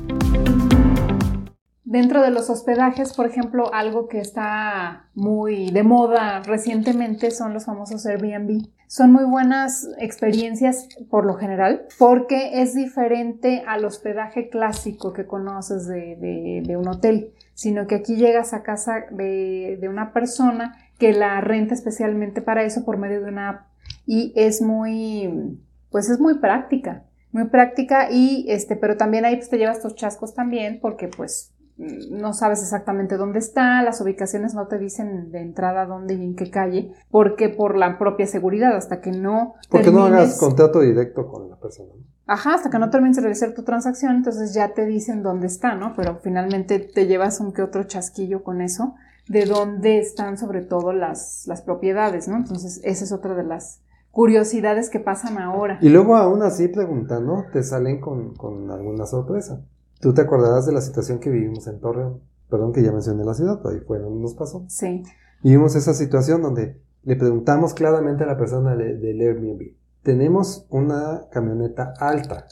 Dentro 1.87 2.21
de 2.21 2.33
los 2.33 2.51
hospedajes, 2.51 3.13
por 3.13 3.27
ejemplo, 3.27 3.73
algo 3.73 4.09
que 4.09 4.19
está 4.19 5.07
muy 5.15 5.71
de 5.71 5.85
moda 5.85 6.43
recientemente 6.43 7.31
son 7.31 7.55
los 7.55 7.67
famosos 7.67 8.05
Airbnb. 8.07 8.67
Son 8.89 9.13
muy 9.13 9.23
buenas 9.23 9.89
experiencias 10.01 10.89
por 11.09 11.25
lo 11.25 11.35
general 11.35 11.87
porque 11.97 12.61
es 12.61 12.75
diferente 12.75 13.63
al 13.69 13.85
hospedaje 13.85 14.49
clásico 14.49 15.13
que 15.13 15.27
conoces 15.27 15.87
de, 15.87 16.77
un 16.77 16.89
hotel, 16.89 17.33
sino 17.55 17.87
que 17.87 17.95
aquí 17.95 18.17
llegas 18.17 18.53
a 18.53 18.65
casa 18.65 19.05
de, 19.13 19.79
una 19.89 20.13
persona 20.13 20.75
que 20.99 21.13
la 21.13 21.41
renta 21.41 21.75
especialmente 21.75 22.43
para 22.43 22.65
eso 22.65 22.85
por 22.85 22.97
medio 22.97 23.23
de 23.23 23.29
una 23.29 23.49
app 23.49 23.61
y 24.07 24.33
es 24.35 24.61
muy, 24.61 25.61
pues 25.91 26.11
es 26.11 26.19
muy 26.19 26.41
práctica, 26.41 27.05
muy 27.31 27.45
práctica 27.45 28.11
y 28.11 28.45
este, 28.49 28.75
pero 28.75 28.97
también 28.97 29.25
ahí 29.25 29.37
pues 29.37 29.51
te 29.51 29.57
llevas 29.57 29.81
tus 29.81 29.95
chascos 29.95 30.35
también 30.35 30.81
porque 30.81 31.07
pues 31.07 31.53
no 31.79 32.33
sabes 32.33 32.63
exactamente 32.63 33.17
dónde 33.17 33.39
está, 33.39 33.83
las 33.83 34.01
ubicaciones 34.01 34.55
no 34.55 34.67
te 34.67 34.79
dicen 34.79 35.31
de 35.31 35.41
entrada 35.41 35.85
dónde 35.87 36.15
y 36.15 36.23
en 36.25 36.35
qué 36.35 36.51
calle, 36.51 36.93
porque 37.11 37.49
por 37.51 37.77
la 37.77 37.99
propia 37.99 38.27
seguridad, 38.27 38.75
hasta 38.77 39.01
que 39.01 39.11
no 39.13 39.55
Porque 39.71 39.91
no 39.91 40.05
hagas 40.05 40.31
termines- 40.31 40.39
contrato 40.41 40.81
directo 40.81 41.27
con 41.29 41.51
la 41.51 41.57
persona. 41.57 41.91
Ajá, 42.27 42.55
hasta 42.55 42.71
que 42.71 42.79
no 42.79 42.91
termines 42.91 43.17
de 43.17 43.23
realizar 43.23 43.53
tu 43.55 43.63
transacción, 43.63 44.17
entonces 44.17 44.53
ya 44.55 44.75
te 44.75 44.85
dicen 44.87 45.23
dónde 45.23 45.47
está, 45.47 45.75
¿no? 45.77 45.93
Pero 45.95 46.17
finalmente 46.23 46.79
te 46.81 47.07
llevas 47.07 47.41
un 47.41 47.53
que 47.53 47.63
otro 47.63 47.85
chasquillo 47.85 48.43
con 48.43 48.61
eso, 48.63 48.95
de 49.29 49.45
dónde 49.45 49.99
están 49.99 50.39
sobre 50.39 50.63
todo 50.63 50.93
las, 50.93 51.45
las 51.47 51.63
propiedades, 51.63 52.27
¿no? 52.27 52.37
Entonces 52.37 52.81
esa 52.85 53.05
es 53.05 53.13
otra 53.13 53.35
de 53.35 53.45
las 53.45 53.81
curiosidades 54.11 54.89
que 54.89 54.99
pasan 54.99 55.37
ahora. 55.39 55.79
Y 55.83 55.89
luego 55.91 56.17
aún 56.17 56.43
así 56.43 56.69
preguntando, 56.69 57.45
te 57.53 57.63
salen 57.63 58.01
con, 58.01 58.35
con 58.35 58.71
alguna 58.71 59.05
sorpresa. 59.07 59.61
Tú 60.01 60.13
te 60.15 60.21
acordarás 60.23 60.67
de 60.67 60.73
la 60.73 60.81
situación 60.81 61.19
que 61.19 61.31
vivimos 61.31 61.67
en 61.67 61.81
Torreón. 61.81 62.21
Perdón 62.51 62.73
que 62.73 62.83
ya 62.83 62.93
mencioné 62.93 63.25
la 63.25 63.35
ciudad, 63.35 63.61
pero 63.63 63.75
ahí 63.75 63.81
fue 63.81 63.99
donde 63.99 64.21
nos 64.21 64.35
pasó. 64.35 64.65
Sí, 64.69 65.03
Vivimos 65.43 65.75
esa 65.77 65.93
situación 65.95 66.43
donde 66.43 66.81
le 67.03 67.17
preguntamos 67.17 67.75
claramente 67.75 68.25
a 68.25 68.27
la 68.27 68.37
persona 68.39 68.75
de- 68.75 68.97
del 68.97 69.21
Airbnb. 69.21 69.75
Tenemos 70.03 70.67
una 70.71 71.29
camioneta 71.31 71.93
alta 71.99 72.47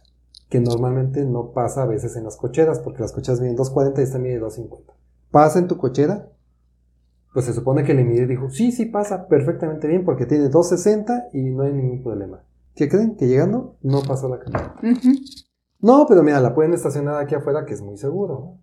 que 0.48 0.60
normalmente 0.60 1.24
no 1.24 1.52
pasa 1.52 1.82
a 1.82 1.86
veces 1.86 2.14
en 2.16 2.24
las 2.24 2.36
cocheras 2.36 2.78
porque 2.80 3.00
las 3.02 3.12
cocheras 3.12 3.40
miden 3.40 3.56
2.40 3.56 3.98
y 4.00 4.02
esta 4.04 4.18
mide 4.18 4.38
2.50. 4.40 4.92
¿Pasa 5.30 5.58
en 5.58 5.66
tu 5.66 5.76
cochera? 5.78 6.28
Pues 7.32 7.46
se 7.46 7.52
supone 7.52 7.82
que 7.84 7.94
le 7.94 8.04
mide 8.04 8.22
y 8.24 8.26
dijo, 8.26 8.48
sí, 8.50 8.70
sí 8.70 8.84
pasa 8.86 9.26
perfectamente 9.26 9.88
bien 9.88 10.04
porque 10.04 10.26
tiene 10.26 10.48
2.60 10.50 11.30
y 11.32 11.50
no 11.50 11.62
hay 11.64 11.72
ningún 11.72 12.02
problema. 12.02 12.44
¿Qué 12.76 12.88
creen? 12.88 13.16
Que 13.16 13.26
llegando 13.26 13.76
no 13.82 14.02
pasó 14.02 14.28
la 14.28 14.38
camioneta. 14.38 14.76
No, 15.84 16.06
pero 16.08 16.22
mira, 16.22 16.40
la 16.40 16.54
pueden 16.54 16.72
estacionar 16.72 17.20
aquí 17.20 17.34
afuera 17.34 17.66
que 17.66 17.74
es 17.74 17.82
muy 17.82 17.98
seguro. 17.98 18.40
¿no? 18.40 18.58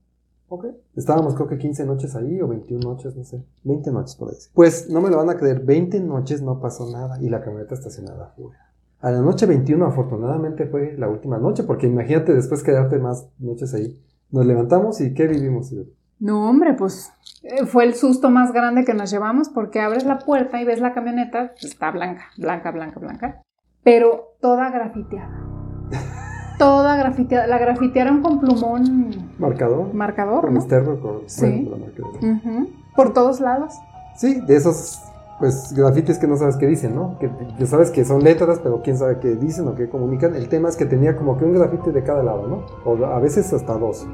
Ok. 0.49 0.65
Estábamos 0.95 1.35
creo 1.35 1.47
que 1.47 1.59
15 1.59 1.85
noches 1.85 2.15
ahí 2.15 2.41
o 2.41 2.47
21 2.47 2.81
noches, 2.81 3.15
no 3.15 3.23
sé. 3.23 3.45
20 3.63 3.91
noches 3.91 4.15
por 4.15 4.29
ahí. 4.29 4.35
Pues 4.55 4.89
no 4.89 5.01
me 5.01 5.11
lo 5.11 5.17
van 5.17 5.29
a 5.29 5.37
creer, 5.37 5.59
20 5.59 5.99
noches 5.99 6.41
no 6.41 6.59
pasó 6.59 6.91
nada 6.91 7.21
y 7.21 7.29
la 7.29 7.43
camioneta 7.43 7.75
estacionada 7.75 8.25
afuera. 8.25 8.73
A 9.01 9.11
la 9.11 9.21
noche 9.21 9.45
21 9.45 9.85
afortunadamente 9.85 10.65
fue 10.65 10.97
la 10.97 11.09
última 11.09 11.37
noche 11.37 11.61
porque 11.61 11.85
imagínate 11.85 12.33
después 12.33 12.63
quedarte 12.63 12.97
más 12.97 13.29
noches 13.37 13.75
ahí. 13.75 14.01
Nos 14.31 14.47
levantamos 14.47 14.99
y 14.99 15.13
¿qué 15.13 15.27
vivimos? 15.27 15.71
No, 16.17 16.49
hombre, 16.49 16.73
pues 16.73 17.13
eh, 17.43 17.67
fue 17.67 17.83
el 17.83 17.93
susto 17.93 18.31
más 18.31 18.51
grande 18.51 18.83
que 18.83 18.95
nos 18.95 19.11
llevamos 19.11 19.49
porque 19.49 19.79
abres 19.79 20.05
la 20.05 20.17
puerta 20.17 20.59
y 20.59 20.65
ves 20.65 20.81
la 20.81 20.95
camioneta, 20.95 21.53
está 21.61 21.91
blanca, 21.91 22.23
blanca, 22.39 22.71
blanca, 22.71 22.99
blanca, 22.99 23.41
pero 23.83 24.35
toda 24.41 24.71
grafiteada. 24.71 25.47
Toda 26.61 26.95
grafiteada. 26.95 27.47
La 27.47 27.57
grafitearon 27.57 28.21
con 28.21 28.39
plumón 28.39 29.09
Marcador. 29.39 29.91
marcador, 29.95 30.41
Con 30.41 30.53
¿no? 30.53 30.59
esterco, 30.59 30.99
con, 30.99 31.21
Sí. 31.25 31.65
bueno, 31.67 31.71
con 31.71 31.79
la 31.79 31.85
marcador. 31.87 32.15
Ujú. 32.61 32.69
Por 32.95 33.13
todos 33.13 33.39
lados. 33.41 33.73
Sí, 34.15 34.39
de 34.41 34.55
esos 34.57 35.01
pues 35.39 35.73
grafitis 35.75 36.19
que 36.19 36.27
no 36.27 36.37
sabes 36.37 36.55
qué 36.57 36.67
dicen, 36.67 36.93
¿no? 36.95 37.17
Que 37.17 37.31
ya 37.57 37.65
sabes 37.65 37.89
que 37.89 38.05
son 38.05 38.23
letras, 38.23 38.59
pero 38.61 38.83
quién 38.83 38.95
sabe 38.95 39.17
qué 39.19 39.35
dicen 39.35 39.67
o 39.67 39.73
qué 39.73 39.89
comunican. 39.89 40.35
El 40.35 40.49
tema 40.49 40.69
es 40.69 40.77
que 40.77 40.85
tenía 40.85 41.15
como 41.15 41.35
que 41.35 41.45
un 41.45 41.53
grafiti 41.55 41.89
de 41.89 42.03
cada 42.03 42.21
lado, 42.21 42.45
¿no? 42.47 42.65
O 42.85 43.03
a 43.05 43.17
veces 43.19 43.51
hasta 43.51 43.75
dos. 43.75 44.05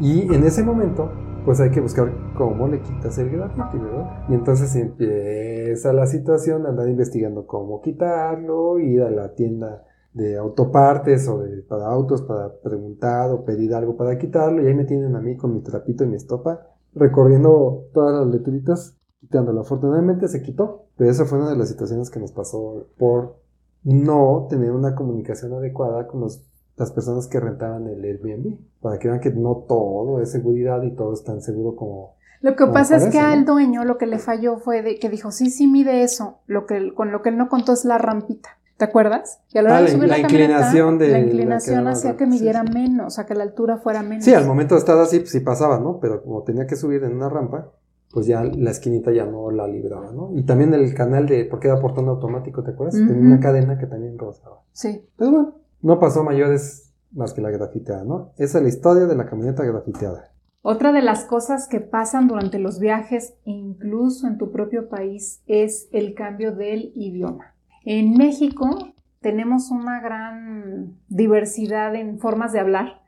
Y 0.00 0.32
en 0.34 0.44
ese 0.44 0.62
momento, 0.62 1.10
pues 1.44 1.60
hay 1.60 1.68
que 1.70 1.82
buscar 1.82 2.10
cómo 2.38 2.68
le 2.68 2.80
quitas 2.80 3.18
el 3.18 3.28
grafiti, 3.28 3.76
¿verdad? 3.76 4.24
Y 4.30 4.32
entonces 4.34 4.74
empieza 4.76 5.92
la 5.92 6.06
situación 6.06 6.64
andar 6.66 6.88
investigando 6.88 7.46
cómo 7.46 7.82
quitarlo, 7.82 8.78
ir 8.78 9.02
a 9.02 9.10
la 9.10 9.34
tienda 9.34 9.82
de 10.12 10.36
autopartes 10.36 11.28
o 11.28 11.38
de, 11.38 11.62
para 11.62 11.86
autos 11.86 12.22
para 12.22 12.52
preguntar 12.60 13.30
o 13.30 13.44
pedir 13.44 13.74
algo 13.74 13.96
para 13.96 14.18
quitarlo. 14.18 14.62
Y 14.62 14.66
ahí 14.66 14.74
me 14.74 14.84
tienen 14.84 15.14
a 15.16 15.20
mí 15.20 15.36
con 15.36 15.54
mi 15.54 15.60
trapito 15.60 16.04
y 16.04 16.08
mi 16.08 16.16
estopa 16.16 16.66
recorriendo 16.94 17.84
todas 17.94 18.18
las 18.20 18.34
letritas, 18.34 18.96
quitándolo. 19.20 19.60
Afortunadamente 19.60 20.28
se 20.28 20.42
quitó, 20.42 20.86
pero 20.96 21.10
esa 21.10 21.24
fue 21.24 21.38
una 21.38 21.50
de 21.50 21.56
las 21.56 21.68
situaciones 21.68 22.10
que 22.10 22.18
nos 22.18 22.32
pasó 22.32 22.88
por 22.98 23.36
no 23.84 24.46
tener 24.50 24.72
una 24.72 24.94
comunicación 24.94 25.52
adecuada 25.54 26.06
con 26.06 26.20
los 26.20 26.50
las 26.80 26.92
personas 26.92 27.28
que 27.28 27.38
rentaban 27.38 27.86
el 27.86 28.02
Airbnb, 28.02 28.56
para 28.80 28.98
que 28.98 29.08
vean 29.08 29.20
que 29.20 29.30
no 29.30 29.64
todo 29.68 30.20
es 30.22 30.32
seguridad 30.32 30.82
y 30.82 30.94
todo 30.96 31.12
es 31.12 31.22
tan 31.22 31.42
seguro 31.42 31.76
como... 31.76 32.16
Lo 32.40 32.52
que 32.52 32.62
como 32.62 32.72
pasa 32.72 32.96
es 32.96 33.08
que 33.08 33.18
al 33.18 33.44
dueño 33.44 33.84
lo 33.84 33.98
que 33.98 34.06
le 34.06 34.18
falló 34.18 34.56
fue 34.56 34.80
de 34.80 34.98
que 34.98 35.10
dijo, 35.10 35.30
sí, 35.30 35.50
sí, 35.50 35.66
mide 35.66 36.02
eso. 36.02 36.38
Lo 36.46 36.64
que, 36.64 36.94
con 36.94 37.12
lo 37.12 37.20
que 37.20 37.28
él 37.28 37.36
no 37.36 37.50
contó 37.50 37.74
es 37.74 37.84
la 37.84 37.98
rampita. 37.98 38.48
¿Te 38.80 38.86
acuerdas? 38.86 39.42
Y 39.52 39.58
a 39.58 39.62
la 39.62 39.68
hora 39.68 39.78
Ah, 39.80 39.82
de 39.82 39.88
subir 39.88 40.08
la 40.08 40.18
inclinación 40.18 40.96
de 40.96 41.08
La 41.10 41.18
inclinación 41.18 41.84
que- 41.84 41.90
hacía 41.90 42.16
que 42.16 42.24
sí, 42.24 42.30
midiera 42.30 42.64
sí. 42.66 42.72
menos, 42.72 43.06
o 43.08 43.10
sea, 43.10 43.26
que 43.26 43.34
la 43.34 43.42
altura 43.42 43.76
fuera 43.76 44.02
menos. 44.02 44.24
Sí, 44.24 44.32
al 44.32 44.46
momento 44.46 44.74
de 44.74 44.78
estar 44.78 44.96
así, 44.98 45.18
pues 45.18 45.32
sí 45.32 45.40
pasaba, 45.40 45.78
¿no? 45.78 46.00
Pero 46.00 46.22
como 46.22 46.44
tenía 46.44 46.66
que 46.66 46.76
subir 46.76 47.04
en 47.04 47.14
una 47.14 47.28
rampa, 47.28 47.72
pues 48.10 48.24
ya 48.24 48.42
la 48.42 48.70
esquinita 48.70 49.12
ya 49.12 49.26
no 49.26 49.50
la 49.50 49.68
libraba, 49.68 50.12
¿no? 50.12 50.30
Y 50.34 50.44
también 50.44 50.72
el 50.72 50.94
canal 50.94 51.26
de, 51.26 51.44
porque 51.44 51.68
era 51.68 51.78
portón 51.78 52.08
automático, 52.08 52.62
¿te 52.64 52.70
acuerdas? 52.70 52.94
Tenía 52.94 53.20
una 53.20 53.38
cadena 53.38 53.76
que 53.76 53.86
también 53.86 54.16
rozaba. 54.18 54.62
Sí. 54.72 55.06
Pero 55.18 55.30
bueno, 55.30 55.54
no 55.82 55.98
pasó 56.00 56.24
mayores 56.24 56.94
más 57.12 57.34
que 57.34 57.42
la 57.42 57.50
grafiteada, 57.50 58.04
¿no? 58.04 58.32
Esa 58.38 58.56
es 58.58 58.62
la 58.62 58.68
historia 58.70 59.04
de 59.04 59.14
la 59.14 59.26
camioneta 59.26 59.62
grafiteada. 59.62 60.32
Otra 60.62 60.92
de 60.92 61.02
las 61.02 61.26
cosas 61.26 61.68
que 61.68 61.80
pasan 61.80 62.28
durante 62.28 62.58
los 62.58 62.80
viajes, 62.80 63.34
incluso 63.44 64.26
en 64.26 64.38
tu 64.38 64.50
propio 64.50 64.88
país, 64.88 65.42
es 65.46 65.86
el 65.92 66.14
cambio 66.14 66.52
del 66.56 66.92
idioma. 66.96 67.54
En 67.84 68.16
México 68.16 68.94
tenemos 69.20 69.70
una 69.70 70.00
gran 70.00 70.98
diversidad 71.08 71.94
en 71.94 72.18
formas 72.18 72.52
de 72.52 72.60
hablar. 72.60 73.00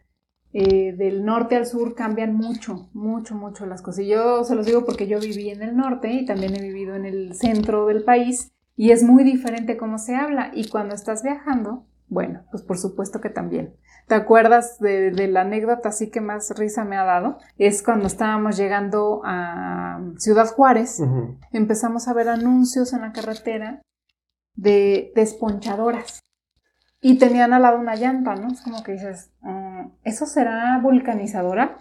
Eh, 0.55 0.95
del 0.99 1.25
norte 1.25 1.57
al 1.57 1.65
sur 1.65 1.95
cambian 1.95 2.35
mucho, 2.35 2.91
mucho, 2.93 3.35
mucho 3.35 3.65
las 3.65 3.81
cosas. 3.81 4.01
Y 4.05 4.09
yo 4.09 4.45
se 4.45 4.55
los 4.55 4.67
digo 4.67 4.85
porque 4.85 5.07
yo 5.07 5.19
viví 5.19 5.49
en 5.49 5.63
el 5.63 5.77
norte 5.77 6.13
y 6.13 6.27
también 6.27 6.55
he 6.55 6.61
vivido 6.61 6.95
en 6.95 7.07
el 7.07 7.35
centro 7.35 7.87
del 7.87 8.05
país 8.05 8.53
y 8.77 8.91
es 8.91 9.03
muy 9.03 9.25
diferente 9.25 9.79
cómo 9.79 9.99
se 9.99 10.15
habla. 10.15 10.51
Y 10.55 10.69
cuando 10.69 10.95
estás 10.95 11.23
viajando, 11.23 11.87
bueno, 12.09 12.43
pues 12.51 12.63
por 12.63 12.77
supuesto 12.79 13.21
que 13.23 13.31
también. 13.31 13.75
¿Te 14.09 14.15
acuerdas 14.15 14.79
de, 14.79 15.11
de 15.11 15.29
la 15.29 15.43
anécdota 15.43 15.89
así 15.89 16.11
que 16.11 16.21
más 16.21 16.53
risa 16.59 16.85
me 16.85 16.97
ha 16.97 17.05
dado? 17.05 17.39
Es 17.57 17.83
cuando 17.83 18.07
estábamos 18.07 18.59
llegando 18.59 19.23
a 19.25 20.01
Ciudad 20.19 20.49
Juárez, 20.49 21.01
empezamos 21.53 22.09
a 22.09 22.13
ver 22.13 22.29
anuncios 22.29 22.93
en 22.93 23.03
la 23.03 23.13
carretera 23.13 23.81
de 24.55 25.13
desponchadoras. 25.15 26.21
Y 27.01 27.19
tenían 27.19 27.53
al 27.53 27.63
lado 27.63 27.79
una 27.81 27.97
llanta, 27.97 28.35
¿no? 28.37 28.49
Es 28.53 28.61
como 28.63 28.83
que 28.85 28.93
dices, 28.93 29.33
mm, 29.41 29.89
¿eso 30.05 30.27
será 30.27 30.79
vulcanizadora? 30.83 31.77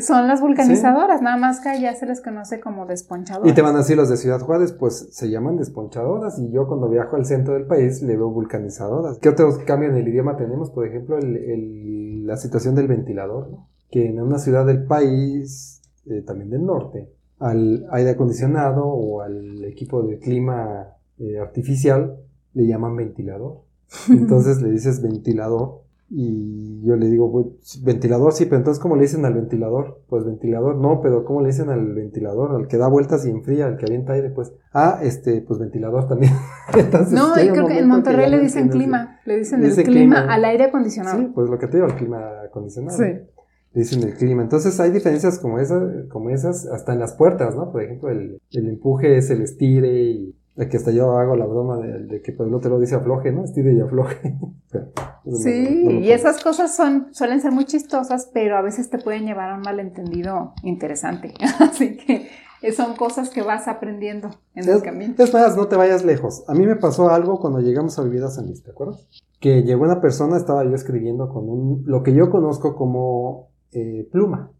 Son 0.00 0.26
las 0.26 0.40
vulcanizadoras, 0.40 1.22
nada 1.22 1.36
más 1.36 1.60
que 1.60 1.68
allá 1.68 1.94
se 1.94 2.06
les 2.06 2.20
conoce 2.20 2.58
como 2.58 2.84
desponchadoras. 2.84 3.48
Y 3.48 3.54
te 3.54 3.62
van 3.62 3.76
a 3.76 3.78
decir 3.78 3.96
los 3.96 4.08
de 4.08 4.16
Ciudad 4.16 4.40
Juárez, 4.40 4.72
pues 4.72 5.14
se 5.14 5.30
llaman 5.30 5.56
desponchadoras. 5.56 6.36
Y 6.40 6.50
yo 6.50 6.66
cuando 6.66 6.88
viajo 6.88 7.14
al 7.14 7.24
centro 7.26 7.54
del 7.54 7.66
país 7.68 8.02
le 8.02 8.16
veo 8.16 8.28
vulcanizadoras. 8.30 9.18
¿Qué 9.20 9.28
otros 9.28 9.58
cambios 9.58 9.92
en 9.92 9.98
el 9.98 10.08
idioma 10.08 10.36
tenemos? 10.36 10.72
Por 10.72 10.88
ejemplo, 10.88 11.16
el- 11.18 11.36
el- 11.36 12.26
la 12.26 12.36
situación 12.36 12.74
del 12.74 12.88
ventilador, 12.88 13.48
¿no? 13.50 13.68
Que 13.92 14.06
en 14.06 14.20
una 14.20 14.38
ciudad 14.38 14.66
del 14.66 14.84
país, 14.84 15.80
eh, 16.06 16.22
también 16.26 16.50
del 16.50 16.64
norte, 16.66 17.12
al 17.38 17.86
aire 17.92 18.10
acondicionado 18.10 18.84
o 18.86 19.20
al 19.22 19.62
equipo 19.64 20.02
de 20.02 20.18
clima 20.18 20.88
eh, 21.18 21.38
artificial 21.38 22.16
le 22.52 22.66
llaman 22.66 22.96
ventilador. 22.96 23.62
Entonces 24.08 24.60
le 24.62 24.70
dices 24.70 25.02
ventilador 25.02 25.84
y 26.10 26.82
yo 26.84 26.96
le 26.96 27.08
digo, 27.08 27.32
pues, 27.32 27.82
ventilador, 27.82 28.32
sí, 28.32 28.44
pero 28.44 28.58
entonces 28.58 28.80
¿cómo 28.80 28.94
le 28.94 29.02
dicen 29.02 29.24
al 29.24 29.34
ventilador? 29.34 30.02
Pues 30.08 30.24
ventilador, 30.24 30.76
no, 30.76 31.00
pero 31.00 31.24
¿cómo 31.24 31.40
le 31.40 31.48
dicen 31.48 31.70
al 31.70 31.94
ventilador? 31.94 32.54
Al 32.54 32.68
que 32.68 32.76
da 32.76 32.88
vueltas 32.88 33.26
y 33.26 33.30
enfría, 33.30 33.66
al 33.66 33.78
que 33.78 33.86
avienta 33.86 34.12
aire, 34.12 34.30
pues, 34.30 34.52
ah, 34.72 35.00
este, 35.02 35.40
pues 35.40 35.58
ventilador 35.58 36.06
también. 36.06 36.32
Entonces, 36.78 37.12
No, 37.12 37.34
y 37.36 37.44
llega 37.44 37.52
un 37.52 37.54
creo 37.54 37.68
que 37.68 37.78
en 37.78 37.88
Monterrey 37.88 38.30
le 38.30 38.38
dicen 38.38 38.68
clima, 38.68 39.18
le 39.24 39.38
dicen 39.38 39.64
el 39.64 39.72
clima, 39.72 39.84
clima. 39.84 40.20
al 40.32 40.44
aire 40.44 40.64
acondicionado. 40.64 41.18
Sí, 41.18 41.30
pues 41.34 41.48
lo 41.48 41.58
que 41.58 41.66
te 41.68 41.78
digo, 41.78 41.88
el 41.88 41.94
clima 41.94 42.42
acondicionado. 42.46 42.96
Sí. 42.96 43.04
Le 43.04 43.80
dicen 43.80 44.02
el 44.02 44.14
clima. 44.14 44.42
Entonces 44.42 44.78
hay 44.78 44.92
diferencias 44.92 45.38
como 45.38 45.58
esas, 45.58 45.82
como 46.10 46.30
esas 46.30 46.66
hasta 46.66 46.92
en 46.92 47.00
las 47.00 47.14
puertas, 47.14 47.56
¿no? 47.56 47.72
Por 47.72 47.82
ejemplo, 47.82 48.10
el, 48.10 48.38
el 48.52 48.68
empuje 48.68 49.16
es 49.16 49.30
el 49.30 49.42
estire 49.42 50.02
y 50.02 50.36
el 50.56 50.68
que 50.68 50.76
hasta 50.76 50.90
yo 50.92 51.16
hago 51.18 51.34
la 51.36 51.46
broma 51.46 51.78
de, 51.78 52.04
de 52.04 52.22
que 52.22 52.32
pues, 52.32 52.48
el 52.48 52.54
otro 52.54 52.70
lo 52.70 52.78
dice 52.80 52.94
afloje, 52.94 53.32
¿no? 53.32 53.44
Estire 53.44 53.72
y 53.74 53.80
afloje. 53.80 54.36
Eso 55.24 55.36
Sí, 55.38 55.80
no- 55.84 55.90
no 55.90 55.98
lo 56.00 56.00
y 56.00 56.12
esas 56.12 56.42
cosas 56.42 56.74
son, 56.76 57.08
suelen 57.12 57.40
ser 57.40 57.52
muy 57.52 57.64
chistosas, 57.64 58.30
pero 58.32 58.56
a 58.56 58.62
veces 58.62 58.90
te 58.90 58.98
pueden 58.98 59.24
llevar 59.26 59.50
a 59.50 59.54
un 59.56 59.62
malentendido 59.62 60.52
interesante. 60.62 61.32
Así 61.60 61.96
que 61.96 62.28
eh, 62.62 62.72
son 62.72 62.94
cosas 62.96 63.30
que 63.30 63.42
vas 63.42 63.66
aprendiendo 63.68 64.30
en 64.54 64.64
el 64.68 64.76
Es, 64.76 64.82
camino. 64.82 65.14
es 65.18 65.32
más, 65.34 65.56
no 65.56 65.66
te 65.68 65.76
vayas 65.76 66.04
lejos. 66.04 66.44
A 66.48 66.54
mí 66.54 66.66
me 66.66 66.76
pasó 66.76 67.08
algo 67.10 67.38
cuando 67.40 67.60
llegamos 67.60 67.98
a 67.98 68.02
vivir 68.02 68.22
a 68.22 68.28
San 68.30 68.46
Luis, 68.46 68.62
¿te 68.62 68.70
acuerdas? 68.70 69.08
Que 69.40 69.62
llegó 69.62 69.84
una 69.84 70.00
persona, 70.00 70.36
estaba 70.36 70.64
yo 70.64 70.74
escribiendo 70.74 71.28
con 71.28 71.48
un, 71.48 71.82
lo 71.86 72.02
que 72.02 72.14
yo 72.14 72.30
conozco 72.30 72.74
como 72.76 73.48
eh, 73.72 74.08
pluma. 74.12 74.50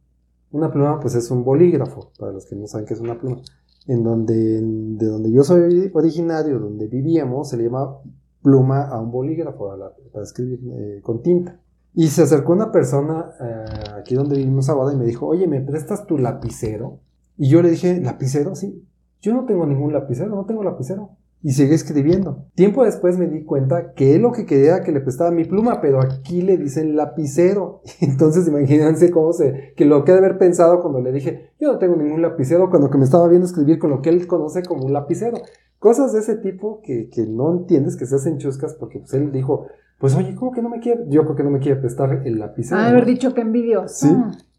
Una 0.51 0.71
pluma, 0.71 1.01
pues 1.01 1.15
es 1.17 1.31
un 1.31 1.43
bolígrafo, 1.45 2.13
para 2.19 2.33
los 2.33 2.47
que 2.47 2.55
no 2.57 2.67
saben 2.67 2.87
qué 2.87 2.95
es 2.95 3.01
una 3.01 3.19
pluma. 3.19 3.39
En 3.87 4.03
donde, 4.03 4.35
de 4.35 5.07
donde 5.07 5.31
yo 5.31 5.45
soy 5.45 5.91
originario, 5.93 6.59
donde 6.59 6.87
vivíamos, 6.87 7.51
se 7.51 7.57
le 7.57 7.65
llama 7.65 7.99
pluma 8.43 8.83
a 8.89 9.01
un 9.01 9.11
bolígrafo, 9.11 9.71
para 10.13 10.25
escribir 10.25 10.61
eh, 10.73 11.01
con 11.03 11.23
tinta. 11.23 11.61
Y 11.95 12.09
se 12.09 12.23
acercó 12.23 12.53
una 12.53 12.73
persona 12.73 13.33
eh, 13.41 13.65
aquí 14.01 14.15
donde 14.15 14.37
vivimos 14.37 14.69
ahora 14.69 14.93
y 14.93 14.97
me 14.97 15.05
dijo, 15.05 15.27
oye, 15.27 15.47
¿me 15.47 15.61
prestas 15.61 16.07
tu 16.07 16.19
lapicero? 16.19 17.01
Y 17.37 17.49
yo 17.49 17.63
le 17.63 17.71
dije, 17.71 18.01
¿lapicero? 18.01 18.55
Sí. 18.55 18.87
Yo 19.21 19.33
no 19.33 19.47
tengo 19.47 19.65
ningún 19.67 19.93
lapicero, 19.93 20.35
no 20.35 20.45
tengo 20.45 20.63
lapicero. 20.63 21.17
Y 21.45 21.53
seguí 21.53 21.75
escribiendo. 21.75 22.47
Tiempo 22.55 22.87
después 22.87 23.19
me 23.19 23.27
di 23.27 23.45
cuenta 23.45 23.93
que 23.93 24.15
él 24.15 24.23
lo 24.23 24.33
que 24.33 24.47
quería 24.47 24.77
era 24.77 24.83
que 24.83 24.93
le 24.93 25.03
prestara 25.03 25.31
mi 25.31 25.45
pluma, 25.45 25.83
pero 25.83 26.01
aquí 26.01 26.41
le 26.41 26.57
dicen 26.57 26.97
lapicero. 26.97 27.83
Entonces 28.01 28.49
imagínense 28.49 29.11
cómo 29.11 29.35
se, 29.35 29.75
que 29.77 29.85
lo 29.85 30.07
que 30.07 30.13
de 30.13 30.19
haber 30.19 30.39
pensado 30.39 30.81
cuando 30.81 31.03
le 31.03 31.13
dije, 31.13 31.51
yo 31.61 31.71
no 31.71 31.79
tengo 31.79 31.97
ningún 31.97 32.23
lapicero, 32.23 32.71
cuando 32.71 32.89
que 32.89 32.97
me 32.97 33.05
estaba 33.05 33.29
viendo 33.29 33.47
escribir 33.47 33.79
con 33.79 33.91
lo 33.91 34.01
que 34.01 34.09
él 34.09 34.27
conoce 34.27 34.63
como 34.63 34.87
un 34.87 34.95
lapicero. 34.95 35.37
Cosas 35.79 36.15
de 36.15 36.21
ese 36.21 36.37
tipo 36.37 36.81
que, 36.83 37.11
que 37.11 37.27
no 37.27 37.53
entiendes, 37.53 37.97
que 37.99 38.07
se 38.07 38.17
hacen 38.17 38.39
chuscas, 38.39 38.73
porque 38.73 39.01
pues 39.01 39.13
él 39.13 39.31
dijo, 39.31 39.67
pues 39.99 40.17
oye, 40.17 40.35
¿cómo 40.35 40.51
que 40.51 40.63
no 40.63 40.71
me 40.71 40.81
quiere? 40.81 41.05
Yo 41.11 41.25
creo 41.25 41.37
que 41.37 41.45
no 41.45 41.51
me 41.51 41.59
quiere 41.59 41.79
prestar 41.79 42.23
el 42.25 42.39
lapicero. 42.39 42.81
Ah, 42.81 42.85
¿no? 42.85 42.89
haber 42.89 43.05
dicho 43.05 43.35
que 43.35 43.43
envidioso. 43.43 44.07
Sí. 44.07 44.17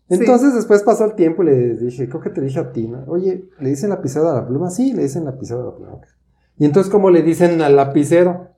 Sí. 0.07 0.19
Entonces 0.19 0.53
después 0.53 0.83
pasó 0.83 1.03
el 1.05 1.15
tiempo 1.15 1.41
y 1.41 1.47
le 1.47 1.77
dije, 1.77 2.07
creo 2.07 2.21
que 2.21 2.29
te 2.29 2.41
dije 2.41 2.59
a 2.59 2.71
ti, 2.71 2.88
¿no? 2.88 3.05
Oye, 3.07 3.49
¿le 3.59 3.69
dicen 3.69 3.89
lapicero 3.89 4.29
a 4.29 4.36
la 4.36 4.47
pluma? 4.47 4.69
Sí, 4.69 4.93
le 4.93 5.01
dicen 5.01 5.25
lapicero 5.25 5.63
a 5.63 5.65
la 5.65 5.75
pluma. 5.75 5.99
Y 6.58 6.66
entonces, 6.66 6.91
¿cómo 6.91 7.10
le 7.10 7.22
dicen 7.22 7.62
al 7.62 7.76
lapicero? 7.76 8.49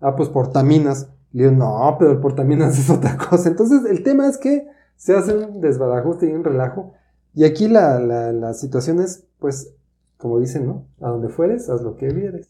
Ah, 0.00 0.16
pues 0.16 0.28
portaminas. 0.28 1.10
Le 1.32 1.44
digo, 1.44 1.56
no, 1.56 1.96
pero 1.98 2.12
el 2.12 2.18
portaminas 2.20 2.78
es 2.78 2.90
otra 2.90 3.16
cosa. 3.16 3.48
Entonces, 3.48 3.82
el 3.90 4.02
tema 4.02 4.28
es 4.28 4.38
que 4.38 4.66
se 4.96 5.14
hace 5.16 5.36
un 5.36 5.60
desbarajuste 5.60 6.28
y 6.28 6.32
un 6.32 6.44
relajo. 6.44 6.92
Y 7.34 7.44
aquí 7.44 7.68
la, 7.68 8.00
la, 8.00 8.32
la 8.32 8.54
situación 8.54 9.00
es, 9.00 9.24
pues, 9.38 9.74
como 10.16 10.40
dicen, 10.40 10.66
¿no? 10.66 10.86
A 11.00 11.10
donde 11.10 11.28
fueres, 11.28 11.68
haz 11.68 11.82
lo 11.82 11.96
que 11.96 12.08
vieres. 12.12 12.48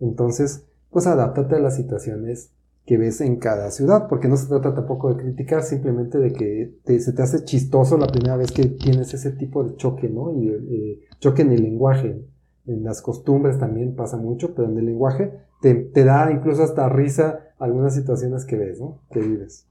Entonces, 0.00 0.64
pues 0.90 1.06
adáptate 1.06 1.56
a 1.56 1.60
las 1.60 1.76
situaciones 1.76 2.50
que 2.86 2.96
ves 2.96 3.20
en 3.20 3.36
cada 3.36 3.70
ciudad, 3.70 4.08
porque 4.08 4.28
no 4.28 4.36
se 4.36 4.46
trata 4.48 4.74
tampoco 4.74 5.12
de 5.14 5.22
criticar, 5.22 5.62
simplemente 5.62 6.18
de 6.18 6.32
que 6.32 6.78
te- 6.84 6.98
se 7.00 7.12
te 7.12 7.22
hace 7.22 7.44
chistoso 7.44 7.98
la 7.98 8.06
primera 8.06 8.36
vez 8.36 8.50
que 8.50 8.64
tienes 8.64 9.12
ese 9.12 9.32
tipo 9.32 9.62
de 9.62 9.76
choque, 9.76 10.08
¿no? 10.08 10.32
Y 10.34 10.48
eh, 10.48 11.00
choque 11.20 11.42
en 11.42 11.52
el 11.52 11.62
lenguaje, 11.62 12.24
en 12.68 12.84
las 12.84 13.02
costumbres 13.02 13.58
también 13.58 13.96
pasa 13.96 14.16
mucho, 14.16 14.54
pero 14.54 14.68
en 14.68 14.78
el 14.78 14.86
lenguaje 14.86 15.32
te, 15.60 15.74
te 15.74 16.04
da 16.04 16.30
incluso 16.30 16.62
hasta 16.62 16.88
risa 16.88 17.40
algunas 17.58 17.94
situaciones 17.94 18.44
que 18.44 18.56
ves, 18.56 18.80
¿no? 18.80 19.00
Que 19.10 19.20
vives. 19.20 19.68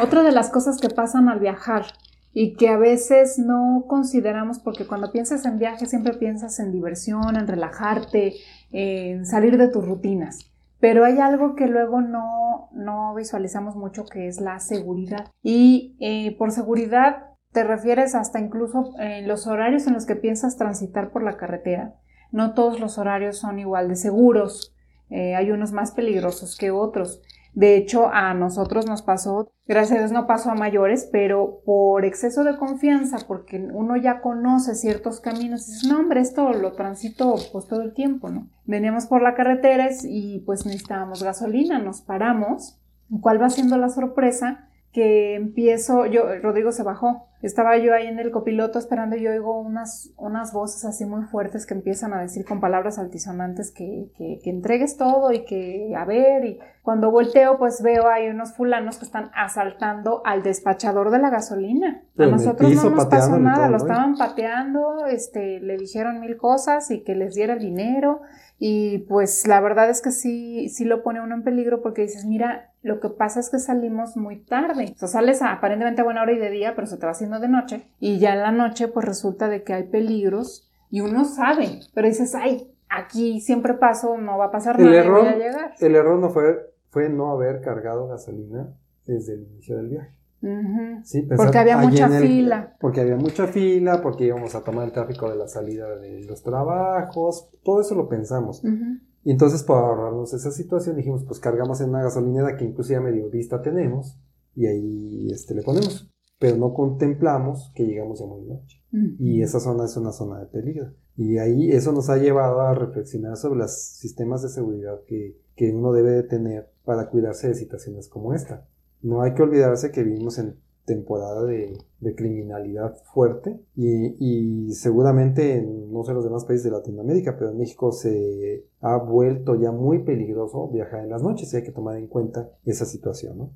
Otra 0.00 0.22
de 0.22 0.32
las 0.32 0.50
cosas 0.50 0.80
que 0.80 0.88
pasan 0.88 1.28
al 1.28 1.40
viajar 1.40 1.84
y 2.32 2.54
que 2.54 2.68
a 2.68 2.76
veces 2.76 3.38
no 3.38 3.84
consideramos 3.86 4.58
porque 4.58 4.86
cuando 4.86 5.12
piensas 5.12 5.46
en 5.46 5.58
viaje 5.58 5.86
siempre 5.86 6.14
piensas 6.14 6.58
en 6.58 6.72
diversión, 6.72 7.36
en 7.36 7.46
relajarte, 7.46 8.34
en 8.72 9.24
salir 9.24 9.56
de 9.56 9.68
tus 9.68 9.86
rutinas. 9.86 10.50
Pero 10.80 11.04
hay 11.04 11.18
algo 11.18 11.54
que 11.54 11.68
luego 11.68 12.00
no, 12.00 12.68
no 12.72 13.14
visualizamos 13.14 13.76
mucho 13.76 14.04
que 14.04 14.26
es 14.26 14.40
la 14.40 14.58
seguridad. 14.58 15.30
Y 15.42 15.96
eh, 16.00 16.36
por 16.36 16.50
seguridad 16.50 17.28
te 17.52 17.62
refieres 17.62 18.16
hasta 18.16 18.40
incluso 18.40 18.92
en 18.98 19.28
los 19.28 19.46
horarios 19.46 19.86
en 19.86 19.94
los 19.94 20.04
que 20.04 20.16
piensas 20.16 20.56
transitar 20.56 21.10
por 21.12 21.22
la 21.22 21.36
carretera. 21.36 21.94
No 22.34 22.52
todos 22.52 22.80
los 22.80 22.98
horarios 22.98 23.38
son 23.38 23.60
igual 23.60 23.88
de 23.88 23.94
seguros. 23.94 24.74
Eh, 25.08 25.36
hay 25.36 25.52
unos 25.52 25.70
más 25.70 25.92
peligrosos 25.92 26.56
que 26.58 26.72
otros. 26.72 27.22
De 27.52 27.76
hecho, 27.76 28.08
a 28.12 28.34
nosotros 28.34 28.86
nos 28.86 29.02
pasó, 29.02 29.52
gracias 29.68 29.96
a 29.96 30.00
Dios 30.00 30.10
no 30.10 30.26
pasó 30.26 30.50
a 30.50 30.56
mayores, 30.56 31.08
pero 31.12 31.60
por 31.64 32.04
exceso 32.04 32.42
de 32.42 32.56
confianza, 32.56 33.18
porque 33.28 33.64
uno 33.72 33.96
ya 33.96 34.20
conoce 34.20 34.74
ciertos 34.74 35.20
caminos, 35.20 35.68
dices, 35.68 35.84
no 35.86 36.00
hombre, 36.00 36.22
esto 36.22 36.52
lo 36.52 36.72
transito 36.72 37.36
pues 37.52 37.68
todo 37.68 37.82
el 37.82 37.94
tiempo, 37.94 38.28
¿no? 38.28 38.48
Veníamos 38.64 39.06
por 39.06 39.22
la 39.22 39.36
carretera 39.36 39.90
y 40.02 40.40
pues 40.40 40.66
necesitábamos 40.66 41.22
gasolina, 41.22 41.78
nos 41.78 42.00
paramos, 42.00 42.80
¿cuál 43.20 43.40
va 43.40 43.48
siendo 43.48 43.76
la 43.76 43.90
sorpresa? 43.90 44.68
Que 44.94 45.34
empiezo, 45.34 46.06
yo, 46.06 46.22
Rodrigo 46.40 46.72
se 46.72 46.82
bajó, 46.82 47.26
estaba 47.42 47.76
yo 47.76 47.92
ahí 47.92 48.06
en 48.06 48.18
el 48.18 48.30
copiloto 48.30 48.78
esperando 48.78 49.16
y 49.16 49.26
oigo 49.26 49.60
unas, 49.60 50.14
unas 50.16 50.54
voces 50.54 50.86
así 50.86 51.04
muy 51.04 51.24
fuertes 51.24 51.66
que 51.66 51.74
empiezan 51.74 52.14
a 52.14 52.22
decir 52.22 52.46
con 52.46 52.58
palabras 52.58 52.98
altisonantes 52.98 53.70
que, 53.70 54.10
que, 54.16 54.38
que 54.42 54.48
entregues 54.48 54.96
todo 54.96 55.30
y 55.30 55.44
que 55.44 55.92
a 55.94 56.06
ver 56.06 56.46
y 56.46 56.58
cuando 56.82 57.10
volteo 57.10 57.58
pues 57.58 57.82
veo 57.82 58.08
ahí 58.08 58.28
unos 58.28 58.54
fulanos 58.54 58.96
que 58.96 59.04
están 59.04 59.30
asaltando 59.34 60.22
al 60.24 60.42
despachador 60.42 61.10
de 61.10 61.18
la 61.18 61.28
gasolina. 61.28 62.02
Pero 62.16 62.30
a 62.30 62.32
nosotros 62.32 62.70
piso, 62.70 62.88
no 62.88 62.96
nos 62.96 63.06
pasó 63.06 63.38
nada, 63.38 63.66
lo 63.66 63.72
¿no? 63.72 63.76
estaban 63.76 64.16
pateando, 64.16 65.04
este, 65.06 65.60
le 65.60 65.76
dijeron 65.76 66.20
mil 66.20 66.38
cosas 66.38 66.90
y 66.90 67.02
que 67.04 67.14
les 67.14 67.34
diera 67.34 67.54
el 67.54 67.58
dinero 67.58 68.22
y 68.58 68.98
pues 69.08 69.46
la 69.46 69.60
verdad 69.60 69.90
es 69.90 70.00
que 70.00 70.10
sí, 70.10 70.68
sí 70.68 70.84
lo 70.84 71.02
pone 71.02 71.20
uno 71.20 71.34
en 71.34 71.42
peligro 71.42 71.82
porque 71.82 72.02
dices, 72.02 72.24
mira, 72.24 72.70
lo 72.82 73.00
que 73.00 73.08
pasa 73.08 73.40
es 73.40 73.50
que 73.50 73.58
salimos 73.58 74.16
muy 74.16 74.44
tarde. 74.44 74.92
O 74.94 74.98
sea, 74.98 75.08
sales 75.08 75.42
a, 75.42 75.52
aparentemente 75.52 76.00
a 76.00 76.04
buena 76.04 76.22
hora 76.22 76.32
y 76.32 76.38
de 76.38 76.50
día, 76.50 76.74
pero 76.74 76.86
se 76.86 76.96
te 76.96 77.06
va 77.06 77.12
haciendo 77.12 77.40
de 77.40 77.48
noche. 77.48 77.88
Y 77.98 78.18
ya 78.18 78.32
en 78.34 78.40
la 78.40 78.52
noche, 78.52 78.88
pues 78.88 79.04
resulta 79.06 79.48
de 79.48 79.64
que 79.64 79.74
hay 79.74 79.84
peligros 79.84 80.70
y 80.90 81.00
uno 81.00 81.24
sabe, 81.24 81.80
pero 81.94 82.06
dices, 82.06 82.34
ay, 82.34 82.70
aquí 82.88 83.40
siempre 83.40 83.74
paso, 83.74 84.16
no 84.18 84.38
va 84.38 84.46
a 84.46 84.50
pasar 84.52 84.78
El 84.78 84.86
nada, 84.86 84.98
error, 84.98 85.20
voy 85.24 85.28
a 85.28 85.36
llegar. 85.36 85.72
el 85.80 85.94
error 85.96 86.18
no 86.20 86.30
fue, 86.30 86.72
fue 86.90 87.08
no 87.08 87.30
haber 87.32 87.60
cargado 87.60 88.06
gasolina 88.06 88.68
desde 89.04 89.34
el 89.34 89.42
inicio 89.42 89.76
del 89.76 89.88
viaje. 89.88 90.14
Ujú. 90.44 91.00
Sí, 91.04 91.22
pensar 91.22 91.36
Porque 91.46 91.58
había 91.58 91.78
mucha 91.78 92.06
el- 92.18 92.22
fila. 92.22 92.76
Porque 92.80 93.00
había 93.00 93.16
mucha 93.16 93.46
fila, 93.46 94.02
porque 94.02 94.26
íbamos 94.26 94.54
a 94.54 94.62
tomar 94.62 94.84
el 94.86 94.92
tráfico 94.92 95.30
de 95.30 95.36
la 95.36 95.48
salida 95.48 95.96
de 95.98 96.24
los 96.24 96.42
trabajos, 96.42 97.48
todo 97.64 97.80
eso 97.80 97.94
lo 97.94 98.08
pensamos. 98.08 98.62
Ujú. 98.62 98.98
Y 99.24 99.30
entonces 99.30 99.62
para 99.62 99.80
ahorrarnos 99.80 100.34
esa 100.34 100.50
situación 100.50 100.96
dijimos, 100.96 101.24
pues 101.24 101.40
cargamos 101.40 101.80
en 101.80 101.88
una 101.90 102.02
gasolinera 102.02 102.56
que 102.56 102.64
incluso 102.66 102.92
ya 102.92 103.00
medio 103.00 103.30
vista 103.30 103.62
tenemos 103.62 104.18
y 104.54 104.66
ahí 104.66 105.28
este, 105.32 105.54
le 105.54 105.62
ponemos. 105.62 106.10
Pero 106.38 106.56
no 106.58 106.74
contemplamos 106.74 107.72
que 107.74 107.84
llegamos 107.86 108.20
ya 108.20 108.26
muy 108.26 108.42
noche. 108.42 108.82
Y 109.18 109.42
esa 109.42 109.58
zona 109.58 109.86
es 109.86 109.96
una 109.96 110.12
zona 110.12 110.38
de 110.38 110.46
peligro. 110.46 110.92
Y 111.16 111.38
ahí 111.38 111.70
eso 111.72 111.90
nos 111.92 112.10
ha 112.10 112.16
llevado 112.16 112.60
a 112.60 112.74
reflexionar 112.74 113.36
sobre 113.36 113.58
los 113.58 113.72
sistemas 113.72 114.42
de 114.42 114.48
seguridad 114.50 115.00
que, 115.06 115.36
que 115.56 115.72
uno 115.72 115.92
debe 115.92 116.10
de 116.10 116.22
tener 116.22 116.70
para 116.84 117.08
cuidarse 117.08 117.48
de 117.48 117.54
situaciones 117.54 118.08
como 118.08 118.34
esta. 118.34 118.68
No 119.04 119.22
hay 119.22 119.34
que 119.34 119.42
olvidarse 119.42 119.92
que 119.92 120.02
vivimos 120.02 120.38
en 120.38 120.56
temporada 120.84 121.44
de, 121.44 121.78
criminalidad 122.16 122.96
fuerte 123.14 123.58
y, 123.74 124.16
y 124.18 124.72
seguramente 124.72 125.56
en 125.56 125.90
no 125.90 126.04
sé 126.04 126.12
los 126.12 126.24
demás 126.24 126.44
países 126.44 126.64
de 126.64 126.70
Latinoamérica, 126.70 127.36
pero 127.38 127.50
en 127.50 127.58
México 127.58 127.92
se 127.92 128.66
ha 128.80 128.96
vuelto 128.98 129.54
ya 129.54 129.72
muy 129.72 130.00
peligroso 130.04 130.68
viajar 130.68 131.00
en 131.00 131.10
las 131.10 131.22
noches 131.22 131.52
y 131.52 131.56
hay 131.56 131.62
que 131.62 131.72
tomar 131.72 131.96
en 131.96 132.08
cuenta 132.08 132.50
esa 132.64 132.84
situación, 132.84 133.38
¿no? 133.38 133.50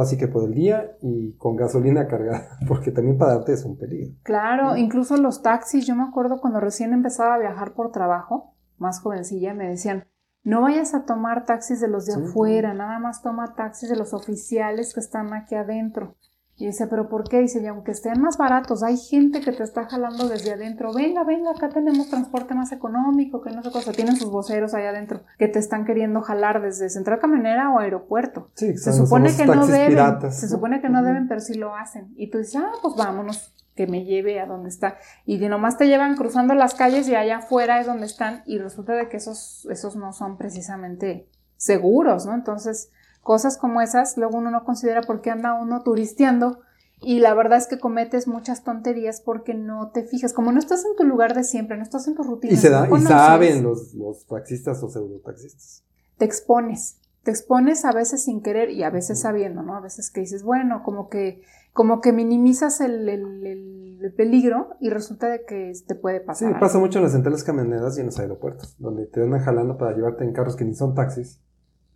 Así 0.00 0.16
que 0.16 0.28
por 0.28 0.44
el 0.44 0.54
día 0.54 0.96
y 1.00 1.32
con 1.34 1.56
gasolina 1.56 2.06
cargada, 2.08 2.58
porque 2.66 2.90
también 2.90 3.18
para 3.18 3.34
darte 3.34 3.52
es 3.52 3.64
un 3.64 3.76
peligro. 3.76 4.14
Claro, 4.22 4.76
incluso 4.76 5.16
los 5.16 5.42
taxis, 5.42 5.86
yo 5.86 5.94
me 5.94 6.04
acuerdo 6.04 6.40
cuando 6.40 6.60
recién 6.60 6.92
empezaba 6.92 7.34
a 7.34 7.38
viajar 7.38 7.74
por 7.74 7.92
trabajo, 7.92 8.54
más 8.78 9.00
jovencilla, 9.00 9.54
me 9.54 9.68
decían, 9.68 10.06
no 10.44 10.62
vayas 10.62 10.94
a 10.94 11.04
tomar 11.04 11.44
taxis 11.44 11.80
de 11.80 11.88
los 11.88 12.06
de 12.06 12.14
Sí. 12.14 12.20
afuera, 12.22 12.74
nada 12.74 12.98
más 12.98 13.22
toma 13.22 13.54
taxis 13.54 13.88
de 13.88 13.96
los 13.96 14.12
oficiales 14.12 14.92
que 14.94 15.00
están 15.00 15.32
aquí 15.34 15.54
adentro. 15.54 16.14
Y 16.54 16.66
dice, 16.66 16.86
pero 16.86 17.08
¿por 17.08 17.28
qué? 17.28 17.40
Dice, 17.40 17.60
y 17.62 17.66
aunque 17.66 17.92
estén 17.92 18.20
más 18.20 18.36
baratos, 18.36 18.82
hay 18.82 18.96
gente 18.96 19.40
que 19.40 19.52
te 19.52 19.64
está 19.64 19.88
jalando 19.88 20.28
desde 20.28 20.52
adentro. 20.52 20.92
Venga, 20.92 21.24
venga, 21.24 21.50
acá 21.50 21.70
tenemos 21.70 22.08
transporte 22.10 22.54
más 22.54 22.70
económico, 22.72 23.40
que 23.40 23.50
no 23.50 23.62
sé 23.62 23.72
cosa. 23.72 23.90
Tienen 23.92 24.16
sus 24.16 24.30
voceros 24.30 24.74
ahí 24.74 24.84
adentro 24.84 25.22
que 25.38 25.48
te 25.48 25.58
están 25.58 25.84
queriendo 25.86 26.20
jalar 26.20 26.60
desde 26.62 26.88
central 26.90 27.18
camionera 27.20 27.70
o 27.70 27.78
aeropuerto. 27.78 28.50
Sí, 28.54 28.76
Se 28.76 28.92
supone 28.92 29.34
que 29.34 29.46
no 29.46 29.66
deben, 29.66 29.88
piratas, 29.88 30.38
se 30.38 30.48
supone 30.48 30.80
que 30.80 30.88
no 30.90 31.02
deben, 31.02 31.26
pero 31.26 31.40
sí 31.40 31.54
lo 31.54 31.74
hacen. 31.74 32.12
Y 32.16 32.30
tú 32.30 32.38
dices, 32.38 32.56
ah, 32.56 32.70
pues 32.82 32.94
vámonos, 32.96 33.52
que 33.74 33.86
me 33.86 34.04
lleve 34.04 34.40
a 34.40 34.46
donde 34.46 34.68
está. 34.68 34.98
Y 35.24 35.38
de 35.38 35.48
nomás 35.48 35.78
te 35.78 35.86
llevan 35.86 36.16
cruzando 36.16 36.54
las 36.54 36.74
calles 36.74 37.08
y 37.08 37.14
allá 37.14 37.38
afuera 37.38 37.80
es 37.80 37.86
donde 37.86 38.06
están 38.06 38.42
y 38.46 38.58
resulta 38.58 38.94
de 38.94 39.08
que 39.08 39.16
esos, 39.16 39.66
esos 39.70 39.96
no 39.96 40.12
son 40.12 40.36
precisamente 40.36 41.28
seguros, 41.56 42.26
¿no? 42.26 42.34
Entonces, 42.34 42.90
cosas 43.22 43.56
como 43.56 43.80
esas, 43.80 44.16
luego 44.16 44.38
uno 44.38 44.50
no 44.50 44.64
considera 44.64 45.02
por 45.02 45.20
qué 45.20 45.30
anda 45.30 45.54
uno 45.54 45.82
turisteando 45.82 46.60
y 47.02 47.18
la 47.18 47.34
verdad 47.34 47.58
es 47.58 47.66
que 47.66 47.78
cometes 47.78 48.28
muchas 48.28 48.62
tonterías 48.62 49.20
porque 49.20 49.54
no 49.54 49.90
te 49.90 50.04
fijas, 50.04 50.32
como 50.32 50.52
no 50.52 50.60
estás 50.60 50.84
en 50.84 50.94
tu 50.96 51.04
lugar 51.04 51.34
de 51.34 51.42
siempre, 51.42 51.76
no 51.76 51.82
estás 51.82 52.06
en 52.06 52.14
tu 52.14 52.22
rutina. 52.22 52.52
Y, 52.52 52.56
se 52.56 52.70
no 52.70 52.80
da, 52.80 52.88
y 52.96 53.02
saben 53.02 53.62
los, 53.64 53.92
los 53.94 54.24
taxistas 54.26 54.82
o 54.82 54.88
pseudotaxistas. 54.88 55.82
te 56.16 56.24
expones, 56.24 56.98
te 57.24 57.32
expones 57.32 57.84
a 57.84 57.92
veces 57.92 58.24
sin 58.24 58.40
querer 58.40 58.70
y 58.70 58.84
a 58.84 58.90
veces 58.90 59.20
sabiendo, 59.20 59.62
¿no? 59.62 59.74
A 59.76 59.80
veces 59.80 60.10
que 60.10 60.20
dices, 60.20 60.44
bueno, 60.44 60.82
como 60.84 61.08
que, 61.08 61.42
como 61.72 62.00
que 62.00 62.12
minimizas 62.12 62.80
el, 62.80 63.08
el- 63.08 63.46
el- 63.46 63.98
el 64.02 64.12
peligro 64.14 64.68
y 64.80 64.90
resulta 64.90 65.28
de 65.28 65.44
que 65.46 65.72
te 65.86 65.94
puede 65.94 66.18
Sí, 66.20 66.26
pasar. 66.26 66.48
algo. 66.48 66.60
pasa 66.60 66.78
mucho 66.80 66.98
en 66.98 67.04
las 67.04 67.12
centrales 67.12 67.44
camioneras 67.44 67.96
y 67.96 68.00
en 68.00 68.06
los 68.06 68.18
aeropuertos, 68.18 68.74
donde 68.78 69.06
te 69.06 69.22
andan 69.22 69.40
jalando 69.40 69.78
para 69.78 69.94
llevarte 69.94 70.24
en 70.24 70.32
carros 70.32 70.56
que 70.56 70.64
ni 70.64 70.74
son 70.74 70.94
taxis. 70.94 71.40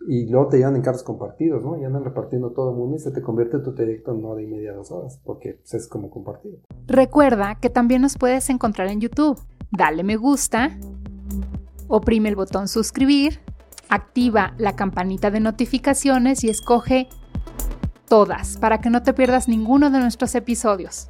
Y 0.09 0.29
luego 0.29 0.49
te 0.49 0.59
llevan 0.59 0.77
en 0.77 0.83
carros 0.83 1.03
compartidos, 1.03 1.65
¿no? 1.65 1.77
Y 1.79 1.85
andan 1.85 2.05
repartiendo 2.05 2.53
todo 2.53 2.71
el 2.71 2.77
mundo 2.77 2.95
y 2.97 3.01
se 3.01 3.11
te 3.11 3.23
convierte 3.23 3.59
tu 3.59 3.75
trayecto 3.75 4.15
no 4.15 4.37
de 4.37 4.45
y 4.45 4.47
media 4.47 4.73
dos 4.73 4.93
horas, 4.93 5.21
porque 5.25 5.55
pues, 5.55 5.75
es 5.75 5.89
como 5.89 6.11
compartido. 6.11 6.59
Recuerda 6.87 7.57
que 7.61 7.71
también 7.71 8.03
nos 8.03 8.17
puedes 8.17 8.49
encontrar 8.51 8.87
en 8.89 9.01
YouTube. 9.01 9.41
Dale 9.73 10.05
me 10.05 10.15
gusta, 10.15 10.79
oprime 11.89 12.29
el 12.29 12.37
botón 12.37 12.69
suscribir, 12.69 13.41
activa 13.89 14.55
la 14.59 14.77
campanita 14.77 15.33
de 15.33 15.41
notificaciones 15.41 16.45
y 16.45 16.51
escoge 16.51 17.09
todas 18.07 18.57
para 18.57 18.81
que 18.81 18.91
no 18.91 19.03
te 19.03 19.13
pierdas 19.13 19.49
ninguno 19.49 19.91
de 19.91 19.99
nuestros 19.99 20.35
episodios. 20.35 21.09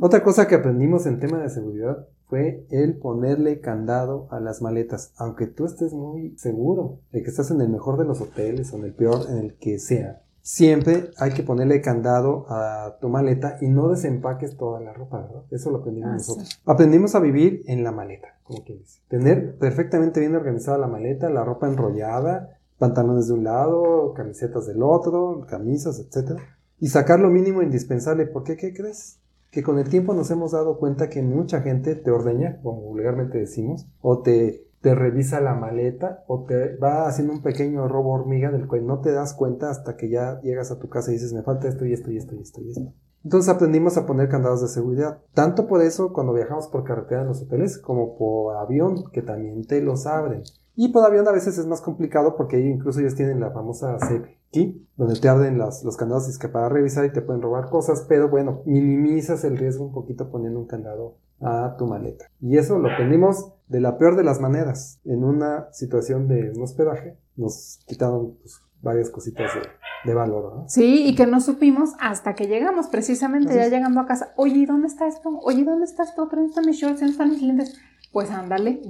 Otra 0.00 0.22
cosa 0.22 0.46
que 0.46 0.54
aprendimos 0.54 1.06
en 1.06 1.18
tema 1.18 1.38
de 1.38 1.50
seguridad 1.50 2.06
fue 2.28 2.66
el 2.70 2.98
ponerle 2.98 3.60
candado 3.60 4.28
a 4.30 4.38
las 4.38 4.62
maletas, 4.62 5.12
aunque 5.16 5.46
tú 5.46 5.64
estés 5.64 5.92
muy 5.92 6.36
seguro 6.36 7.00
de 7.10 7.22
que 7.22 7.30
estás 7.30 7.50
en 7.50 7.60
el 7.60 7.68
mejor 7.68 7.98
de 7.98 8.04
los 8.04 8.20
hoteles 8.20 8.72
o 8.72 8.76
en 8.76 8.84
el 8.84 8.94
peor, 8.94 9.26
en 9.30 9.38
el 9.38 9.54
que 9.56 9.78
sea. 9.78 10.20
Siempre 10.40 11.10
hay 11.18 11.32
que 11.32 11.42
ponerle 11.42 11.80
candado 11.82 12.46
a 12.48 12.96
tu 13.00 13.08
maleta 13.08 13.58
y 13.60 13.68
no 13.68 13.88
desempaques 13.88 14.56
toda 14.56 14.80
la 14.80 14.92
ropa, 14.92 15.20
¿verdad? 15.22 15.42
Eso 15.50 15.70
lo 15.70 15.78
aprendimos 15.78 16.10
Ah, 16.10 16.14
nosotros. 16.14 16.62
Aprendimos 16.64 17.14
a 17.14 17.20
vivir 17.20 17.62
en 17.66 17.82
la 17.82 17.92
maleta, 17.92 18.28
como 18.44 18.62
quien 18.64 18.78
dice. 18.78 19.00
Tener 19.08 19.56
perfectamente 19.58 20.20
bien 20.20 20.34
organizada 20.36 20.78
la 20.78 20.86
maleta, 20.86 21.28
la 21.28 21.44
ropa 21.44 21.66
enrollada, 21.66 22.57
pantalones 22.78 23.28
de 23.28 23.34
un 23.34 23.44
lado, 23.44 24.14
camisetas 24.14 24.66
del 24.66 24.82
otro, 24.82 25.44
camisas, 25.48 25.98
etcétera, 25.98 26.42
y 26.78 26.88
sacar 26.88 27.20
lo 27.20 27.30
mínimo 27.30 27.62
indispensable. 27.62 28.26
¿Por 28.26 28.44
qué? 28.44 28.56
¿Qué 28.56 28.72
crees? 28.72 29.18
que 29.50 29.62
con 29.62 29.78
el 29.78 29.88
tiempo 29.88 30.14
nos 30.14 30.30
hemos 30.30 30.52
dado 30.52 30.78
cuenta 30.78 31.08
que 31.08 31.22
mucha 31.22 31.60
gente 31.62 31.94
te 31.94 32.10
ordeña, 32.10 32.60
como 32.62 32.80
vulgarmente 32.82 33.38
decimos, 33.38 33.86
o 34.00 34.20
te, 34.20 34.68
te 34.80 34.94
revisa 34.94 35.40
la 35.40 35.54
maleta, 35.54 36.24
o 36.26 36.44
te 36.44 36.76
va 36.76 37.06
haciendo 37.06 37.32
un 37.32 37.42
pequeño 37.42 37.88
robo 37.88 38.12
hormiga 38.12 38.50
del 38.50 38.68
cual 38.68 38.86
no 38.86 39.00
te 39.00 39.12
das 39.12 39.34
cuenta 39.34 39.70
hasta 39.70 39.96
que 39.96 40.10
ya 40.10 40.40
llegas 40.42 40.70
a 40.70 40.78
tu 40.78 40.88
casa 40.88 41.10
y 41.10 41.14
dices, 41.14 41.32
me 41.32 41.42
falta 41.42 41.68
esto 41.68 41.86
y 41.86 41.92
esto 41.92 42.10
y 42.10 42.18
esto 42.18 42.34
y 42.34 42.40
esto 42.40 42.60
y 42.60 42.70
esto. 42.70 42.92
Entonces 43.24 43.52
aprendimos 43.52 43.96
a 43.96 44.06
poner 44.06 44.28
candados 44.28 44.62
de 44.62 44.68
seguridad, 44.68 45.18
tanto 45.34 45.66
por 45.66 45.82
eso 45.82 46.12
cuando 46.12 46.34
viajamos 46.34 46.68
por 46.68 46.84
carretera 46.84 47.22
en 47.22 47.28
los 47.28 47.42
hoteles, 47.42 47.78
como 47.78 48.16
por 48.16 48.56
avión, 48.56 49.04
que 49.12 49.22
también 49.22 49.66
te 49.66 49.80
los 49.80 50.06
abren. 50.06 50.42
Y 50.80 50.90
por 50.92 51.04
avión 51.04 51.26
a 51.26 51.32
veces 51.32 51.58
es 51.58 51.66
más 51.66 51.80
complicado 51.80 52.36
porque 52.36 52.54
ahí 52.54 52.68
incluso 52.68 53.00
ellos 53.00 53.16
tienen 53.16 53.40
la 53.40 53.50
famosa 53.50 53.98
key, 54.52 54.86
donde 54.96 55.18
te 55.18 55.28
abren 55.28 55.58
las- 55.58 55.82
los 55.82 55.96
candados 55.96 56.28
y 56.28 56.30
es 56.30 56.38
que 56.38 56.48
para 56.48 56.68
revisar 56.68 57.04
y 57.04 57.12
te 57.12 57.20
pueden 57.20 57.42
robar 57.42 57.68
cosas, 57.68 58.06
pero 58.08 58.28
bueno, 58.28 58.62
minimizas 58.64 59.42
el 59.42 59.58
riesgo 59.58 59.84
un 59.84 59.92
poquito 59.92 60.30
poniendo 60.30 60.60
un 60.60 60.66
candado 60.68 61.16
a 61.40 61.74
tu 61.76 61.86
maleta. 61.86 62.26
Y 62.40 62.58
eso 62.58 62.78
lo 62.78 62.92
aprendimos 62.92 63.52
de 63.66 63.80
la 63.80 63.98
peor 63.98 64.14
de 64.16 64.22
las 64.22 64.40
maneras. 64.40 65.00
En 65.04 65.24
una 65.24 65.66
situación 65.72 66.28
de 66.28 66.52
un 66.54 66.62
hospedaje, 66.62 67.16
nos 67.34 67.80
quitaron 67.88 68.36
pues, 68.40 68.60
varias 68.80 69.10
cositas 69.10 69.50
de, 69.54 69.62
de 70.08 70.14
valor, 70.14 70.54
¿no? 70.58 70.68
Sí, 70.68 71.06
y 71.08 71.16
que 71.16 71.26
no 71.26 71.40
supimos 71.40 71.94
hasta 72.00 72.34
que 72.36 72.46
llegamos, 72.46 72.86
precisamente 72.86 73.52
ya 73.52 73.68
llegando 73.68 73.98
a 74.00 74.06
casa. 74.06 74.32
Oye, 74.36 74.54
¿y 74.58 74.66
¿dónde 74.66 74.86
está 74.86 75.08
esto? 75.08 75.28
Oye, 75.42 75.64
¿dónde 75.64 75.86
está 75.86 76.04
esto? 76.04 76.26
¿Dónde 76.26 76.46
están 76.50 76.66
mis 76.66 76.76
shorts? 76.76 77.00
¿Dónde 77.00 77.12
están 77.12 77.30
mis 77.30 77.42
lentes? 77.42 77.76
Pues 78.12 78.30
ándale. 78.30 78.80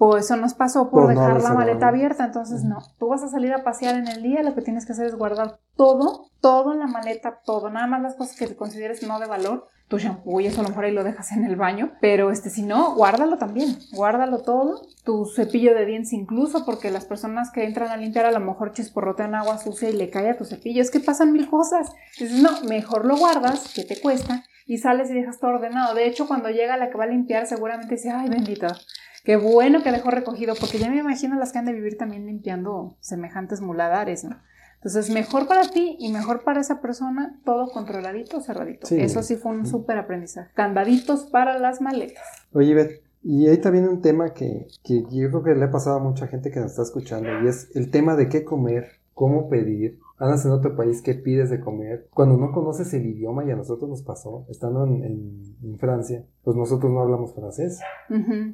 Pues 0.00 0.24
eso 0.24 0.36
nos 0.36 0.54
pasó 0.54 0.88
por, 0.88 1.08
dejar 1.08 1.42
la 1.42 1.52
maleta 1.52 1.88
abierta, 1.88 2.24
entonces 2.24 2.64
no. 2.64 2.78
Tú 2.98 3.08
vas 3.08 3.22
a 3.22 3.28
salir 3.28 3.52
a 3.52 3.62
pasear 3.62 3.96
en 3.96 4.08
el 4.08 4.22
día, 4.22 4.42
lo 4.42 4.54
que 4.54 4.62
tienes 4.62 4.86
que 4.86 4.92
hacer 4.92 5.04
es 5.04 5.14
guardar 5.14 5.58
todo, 5.76 6.30
todo 6.40 6.72
en 6.72 6.78
la 6.78 6.86
maleta, 6.86 7.42
todo, 7.44 7.68
nada 7.68 7.86
más 7.86 8.00
las 8.00 8.14
cosas 8.14 8.34
que 8.34 8.56
consideres 8.56 9.06
no 9.06 9.20
de 9.20 9.26
valor, 9.26 9.66
tu 9.88 9.98
shampoo 9.98 10.40
y 10.40 10.46
eso 10.46 10.60
a 10.60 10.62
lo 10.62 10.70
mejor 10.70 10.86
ahí 10.86 10.92
lo 10.92 11.04
dejas 11.04 11.32
en 11.32 11.44
el 11.44 11.56
baño, 11.56 11.92
pero 12.00 12.30
este 12.30 12.48
si 12.48 12.62
no, 12.62 12.94
guárdalo 12.94 13.36
también, 13.36 13.76
guárdalo 13.92 14.38
todo, 14.38 14.80
tu 15.04 15.26
cepillo 15.26 15.74
de 15.74 15.84
dientes 15.84 16.14
incluso, 16.14 16.64
porque 16.64 16.90
las 16.90 17.04
personas 17.04 17.50
que 17.50 17.66
entran 17.66 17.90
a 17.90 17.98
limpiar 17.98 18.24
a 18.24 18.32
lo 18.32 18.40
mejor 18.40 18.72
chisporrotean 18.72 19.34
agua 19.34 19.58
sucia 19.58 19.90
y 19.90 19.92
le 19.92 20.08
cae 20.08 20.30
a 20.30 20.38
tu 20.38 20.46
cepillo, 20.46 20.80
es 20.80 20.90
que 20.90 21.00
pasan 21.00 21.30
mil 21.30 21.50
cosas. 21.50 21.92
Dices, 22.18 22.40
no, 22.40 22.62
mejor 22.62 23.04
lo 23.04 23.18
guardas, 23.18 23.74
que 23.74 23.84
te 23.84 24.00
cuesta, 24.00 24.44
y 24.64 24.78
sales 24.78 25.10
y 25.10 25.12
dejas 25.12 25.38
todo 25.38 25.50
ordenado. 25.50 25.94
De 25.94 26.06
hecho, 26.06 26.26
cuando 26.26 26.48
llega 26.48 26.78
la 26.78 26.88
que 26.88 26.96
va 26.96 27.04
a 27.04 27.08
limpiar, 27.08 27.46
seguramente 27.46 27.96
dice, 27.96 28.08
ay, 28.08 28.30
bendita, 28.30 28.78
Qué 29.24 29.36
bueno 29.36 29.82
que 29.82 29.92
dejó 29.92 30.10
recogido, 30.10 30.54
porque 30.58 30.78
ya 30.78 30.90
me 30.90 30.98
imagino 30.98 31.36
las 31.36 31.52
que 31.52 31.58
han 31.58 31.66
de 31.66 31.72
vivir 31.72 31.96
también 31.96 32.26
limpiando 32.26 32.96
semejantes 33.00 33.60
muladares, 33.60 34.24
¿no? 34.24 34.36
Entonces, 34.76 35.10
mejor 35.10 35.46
para 35.46 35.68
ti 35.68 35.96
y 35.98 36.10
mejor 36.10 36.42
para 36.42 36.60
esa 36.60 36.80
persona, 36.80 37.38
todo 37.44 37.70
controladito, 37.70 38.40
cerradito. 38.40 38.86
Sí. 38.86 38.98
Eso 38.98 39.22
sí 39.22 39.36
fue 39.36 39.52
un 39.52 39.66
súper 39.66 39.98
aprendizaje. 39.98 40.50
Candaditos 40.54 41.24
para 41.24 41.58
las 41.58 41.82
maletas. 41.82 42.24
Oye, 42.54 42.72
Beth, 42.72 43.02
y 43.22 43.46
ahí 43.46 43.58
también 43.58 43.86
un 43.86 44.00
tema 44.00 44.32
que, 44.32 44.68
que 44.82 45.02
yo 45.10 45.28
creo 45.28 45.42
que 45.42 45.54
le 45.54 45.66
ha 45.66 45.70
pasado 45.70 45.96
a 45.96 46.02
mucha 46.02 46.26
gente 46.28 46.50
que 46.50 46.60
nos 46.60 46.70
está 46.70 46.82
escuchando, 46.82 47.28
y 47.44 47.48
es 47.48 47.70
el 47.74 47.90
tema 47.90 48.16
de 48.16 48.30
qué 48.30 48.42
comer, 48.42 49.00
cómo 49.12 49.50
pedir. 49.50 49.98
Andas 50.20 50.44
en 50.44 50.52
otro 50.52 50.76
país, 50.76 51.02
¿qué 51.02 51.14
pides 51.14 51.50
de 51.50 51.60
comer? 51.60 52.06
Cuando 52.14 52.36
no 52.36 52.52
conoces 52.52 52.92
el 52.94 53.06
idioma, 53.06 53.44
y 53.44 53.50
a 53.50 53.56
nosotros 53.56 53.88
nos 53.90 54.02
pasó, 54.02 54.44
estando 54.50 54.84
en, 54.84 55.02
en- 55.02 55.56
en 55.62 55.78
Francia, 55.78 56.24
pues 56.44 56.56
nosotros 56.56 56.92
no 56.92 57.00
hablamos 57.00 57.34
francés. 57.34 57.80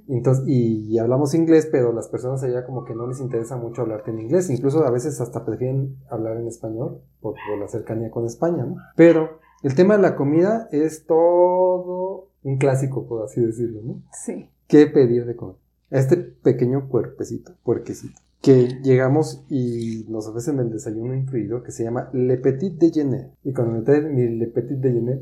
Entonces, 0.08 0.44
y, 0.46 0.86
y 0.94 0.98
hablamos 0.98 1.34
inglés, 1.34 1.68
pero 1.70 1.92
las 1.92 2.08
personas 2.08 2.42
allá 2.42 2.64
como 2.64 2.84
que 2.84 2.94
no 2.94 3.06
les 3.06 3.20
interesa 3.20 3.56
mucho 3.56 3.82
hablarte 3.82 4.10
en 4.12 4.20
inglés. 4.20 4.48
Incluso 4.50 4.84
a 4.84 4.90
veces 4.90 5.20
hasta 5.20 5.44
prefieren 5.44 5.96
hablar 6.10 6.36
en 6.38 6.46
español 6.46 7.00
por, 7.20 7.34
por 7.34 7.58
la 7.58 7.68
cercanía 7.68 8.10
con 8.10 8.24
España, 8.26 8.64
¿no? 8.64 8.76
Pero 8.96 9.38
el 9.62 9.74
tema 9.74 9.96
de 9.96 10.02
la 10.02 10.16
comida 10.16 10.68
es 10.72 11.04
todo 11.06 12.28
un 12.42 12.58
clásico, 12.58 13.06
por 13.06 13.24
así 13.24 13.40
decirlo, 13.40 13.80
¿no? 13.82 14.02
Sí. 14.12 14.48
¿Qué 14.68 14.86
pedir 14.86 15.26
de 15.26 15.34
comer? 15.36 15.56
Este 15.90 16.16
pequeño 16.16 16.88
cuerpecito, 16.88 17.52
puerquecito, 17.62 18.20
que 18.46 18.78
llegamos 18.80 19.44
y 19.48 20.06
nos 20.08 20.28
ofrecen 20.28 20.60
el 20.60 20.70
desayuno 20.70 21.16
incluido 21.16 21.64
que 21.64 21.72
se 21.72 21.82
llama 21.82 22.10
Le 22.12 22.36
Petit 22.36 22.78
Déjeuner. 22.78 23.32
Y 23.42 23.52
cuando 23.52 23.74
me 23.74 23.82
traen 23.82 24.14
mi 24.14 24.38
Le 24.38 24.46
Petit 24.46 24.78
Déjeuner, 24.78 25.18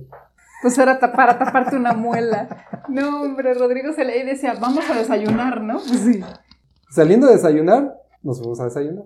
Pues 0.61 0.77
era 0.77 1.01
para 1.01 1.39
taparte 1.39 1.75
una 1.75 1.95
muela. 1.95 2.49
No, 2.91 3.23
hombre, 3.23 3.55
Rodrigo 3.55 3.95
se 3.95 4.05
leía 4.05 4.25
y 4.25 4.27
decía, 4.27 4.53
vamos 4.61 4.85
a 4.91 4.99
desayunar, 4.99 5.63
¿no? 5.63 5.79
Pues 5.79 6.01
sí. 6.01 6.21
saliendo 6.91 7.27
a 7.29 7.33
desayunar, 7.33 7.97
nos 8.23 8.41
fuimos 8.41 8.61
a 8.61 8.65
desayunar. 8.65 9.05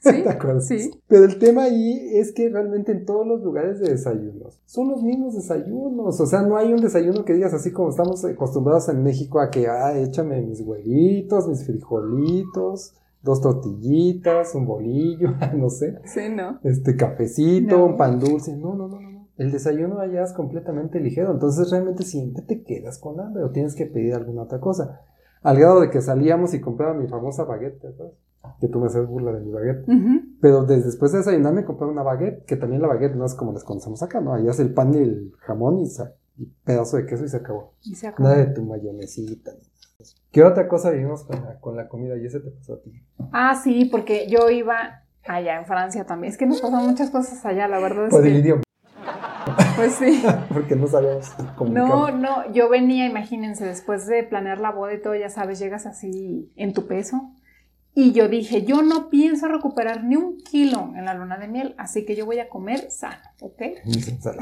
Sí, 0.00 0.22
¿Te 0.24 0.28
acuerdas? 0.28 0.66
sí. 0.66 0.90
Pero 1.06 1.24
el 1.26 1.38
tema 1.38 1.62
ahí 1.62 2.08
es 2.14 2.32
que 2.32 2.48
realmente 2.48 2.90
en 2.90 3.06
todos 3.06 3.24
los 3.24 3.42
lugares 3.42 3.78
de 3.78 3.90
desayunos 3.90 4.60
son 4.66 4.88
los 4.88 5.04
mismos 5.04 5.36
desayunos. 5.36 6.20
O 6.20 6.26
sea, 6.26 6.42
no 6.42 6.56
hay 6.56 6.72
un 6.72 6.80
desayuno 6.80 7.24
que 7.24 7.34
digas 7.34 7.54
así 7.54 7.70
como 7.70 7.90
estamos 7.90 8.24
acostumbrados 8.24 8.88
en 8.88 9.04
México 9.04 9.38
a 9.38 9.50
que, 9.50 9.68
ah, 9.68 9.96
échame 9.96 10.42
mis 10.42 10.60
huevitos, 10.62 11.46
mis 11.46 11.64
frijolitos, 11.64 12.94
dos 13.24 13.40
tortillitas, 13.40 14.54
un 14.54 14.66
bolillo, 14.66 15.30
no 15.56 15.70
sé, 15.70 15.98
Sí, 16.04 16.20
¿no? 16.34 16.58
este 16.62 16.96
cafecito, 16.96 17.78
No. 17.78 17.86
un 17.86 17.96
pan 17.96 18.20
dulce. 18.20 18.56
No, 18.56 18.74
no, 18.74 18.88
no, 18.88 19.00
no. 19.00 19.14
El 19.36 19.50
desayuno 19.50 19.98
allá 19.98 20.22
es 20.22 20.32
completamente 20.32 21.00
ligero. 21.00 21.32
Entonces 21.32 21.68
realmente 21.70 22.04
siempre 22.04 22.42
te 22.44 22.62
quedas 22.62 22.98
con 22.98 23.18
hambre 23.18 23.42
o 23.42 23.50
tienes 23.50 23.74
que 23.74 23.86
pedir 23.86 24.14
alguna 24.14 24.42
otra 24.42 24.60
cosa. 24.60 25.00
Al 25.42 25.58
grado 25.58 25.80
de 25.80 25.90
que 25.90 26.00
salíamos 26.00 26.54
y 26.54 26.60
compraba 26.60 26.94
mi 26.94 27.08
famosa 27.08 27.44
baguette, 27.44 27.80
¿te 27.80 27.88
acuerdas? 27.88 28.14
Que 28.60 28.68
tú 28.68 28.78
me 28.78 28.86
haces 28.86 29.06
burla 29.08 29.32
de 29.32 29.40
mi 29.40 29.50
baguette. 29.50 29.84
Pero 30.40 30.64
desde 30.64 30.84
después 30.86 31.10
de 31.12 31.18
desayunar 31.18 31.52
me 31.52 31.64
compré 31.64 31.86
una 31.88 32.02
baguette, 32.02 32.44
que 32.44 32.56
también 32.56 32.80
la 32.82 32.88
baguette 32.88 33.16
no 33.16 33.24
es 33.24 33.34
como 33.34 33.52
las 33.52 33.64
conocemos 33.64 34.02
acá, 34.02 34.20
¿no? 34.20 34.34
Allá 34.34 34.50
es 34.52 34.60
el 34.60 34.72
pan 34.72 34.94
y 34.94 34.98
el 34.98 35.32
jamón 35.40 35.80
y, 35.80 35.88
y 36.36 36.46
pedazo 36.64 36.96
de 36.98 37.06
queso 37.06 37.24
y 37.24 37.28
se 37.28 37.38
acabó. 37.38 37.72
Y 37.82 37.94
se 37.96 38.06
acabó. 38.06 38.28
Nada 38.28 38.44
de 38.44 38.52
tu 38.52 38.62
mayonesita. 38.62 39.50
¿Qué 40.30 40.42
otra 40.42 40.68
cosa 40.68 40.90
vivimos 40.90 41.24
con 41.24 41.44
la, 41.44 41.60
con 41.60 41.76
la 41.76 41.88
comida? 41.88 42.16
Y 42.16 42.26
ese 42.26 42.40
te 42.40 42.50
pasó 42.50 42.74
a 42.74 42.82
ti. 42.82 42.90
Ah, 43.32 43.54
sí, 43.54 43.84
porque 43.84 44.26
yo 44.28 44.50
iba 44.50 45.02
allá 45.26 45.56
en 45.56 45.66
Francia 45.66 46.04
también. 46.04 46.32
Es 46.32 46.38
que 46.38 46.46
nos 46.46 46.60
pasaron 46.60 46.86
muchas 46.86 47.10
cosas 47.10 47.44
allá, 47.46 47.68
la 47.68 47.78
verdad 47.78 48.06
es 48.06 48.10
Por 48.10 48.26
el 48.26 48.32
que... 48.32 48.38
idioma, 48.40 48.62
Pues 49.76 49.94
sí. 49.94 50.22
porque 50.52 50.76
no 50.76 50.86
sabíamos 50.86 51.30
comunicar. 51.56 51.88
No, 51.88 52.10
no, 52.10 52.52
yo 52.52 52.68
venía, 52.68 53.06
imagínense, 53.06 53.64
después 53.64 54.06
de 54.06 54.24
planear 54.24 54.58
la 54.58 54.72
boda 54.72 54.94
y 54.94 55.00
todo, 55.00 55.14
ya 55.14 55.30
sabes, 55.30 55.58
llegas 55.58 55.86
así 55.86 56.52
en 56.56 56.72
tu 56.72 56.86
peso. 56.86 57.30
Y 57.96 58.10
yo 58.10 58.28
dije, 58.28 58.64
yo 58.64 58.82
no 58.82 59.08
pienso 59.08 59.46
recuperar 59.46 60.02
ni 60.02 60.16
un 60.16 60.36
kilo 60.38 60.92
en 60.96 61.04
la 61.04 61.14
luna 61.14 61.38
de 61.38 61.46
miel, 61.46 61.76
así 61.78 62.04
que 62.04 62.16
yo 62.16 62.26
voy 62.26 62.40
a 62.40 62.48
comer 62.48 62.90
sano, 62.90 63.22
¿ok? 63.40 63.62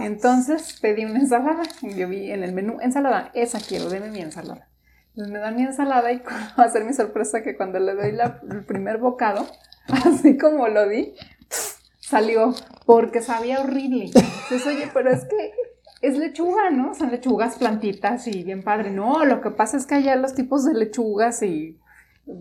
Entonces 0.00 0.78
pedí 0.80 1.04
una 1.04 1.18
ensalada. 1.18 1.62
y 1.82 1.94
Yo 1.94 2.08
vi 2.08 2.30
en 2.30 2.44
el 2.44 2.54
menú, 2.54 2.78
ensalada, 2.80 3.30
esa 3.34 3.60
quiero, 3.60 3.90
deme 3.90 4.10
mi 4.10 4.20
ensalada. 4.20 4.71
Entonces 5.14 5.32
me 5.32 5.38
dan 5.38 5.56
mi 5.56 5.62
ensalada 5.62 6.10
y 6.12 6.18
va 6.58 6.64
a 6.64 6.68
ser 6.70 6.84
mi 6.84 6.92
sorpresa 6.94 7.42
que 7.42 7.56
cuando 7.56 7.78
le 7.78 7.94
doy 7.94 8.12
la- 8.12 8.40
el 8.50 8.64
primer 8.64 8.98
bocado, 8.98 9.46
así 10.06 10.36
como 10.38 10.68
lo 10.68 10.88
di, 10.88 11.14
salió 12.00 12.54
porque 12.86 13.20
sabía 13.22 13.60
horrible. 13.60 14.06
Entonces, 14.06 14.66
oye, 14.66 14.90
pero 14.92 15.10
es 15.10 15.24
que 15.24 15.52
es 16.00 16.18
lechuga, 16.18 16.70
¿no? 16.70 16.94
Son 16.94 17.10
lechugas, 17.10 17.56
plantitas 17.56 18.26
y 18.26 18.42
bien 18.42 18.62
padre. 18.62 18.90
No, 18.90 19.24
lo 19.24 19.40
que 19.40 19.50
pasa 19.50 19.76
es 19.76 19.86
que 19.86 19.94
allá 19.96 20.16
los 20.16 20.34
tipos 20.34 20.64
de 20.64 20.74
lechugas 20.74 21.42
y... 21.42 21.78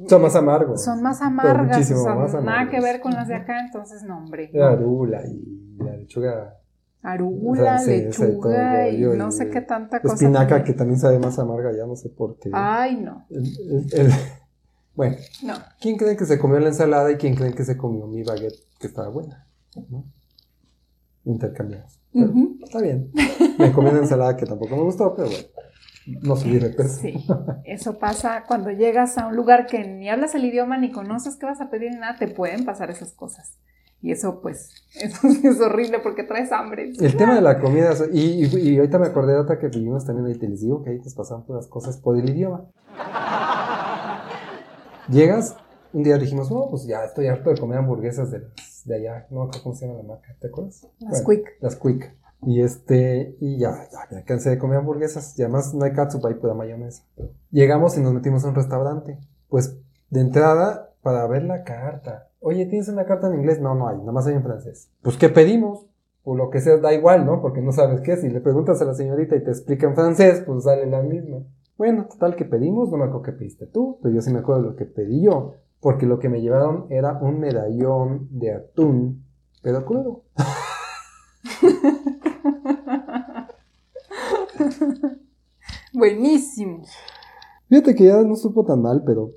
Son 0.08 0.22
más 0.22 0.36
amargos. 0.36 0.84
Son 0.84 1.02
más 1.02 1.20
Pero 1.20 1.28
amargas, 1.30 1.78
muchísimo 1.78 2.02
o 2.02 2.04
sea, 2.04 2.14
más 2.16 2.34
nada 2.44 2.70
que 2.70 2.80
ver 2.80 3.02
con 3.02 3.14
las 3.14 3.28
de 3.28 3.36
acá, 3.36 3.60
entonces 3.60 4.04
no, 4.04 4.18
hombre. 4.18 4.50
La 4.54 4.70
arula 4.70 5.22
y 5.28 5.78
la 5.84 5.96
lechuga. 5.98 6.56
Arugula, 7.04 7.82
lechuga 7.84 8.88
y 8.90 9.02
no 9.18 9.32
sé 9.32 9.50
qué 9.50 9.62
tanta 9.62 10.02
cosa. 10.02 10.14
Espinaca 10.16 10.64
que 10.64 10.74
también 10.74 11.00
sabe 11.00 11.18
más 11.20 11.40
amarga, 11.40 11.72
ya 11.76 11.86
no 11.88 11.96
sé 11.96 12.10
por 12.10 12.38
qué. 12.38 12.52
Ay, 12.54 12.98
no, 12.98 13.26
El- 13.30 13.46
el- 13.46 14.00
el- 14.00 14.12
Bueno, 14.94 15.16
no. 15.44 15.54
¿quién 15.80 15.98
creen 15.98 16.18
que 16.18 16.26
se 16.26 16.38
comió 16.38 16.60
la 16.60 16.68
ensalada 16.68 17.10
y 17.12 17.16
quién 17.16 17.34
creen 17.36 17.54
que 17.54 17.64
se 17.64 17.78
comió 17.78 18.06
mi 18.08 18.24
baguette 18.24 18.60
que 18.78 18.88
estaba 18.88 19.08
buena? 19.08 19.48
¿No? 19.90 20.04
Está 22.62 22.82
bien. 22.82 23.10
Me 23.58 23.72
comí 23.72 23.90
una 23.90 24.00
ensalada 24.00 24.36
que 24.36 24.46
tampoco 24.46 24.76
me 24.76 24.84
gustó, 24.84 25.14
pero 25.16 25.30
bueno. 25.30 25.48
No 26.24 26.36
subí 26.36 26.58
de 26.58 26.72
peso. 26.72 27.00
Sí, 27.00 27.14
eso 27.64 28.00
pasa 28.00 28.44
cuando 28.48 28.72
llegas 28.72 29.18
a 29.20 29.28
un 29.28 29.36
lugar 29.36 29.66
que 29.68 29.88
ni 29.88 30.10
hablas 30.10 30.34
el 30.36 30.44
idioma 30.46 30.78
ni 30.78 30.92
conoces 30.92 31.36
qué 31.38 31.46
vas 31.46 31.62
a 31.62 31.70
pedir 31.70 31.92
ni 31.92 31.98
nada, 32.00 32.18
te 32.18 32.28
pueden 32.28 32.66
pasar 32.66 32.90
esas 32.90 33.14
cosas. 33.14 33.60
Y 34.02 34.12
eso, 34.12 34.42
pues, 34.42 34.70
eso 34.96 35.28
es 35.28 35.60
horrible 35.62 36.00
porque 36.00 36.24
traes 36.24 36.52
hambre. 36.52 36.92
El 37.00 37.16
tema 37.18 37.36
de 37.36 37.42
la 37.42 37.60
comida, 37.62 37.94
y, 38.12 38.46
y, 38.46 38.70
y 38.72 38.78
ahorita 38.78 39.00
me 39.00 39.08
acordé 39.08 39.34
de 39.34 39.40
otra 39.40 39.60
que 39.60 39.68
vivimos 39.68 40.06
también 40.06 40.28
ahí, 40.28 40.36
te 40.36 40.48
les 40.48 40.62
digo 40.62 40.84
que 40.84 40.92
ahí 40.92 41.00
te 41.00 41.12
pasaban 41.12 41.44
las 41.50 41.68
cosas 41.68 41.98
por 41.98 42.18
el 42.18 42.30
idioma. 42.30 42.66
Llegas, 45.10 45.56
un 45.94 46.04
día 46.04 46.18
dijimos, 46.18 46.50
no, 46.52 46.68
pues 46.70 46.86
ya 46.86 47.04
estoy 47.04 47.28
harto 47.28 47.50
de 47.50 47.58
comer 47.60 47.80
hamburguesas 47.80 48.32
de, 48.32 48.40
las- 48.40 48.82
de 48.86 48.96
allá, 48.96 49.28
no 49.30 49.46
me 49.46 49.52
cómo 49.62 49.76
se 49.76 49.86
llama 49.86 50.00
la 50.00 50.08
marca, 50.08 50.36
¿te 50.40 50.48
acuerdas? 50.48 50.88
Las 51.00 51.24
Bueno, 51.24 51.44
quick. 51.44 51.54
Las 51.62 51.76
Quick. 51.76 52.16
Y 52.44 52.62
este, 52.62 53.36
y 53.40 53.60
ya, 53.60 53.88
ya 53.92 54.16
me 54.16 54.24
cansé 54.24 54.50
de 54.50 54.58
comer 54.58 54.80
hamburguesas. 54.80 55.38
Y 55.38 55.44
además 55.44 55.76
no 55.76 55.86
hay 55.86 55.94
catsup 55.94 56.26
ahí, 56.26 56.34
pura 56.34 56.56
mayonesa. 56.56 57.04
Llegamos 57.52 57.96
y 57.98 58.02
nos 58.02 58.14
metimos 58.16 58.44
a 58.44 58.48
un 58.48 58.56
restaurante. 58.56 59.20
Pues 59.48 59.78
de 60.10 60.22
entrada, 60.22 60.91
para 61.02 61.26
ver 61.28 61.44
la 61.44 61.64
carta. 61.64 62.30
Oye, 62.40 62.66
¿tienes 62.66 62.90
una 62.90 63.06
carta 63.06 63.28
en 63.28 63.36
inglés? 63.36 63.62
No, 63.62 63.76
no 63.76 63.88
hay, 63.88 63.98
nada 63.98 64.12
más 64.12 64.28
hay 64.28 64.36
en 64.36 64.44
francés. 64.44 64.92
Pues, 65.02 65.18
¿qué 65.18 65.30
pedimos? 65.30 65.88
O 66.24 66.36
lo 66.36 66.50
que 66.50 66.62
sea, 66.62 66.78
da 66.78 66.94
igual, 66.94 67.26
¿no? 67.26 67.42
Porque 67.42 67.62
no 67.62 67.72
sabes 67.72 68.02
qué. 68.02 68.18
Si 68.18 68.30
le 68.30 68.42
preguntas 68.42 68.82
a 68.82 68.86
la 68.86 68.94
señorita 68.94 69.36
y 69.36 69.44
te 69.44 69.50
explica 69.50 69.88
en 69.88 69.96
francés, 69.96 70.44
pues 70.46 70.64
sale 70.64 70.86
la 70.86 71.02
misma. 71.02 71.40
Bueno, 71.78 72.06
total 72.06 72.36
que 72.36 72.46
pedimos, 72.46 72.92
no 72.92 72.98
me 72.98 73.06
acuerdo 73.06 73.24
qué 73.24 73.32
pediste 73.32 73.66
tú, 73.66 73.98
pero 74.04 74.14
yo 74.14 74.22
sí 74.22 74.32
me 74.32 74.40
acuerdo 74.40 74.62
de 74.62 74.70
lo 74.70 74.76
que 74.76 74.86
pedí 74.86 75.24
yo. 75.24 75.56
Porque 75.80 76.06
lo 76.06 76.20
que 76.20 76.30
me 76.30 76.42
llevaron 76.42 76.86
era 76.90 77.18
un 77.20 77.40
medallón 77.40 78.28
de 78.30 78.54
atún, 78.54 79.26
pero 79.64 79.84
crudo. 79.84 80.26
Buenísimo. 85.94 86.84
Fíjate 87.68 87.96
que 87.96 88.06
ya 88.06 88.22
no 88.22 88.36
supo 88.36 88.64
tan 88.64 88.82
mal, 88.82 89.04
pero, 89.06 89.32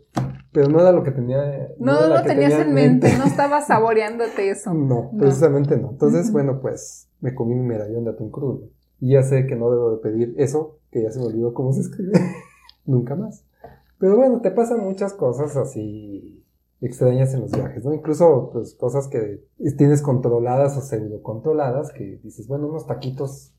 pero 0.54 0.68
no 0.68 0.80
era 0.80 0.92
lo 0.92 1.02
que 1.02 1.10
tenía. 1.10 1.36
No, 1.78 1.98
era 1.98 2.06
no 2.06 2.14
la 2.14 2.20
lo 2.20 2.26
tenías 2.26 2.52
tenía 2.52 2.62
en 2.64 2.74
mente, 2.74 3.08
no 3.18 3.24
estabas 3.24 3.66
saboreándote 3.66 4.48
eso. 4.50 4.72
No, 4.74 5.10
No. 5.12 5.18
precisamente 5.18 5.76
no. 5.76 5.90
Entonces, 5.90 6.30
bueno, 6.30 6.60
pues 6.62 7.08
me 7.20 7.34
comí 7.34 7.54
mi 7.56 7.66
medallón 7.66 8.04
de 8.04 8.10
atún 8.12 8.30
crudo. 8.30 8.68
Y 9.00 9.14
ya 9.14 9.22
sé 9.24 9.46
que 9.46 9.56
no 9.56 9.68
debo 9.70 9.90
de 9.90 9.96
pedir 9.98 10.34
eso, 10.38 10.78
que 10.92 11.02
ya 11.02 11.10
se 11.10 11.18
me 11.18 11.26
olvidó 11.26 11.52
cómo 11.52 11.72
se 11.72 11.80
escribe. 11.80 12.12
Nunca 12.86 13.16
más. 13.16 13.44
Pero 13.98 14.16
bueno, 14.16 14.40
te 14.40 14.52
pasan 14.52 14.80
muchas 14.84 15.12
cosas 15.12 15.56
así 15.56 16.44
extrañas 16.80 17.34
en 17.34 17.40
los 17.40 17.50
viajes, 17.50 17.84
¿no? 17.84 17.92
Incluso, 17.92 18.50
pues, 18.52 18.74
cosas 18.74 19.08
que 19.08 19.42
tienes 19.76 20.02
controladas 20.02 20.76
o 20.76 20.82
pseudo 20.82 21.20
controladas, 21.22 21.90
que 21.92 22.20
dices, 22.22 22.46
bueno, 22.46 22.68
unos 22.68 22.86
taquitos, 22.86 23.52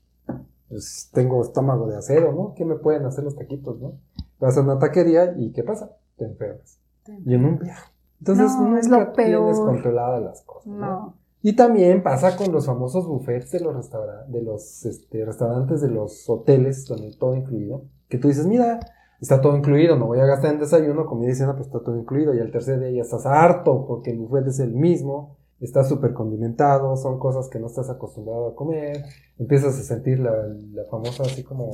pues 0.68 1.10
tengo 1.12 1.42
estómago 1.42 1.88
de 1.88 1.96
acero, 1.96 2.32
¿no? 2.32 2.54
¿Qué 2.56 2.64
me 2.64 2.76
pueden 2.76 3.04
hacer 3.04 3.24
los 3.24 3.36
taquitos, 3.36 3.80
no? 3.80 3.98
Vas 4.38 4.56
a 4.56 4.62
una 4.62 4.78
taquería 4.78 5.34
y 5.36 5.52
¿qué 5.52 5.62
pasa? 5.62 5.96
Te 6.16 6.24
enfermas. 6.24 6.78
Y 7.24 7.34
en 7.34 7.44
un 7.44 7.58
viaje. 7.58 7.90
Entonces, 8.20 8.52
No, 8.56 8.62
nunca 8.64 8.80
es 8.80 8.88
lo 8.88 8.96
tienes 9.12 9.16
peor. 9.56 9.66
controladas 9.66 10.22
las 10.22 10.42
cosas, 10.42 10.66
¿no? 10.66 10.78
No. 10.80 11.14
Y 11.42 11.54
también 11.54 12.02
pasa 12.02 12.36
con 12.36 12.50
los 12.52 12.66
famosos 12.66 13.06
buffets 13.06 13.52
de 13.52 13.60
los, 13.60 13.74
restaura- 13.76 14.24
de 14.26 14.42
los 14.42 14.84
este, 14.84 15.24
restaurantes 15.24 15.80
de 15.80 15.90
los 15.90 16.28
hoteles, 16.28 16.86
donde 16.86 17.14
todo 17.16 17.36
incluido, 17.36 17.82
que 18.08 18.18
tú 18.18 18.28
dices, 18.28 18.46
mira, 18.46 18.80
está 19.20 19.40
todo 19.40 19.56
incluido, 19.56 19.96
no 19.96 20.06
voy 20.06 20.18
a 20.18 20.26
gastar 20.26 20.54
en 20.54 20.60
desayuno, 20.60 21.06
comida 21.06 21.30
y 21.30 21.34
cena, 21.34 21.54
pues 21.54 21.66
está 21.66 21.80
todo 21.80 21.96
incluido, 21.96 22.34
y 22.34 22.40
al 22.40 22.50
tercer 22.50 22.80
día 22.80 22.90
ya 22.90 23.02
estás 23.02 23.26
harto, 23.26 23.86
porque 23.86 24.10
el 24.10 24.18
buffet 24.18 24.46
es 24.48 24.58
el 24.58 24.72
mismo, 24.74 25.36
está 25.60 25.84
súper 25.84 26.14
condimentado, 26.14 26.96
son 26.96 27.18
cosas 27.18 27.48
que 27.48 27.60
no 27.60 27.66
estás 27.68 27.88
acostumbrado 27.90 28.48
a 28.48 28.54
comer, 28.56 29.04
empiezas 29.38 29.78
a 29.78 29.82
sentir 29.82 30.18
la, 30.18 30.32
la 30.72 30.84
famosa 30.90 31.22
así 31.22 31.44
como, 31.44 31.70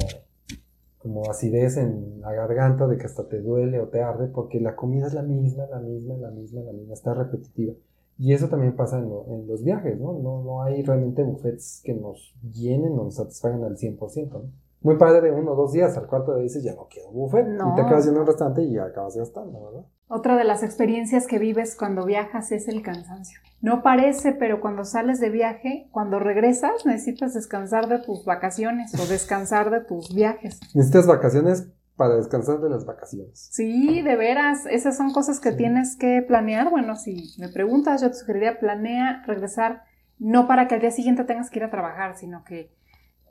como 1.02 1.28
acidez 1.30 1.76
en 1.76 2.20
la 2.20 2.32
garganta, 2.32 2.86
de 2.86 2.96
que 2.96 3.06
hasta 3.06 3.26
te 3.28 3.40
duele 3.40 3.80
o 3.80 3.88
te 3.88 4.02
arde, 4.02 4.28
porque 4.28 4.60
la 4.60 4.76
comida 4.76 5.06
es 5.08 5.14
la 5.14 5.22
misma, 5.22 5.66
la 5.66 5.80
misma, 5.80 6.14
la 6.16 6.30
misma, 6.30 6.62
la 6.62 6.72
misma, 6.72 6.94
está 6.94 7.12
repetitiva. 7.14 7.74
Y 8.18 8.34
eso 8.34 8.48
también 8.48 8.76
pasa 8.76 8.98
en, 8.98 9.08
lo- 9.08 9.26
en 9.28 9.46
los 9.48 9.64
viajes, 9.64 9.98
¿no? 9.98 10.12
¿no? 10.18 10.42
No 10.42 10.62
hay 10.62 10.82
realmente 10.82 11.24
buffets 11.24 11.80
que 11.84 11.94
nos 11.94 12.34
llenen 12.52 12.92
o 12.98 13.04
nos 13.04 13.16
satisfagan 13.16 13.64
al 13.64 13.76
100%, 13.76 14.30
¿no? 14.32 14.50
Muy 14.82 14.96
padre 14.96 15.30
de 15.30 15.30
uno 15.32 15.52
o 15.52 15.56
dos 15.56 15.72
días, 15.72 15.96
al 15.96 16.06
cuarto 16.08 16.34
día 16.34 16.42
dices, 16.42 16.62
ya 16.64 16.74
no 16.74 16.86
quiero 16.90 17.10
buffet. 17.12 17.46
No. 17.46 17.70
Y 17.72 17.74
te 17.76 17.82
acabas 17.82 18.04
yendo 18.04 18.18
a 18.18 18.22
un 18.22 18.26
restaurante 18.26 18.62
y 18.62 18.72
ya 18.74 18.84
acabas 18.84 19.16
gastando, 19.16 19.64
¿verdad? 19.64 19.86
Otra 20.14 20.36
de 20.36 20.44
las 20.44 20.62
experiencias 20.62 21.26
que 21.26 21.38
vives 21.38 21.74
cuando 21.74 22.04
viajas 22.04 22.52
es 22.52 22.68
el 22.68 22.82
cansancio. 22.82 23.40
No 23.62 23.82
parece, 23.82 24.32
pero 24.32 24.60
cuando 24.60 24.84
sales 24.84 25.20
de 25.20 25.30
viaje, 25.30 25.88
cuando 25.90 26.18
regresas, 26.18 26.84
necesitas 26.84 27.32
descansar 27.32 27.88
de 27.88 27.98
tus 27.98 28.26
vacaciones 28.26 28.92
o 29.00 29.06
descansar 29.06 29.70
de 29.70 29.80
tus 29.80 30.14
viajes. 30.14 30.60
Necesitas 30.74 31.06
vacaciones 31.06 31.66
para 31.96 32.16
descansar 32.16 32.60
de 32.60 32.68
las 32.68 32.84
vacaciones. 32.84 33.48
Sí, 33.52 34.02
de 34.02 34.16
veras, 34.16 34.66
esas 34.66 34.98
son 34.98 35.14
cosas 35.14 35.40
que 35.40 35.52
Sí. 35.52 35.56
tienes 35.56 35.96
que 35.96 36.20
planear. 36.20 36.68
Bueno, 36.68 36.96
si 36.96 37.32
me 37.38 37.48
preguntas, 37.48 38.02
yo 38.02 38.08
te 38.10 38.16
sugeriría 38.16 38.58
planea 38.60 39.22
regresar, 39.26 39.84
no 40.18 40.46
para 40.46 40.68
que 40.68 40.74
al 40.74 40.82
día 40.82 40.90
siguiente 40.90 41.24
tengas 41.24 41.48
que 41.48 41.58
ir 41.60 41.64
a 41.64 41.70
trabajar, 41.70 42.18
sino 42.18 42.44
que 42.44 42.70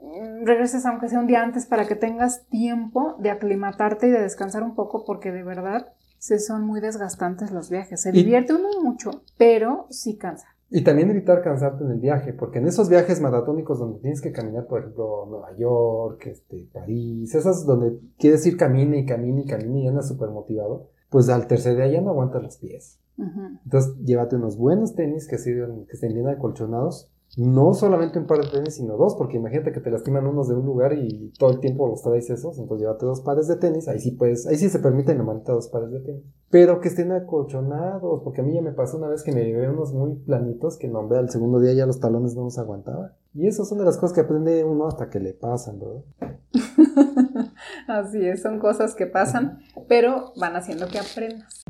mm, 0.02 0.48
regreses 0.48 0.84
aunque 0.88 1.10
sea 1.10 1.20
un 1.20 1.28
día 1.28 1.44
antes 1.44 1.68
para 1.68 1.86
que 1.88 1.96
tengas 1.96 2.48
tiempo 2.48 3.18
de 3.20 3.30
aclimatarte 3.30 4.08
y 4.08 4.10
de 4.10 4.22
descansar 4.24 4.64
un 4.64 4.74
poco, 4.74 5.06
porque 5.06 5.32
de 5.32 5.44
verdad 5.44 5.94
se 6.22 6.38
son 6.38 6.66
muy 6.68 6.82
desgastantes 6.82 7.50
los 7.52 7.72
viajes. 7.72 8.00
Se 8.02 8.10
Y- 8.10 8.14
divierte 8.14 8.54
uno 8.54 8.68
mucho, 8.84 9.24
pero 9.40 9.88
sí 9.90 10.18
cansa. 10.18 10.46
Y 10.70 10.84
también 10.84 11.10
evitar 11.10 11.42
cansarte 11.42 11.84
en 11.84 11.90
el 11.92 12.00
viaje, 12.00 12.32
porque 12.32 12.60
en 12.60 12.68
esos 12.68 12.90
viajes 12.90 13.20
maratónicos 13.20 13.80
donde 13.80 14.00
tienes 14.00 14.22
que 14.22 14.32
caminar, 14.32 14.68
por 14.68 14.82
ejemplo, 14.82 15.26
Nueva 15.28 15.52
York, 15.58 16.28
este, 16.28 16.70
París, 16.72 17.34
esas 17.34 17.66
donde 17.66 18.00
quieres 18.20 18.46
ir 18.46 18.56
camine 18.56 19.00
y 19.00 19.06
camine 19.06 19.42
y 19.42 19.46
camine 19.48 19.80
y 19.82 19.88
andas 19.88 20.08
súper 20.08 20.30
motivado, 20.30 20.90
pues 21.10 21.28
al 21.28 21.48
tercer 21.48 21.76
día 21.76 21.88
ya 21.88 22.02
no 22.02 22.12
aguantas 22.12 22.44
los 22.44 22.58
pies. 22.58 23.00
Ujú. 23.18 23.58
Entonces, 23.66 23.96
llévate 24.06 24.36
unos 24.36 24.58
buenos 24.58 24.94
tenis 24.94 25.28
que, 25.28 25.40
sirven, 25.40 25.86
que 25.88 25.94
estén 25.94 26.14
bien 26.14 26.28
acolchonados. 26.30 27.10
No 27.38 27.74
solamente 27.74 28.20
un 28.20 28.28
par 28.28 28.40
de 28.40 28.50
tenis, 28.50 28.76
sino 28.76 28.98
dos, 28.98 29.16
porque 29.16 29.38
imagínate 29.38 29.72
que 29.72 29.80
te 29.80 29.90
lastiman 29.90 30.28
unos 30.28 30.50
de 30.50 30.56
un 30.56 30.66
lugar 30.66 30.94
y 30.94 31.32
todo 31.40 31.52
el 31.52 31.60
tiempo 31.60 31.88
los 31.88 32.02
traes 32.02 32.30
esos. 32.30 32.58
Entonces, 32.60 32.82
llévate 32.82 33.06
dos 33.06 33.22
pares 33.22 33.48
de 33.48 33.56
tenis. 33.56 33.88
Ahí 33.88 34.00
sí 34.00 34.12
puedes, 34.12 34.46
ahí 34.48 34.58
sí 34.58 34.70
se 34.70 34.80
permite 34.80 35.16
normalmente 35.16 35.52
dos 35.52 35.70
pares 35.70 35.92
de 35.92 36.02
tenis. 36.02 36.24
Pero 36.50 36.82
que 36.82 36.90
estén 36.90 37.14
acolchonados, 37.14 38.22
porque 38.24 38.42
a 38.42 38.44
mí 38.44 38.54
ya 38.54 38.62
me 38.62 38.74
pasó 38.74 38.98
una 38.98 39.08
vez 39.08 39.24
que 39.24 39.32
me 39.32 39.46
llevé 39.46 39.70
unos 39.70 39.94
muy 39.94 40.16
planitos 40.16 40.78
que, 40.78 40.90
no, 40.90 41.08
al 41.10 41.30
segundo 41.30 41.60
día 41.60 41.74
ya 41.74 41.86
los 41.86 42.02
talones 42.02 42.36
no 42.36 42.44
los 42.44 42.58
aguantaba. 42.58 43.14
Y 43.34 43.48
esas 43.48 43.70
son 43.70 43.78
de 43.78 43.86
las 43.86 43.98
cosas 43.98 44.14
que 44.14 44.22
aprende 44.22 44.66
uno 44.66 44.88
hasta 44.88 45.10
que 45.10 45.22
le 45.22 45.34
pasan, 45.34 45.80
¿verdad? 45.80 46.04
Así 47.88 48.26
es, 48.26 48.42
son 48.42 48.60
cosas 48.60 48.94
que 48.94 49.06
pasan, 49.06 49.60
pero 49.88 50.34
van 50.36 50.58
haciendo 50.58 50.88
que 50.88 51.00
aprendas. 51.00 51.61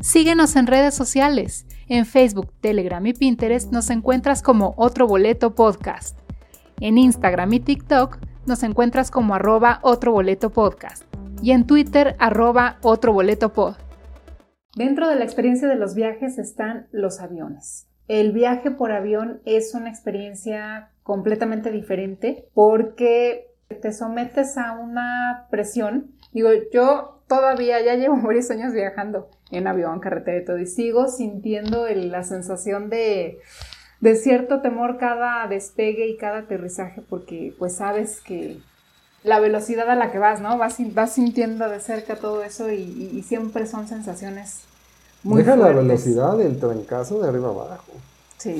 Síguenos 0.00 0.56
en 0.56 0.66
redes 0.66 0.94
sociales. 0.94 1.66
En 1.88 2.04
Facebook, 2.04 2.52
Telegram 2.60 3.04
y 3.06 3.14
Pinterest 3.14 3.72
nos 3.72 3.88
encuentras 3.90 4.42
como 4.42 4.74
Otro 4.76 5.06
Boleto 5.06 5.54
Podcast. 5.54 6.18
En 6.80 6.98
Instagram 6.98 7.54
y 7.54 7.60
TikTok 7.60 8.18
nos 8.44 8.62
encuentras 8.62 9.10
como 9.10 9.34
arroba 9.34 9.80
Otro 9.82 10.12
Boleto 10.12 10.50
Podcast. 10.50 11.04
Y 11.40 11.52
en 11.52 11.66
Twitter, 11.66 12.14
arroba 12.18 12.76
Otro 12.82 13.12
Boleto 13.12 13.52
Pod. 13.52 13.76
Dentro 14.76 15.08
de 15.08 15.16
la 15.16 15.24
experiencia 15.24 15.66
de 15.66 15.76
los 15.76 15.94
viajes 15.94 16.38
están 16.38 16.88
los 16.92 17.20
aviones. 17.20 17.88
El 18.08 18.32
viaje 18.32 18.70
por 18.70 18.92
avión 18.92 19.40
es 19.46 19.74
una 19.74 19.88
experiencia 19.88 20.90
completamente 21.02 21.70
diferente 21.70 22.48
porque 22.52 23.46
te 23.80 23.92
sometes 23.92 24.58
a 24.58 24.72
una 24.78 25.46
presión. 25.50 26.12
Digo, 26.32 26.50
yo 26.72 27.15
todavía 27.28 27.80
ya 27.82 27.94
llevo 27.94 28.16
varios 28.22 28.50
años 28.50 28.72
viajando 28.72 29.28
en 29.50 29.66
avión, 29.66 30.00
carretera 30.00 30.38
y 30.38 30.44
todo, 30.44 30.58
y 30.58 30.66
sigo 30.66 31.08
sintiendo 31.08 31.86
el- 31.86 32.10
la 32.10 32.24
sensación 32.24 32.90
de, 32.90 33.38
de 34.00 34.16
cierto 34.16 34.60
temor 34.60 34.98
cada 34.98 35.46
despegue 35.48 36.08
y 36.08 36.16
cada 36.16 36.38
aterrizaje 36.38 37.02
porque 37.08 37.54
pues 37.58 37.76
sabes 37.76 38.20
que 38.20 38.58
la 39.22 39.40
velocidad 39.40 39.88
a 39.90 39.96
la 39.96 40.12
que 40.12 40.18
vas, 40.18 40.40
¿no? 40.40 40.56
Vas, 40.58 40.76
vas 40.94 41.12
sintiendo 41.14 41.68
de 41.68 41.80
cerca 41.80 42.16
todo 42.16 42.42
eso 42.42 42.70
y, 42.70 42.76
y- 42.82 43.10
y 43.18 43.22
siempre 43.22 43.66
son 43.66 43.88
sensaciones 43.88 44.60
muy 45.24 45.42
Deja 45.42 45.56
la 45.56 45.68
velocidad 45.72 46.36
del 46.36 46.60
trancazo 46.60 47.20
de 47.20 47.28
arriba 47.28 47.48
abajo. 47.48 47.92
Sí. 48.38 48.56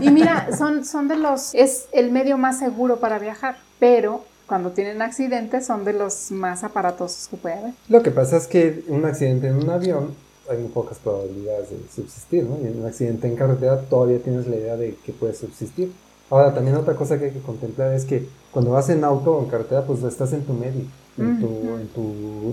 Y 0.00 0.10
mira, 0.10 0.48
son, 0.56 0.84
son 0.84 1.08
de 1.08 1.16
los, 1.16 1.54
es 1.54 1.88
el 1.92 2.10
medio 2.12 2.38
más 2.38 2.58
seguro 2.58 2.96
para 3.00 3.18
viajar, 3.18 3.56
pero 3.78 4.24
cuando 4.48 4.70
tienen 4.70 5.02
accidentes 5.02 5.66
son 5.66 5.84
de 5.84 5.92
los 5.92 6.30
más 6.30 6.64
aparatosos 6.64 7.28
que 7.28 7.36
puede 7.36 7.54
haber. 7.56 7.72
Lo 7.88 8.02
que 8.02 8.10
pasa 8.10 8.38
es 8.38 8.46
que 8.46 8.82
un 8.88 9.04
accidente 9.04 9.48
en 9.48 9.56
un 9.56 9.70
avión 9.70 10.14
hay 10.50 10.58
muy 10.58 10.68
pocas 10.68 10.98
probabilidades 10.98 11.68
de 11.70 11.76
subsistir, 11.94 12.44
¿no? 12.44 12.56
Y 12.62 12.66
en 12.66 12.80
un 12.80 12.86
accidente 12.86 13.28
en 13.28 13.36
carretera 13.36 13.82
todavía 13.82 14.18
tienes 14.18 14.46
la 14.46 14.56
idea 14.56 14.76
de 14.76 14.96
que 15.04 15.12
puede 15.12 15.34
subsistir. 15.34 15.92
Ahora, 16.30 16.54
también 16.54 16.76
otra 16.76 16.94
cosa 16.94 17.18
que 17.18 17.26
hay 17.26 17.30
que 17.30 17.40
contemplar 17.40 17.92
es 17.92 18.04
que 18.04 18.26
cuando 18.50 18.70
vas 18.72 18.88
en 18.88 19.04
auto 19.04 19.32
o 19.36 19.44
en 19.44 19.50
carretera, 19.50 19.84
pues 19.84 20.02
estás 20.02 20.32
en 20.32 20.42
tu 20.44 20.52
medio, 20.54 20.82
en 21.18 21.40
tu, 21.40 21.46
Ujú. 21.46 21.76
en 21.76 21.88
tu 21.88 22.02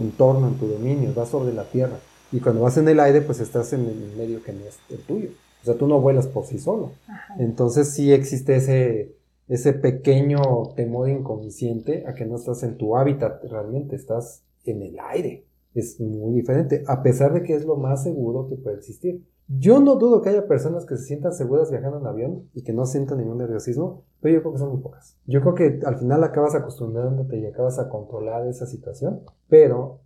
entorno, 0.01 0.47
en 0.47 0.55
tu 0.55 0.67
dominio, 0.67 1.13
vas 1.13 1.29
sobre 1.29 1.53
la 1.53 1.63
tierra. 1.63 1.97
Y 2.31 2.39
cuando 2.39 2.61
vas 2.61 2.75
en 2.77 2.87
el 2.89 2.99
aire, 2.99 3.21
pues 3.21 3.39
estás 3.39 3.71
en 3.73 3.81
el 3.81 4.13
medio 4.17 4.43
que 4.43 4.51
no 4.51 4.59
es 4.65 4.75
el 4.89 4.99
tuyo. 4.99 5.29
O 5.61 5.65
sea, 5.65 5.75
tú 5.75 5.87
no 5.87 5.99
vuelas 5.99 6.27
por 6.27 6.45
sí 6.45 6.59
solo. 6.59 6.91
Ajá. 7.07 7.35
Entonces 7.39 7.91
sí 7.93 8.11
existe 8.13 8.55
ese, 8.57 9.14
ese 9.47 9.73
pequeño 9.73 10.39
temor 10.75 11.09
inconsciente 11.09 12.05
a 12.07 12.13
que 12.13 12.25
no 12.25 12.35
estás 12.35 12.63
en 12.63 12.77
tu 12.77 12.95
hábitat 12.95 13.43
realmente, 13.45 13.95
estás 13.95 14.43
en 14.63 14.81
el 14.81 14.97
aire. 14.99 15.45
Es 15.73 15.99
muy 15.99 16.33
diferente, 16.33 16.83
a 16.87 17.03
pesar 17.03 17.33
de 17.33 17.43
que 17.43 17.53
es 17.53 17.65
lo 17.65 17.75
más 17.75 18.03
seguro 18.03 18.47
que 18.47 18.55
puede 18.55 18.77
existir. 18.77 19.23
Yo 19.47 19.79
no 19.79 19.95
dudo 19.97 20.21
que 20.21 20.29
haya 20.29 20.47
personas 20.47 20.85
que 20.85 20.97
se 20.97 21.03
sientan 21.03 21.33
seguras 21.33 21.69
viajando 21.69 21.99
en 21.99 22.07
avión 22.07 22.49
y 22.55 22.63
que 22.63 22.73
no 22.73 22.85
sientan 22.85 23.19
ningún 23.19 23.37
nerviosismo, 23.37 24.03
pero 24.19 24.35
yo 24.35 24.41
creo 24.41 24.53
que 24.53 24.59
son 24.59 24.71
muy 24.71 24.81
pocas. 24.81 25.17
Yo 25.27 25.41
creo 25.41 25.53
que 25.53 25.85
al 25.85 25.97
final 25.97 26.23
acabas 26.23 26.55
acostumbrándote 26.55 27.37
y 27.37 27.45
acabas 27.45 27.77
a 27.77 27.89
controlar 27.89 28.47
esa 28.47 28.65
situación, 28.65 29.21
pero 29.47 29.99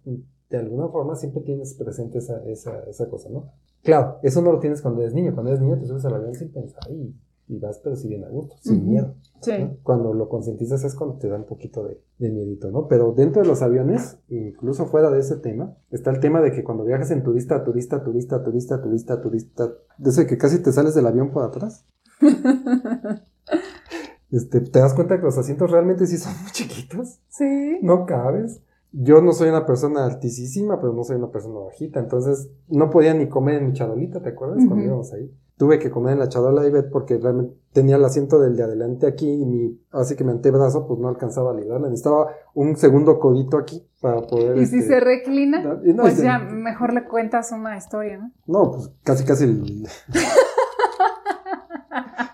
de 0.50 0.58
alguna 0.58 0.90
forma 0.90 1.16
siempre 1.16 1.42
tienes 1.42 1.74
presente 1.76 2.18
esa, 2.18 2.44
esa, 2.44 3.10
cosa, 3.10 3.30
¿no? 3.30 3.54
Claro, 3.82 4.18
eso 4.24 4.42
no 4.42 4.52
lo 4.52 4.60
tienes 4.60 4.82
cuando 4.82 5.02
eres 5.02 5.14
niño. 5.14 5.34
Cuando 5.34 5.52
eres 5.52 5.62
niño 5.62 5.80
te 5.80 5.86
subes 5.86 6.04
al 6.04 6.16
avión 6.16 6.36
sin 6.36 6.52
pensar 6.52 6.92
y, 6.92 7.16
y 7.50 7.58
vas, 7.60 7.80
pero 7.84 7.96
si 7.96 8.08
bien 8.08 8.24
a 8.24 8.30
gusto, 8.30 8.56
sin 8.62 8.88
miedo. 8.88 9.16
Sí. 9.42 9.52
¿no? 9.60 9.78
Cuando 9.84 10.14
lo 10.14 10.30
concientizas 10.30 10.84
es 10.84 10.94
cuando 10.96 11.18
te 11.18 11.28
da 11.28 11.38
un 11.38 11.46
poquito 11.46 11.84
de, 11.84 12.00
de 12.20 12.30
miedito, 12.30 12.70
¿no? 12.72 12.88
Pero 12.88 13.14
dentro 13.14 13.42
de 13.42 13.48
los 13.48 13.62
aviones, 13.64 14.20
incluso 14.30 14.86
fuera 14.86 15.10
de 15.10 15.20
ese 15.20 15.38
tema, 15.38 15.76
está 15.90 16.12
el 16.12 16.20
tema 16.20 16.42
de 16.42 16.52
que 16.52 16.64
cuando 16.64 16.84
viajas 16.86 17.10
en 17.12 17.24
turista, 17.24 17.64
turista, 17.64 18.04
turista, 18.04 18.44
turista, 18.44 18.82
turista, 18.82 19.22
turista, 19.22 19.74
de 19.98 20.10
ese 20.10 20.28
que 20.28 20.38
casi 20.38 20.62
te 20.62 20.72
sales 20.72 20.94
del 20.94 21.08
avión 21.08 21.32
por 21.32 21.44
atrás, 21.44 21.86
este, 24.32 24.62
te 24.62 24.80
das 24.80 24.94
cuenta 24.94 25.18
que 25.18 25.24
los 25.26 25.38
asientos 25.38 25.72
realmente 25.72 26.06
sí 26.06 26.18
son 26.18 26.34
muy 26.44 26.52
chiquitos, 26.52 27.20
Sí. 27.30 27.80
no 27.82 28.06
cabes. 28.06 28.62
Yo 28.92 29.22
no 29.22 29.34
soy 29.34 29.50
una 29.50 29.68
persona 29.68 30.06
altísima, 30.06 30.80
pero 30.80 30.94
no 30.94 31.04
soy 31.04 31.18
una 31.18 31.32
persona 31.32 31.60
bajita, 31.60 32.00
entonces 32.00 32.50
no 32.68 32.90
podía 32.90 33.14
ni 33.14 33.30
comer 33.30 33.62
en 33.62 33.68
mi 33.68 33.74
charolita, 33.74 34.22
¿te 34.22 34.30
acuerdas? 34.30 34.64
Cuando 34.68 34.84
íbamos 34.84 35.14
ahí. 35.14 35.32
Tuve 35.60 35.78
que 35.78 35.92
comer 35.92 36.14
en 36.14 36.20
la 36.20 36.30
charola 36.30 36.62
de 36.62 36.70
Ivette 36.70 36.90
porque 36.90 37.18
realmente 37.18 37.54
tenía 37.74 37.98
el 37.98 38.06
asiento 38.06 38.40
del 38.40 38.56
de 38.56 38.64
adelante 38.64 39.06
aquí 39.08 39.30
y 39.30 39.46
mi, 39.46 39.78
así 39.92 40.16
que 40.16 40.24
mi 40.24 40.32
antebrazo 40.32 40.88
pues 40.88 41.02
no 41.02 41.10
alcanzaba 41.10 41.52
a 41.52 41.54
librarla. 41.54 41.90
Necesitaba 41.90 42.28
un 42.54 42.78
segundo 42.78 43.20
codito 43.20 43.58
aquí 43.58 43.86
para 44.00 44.22
poder... 44.22 44.58
Y 44.58 44.66
si 44.66 44.78
este, 44.78 44.88
se 44.94 45.00
reclina, 45.02 45.62
da- 45.62 45.82
y 45.84 45.92
no, 45.94 46.04
pues 46.04 46.14
y 46.14 46.18
se- 46.20 46.24
ya 46.24 46.40
mejor 46.40 46.94
le 46.94 47.06
cuentas 47.06 47.52
una 47.52 47.76
historia, 47.78 48.20
¿no? 48.20 48.32
No, 48.48 48.72
pues 48.72 48.90
casi 49.04 49.26
casi 49.26 49.48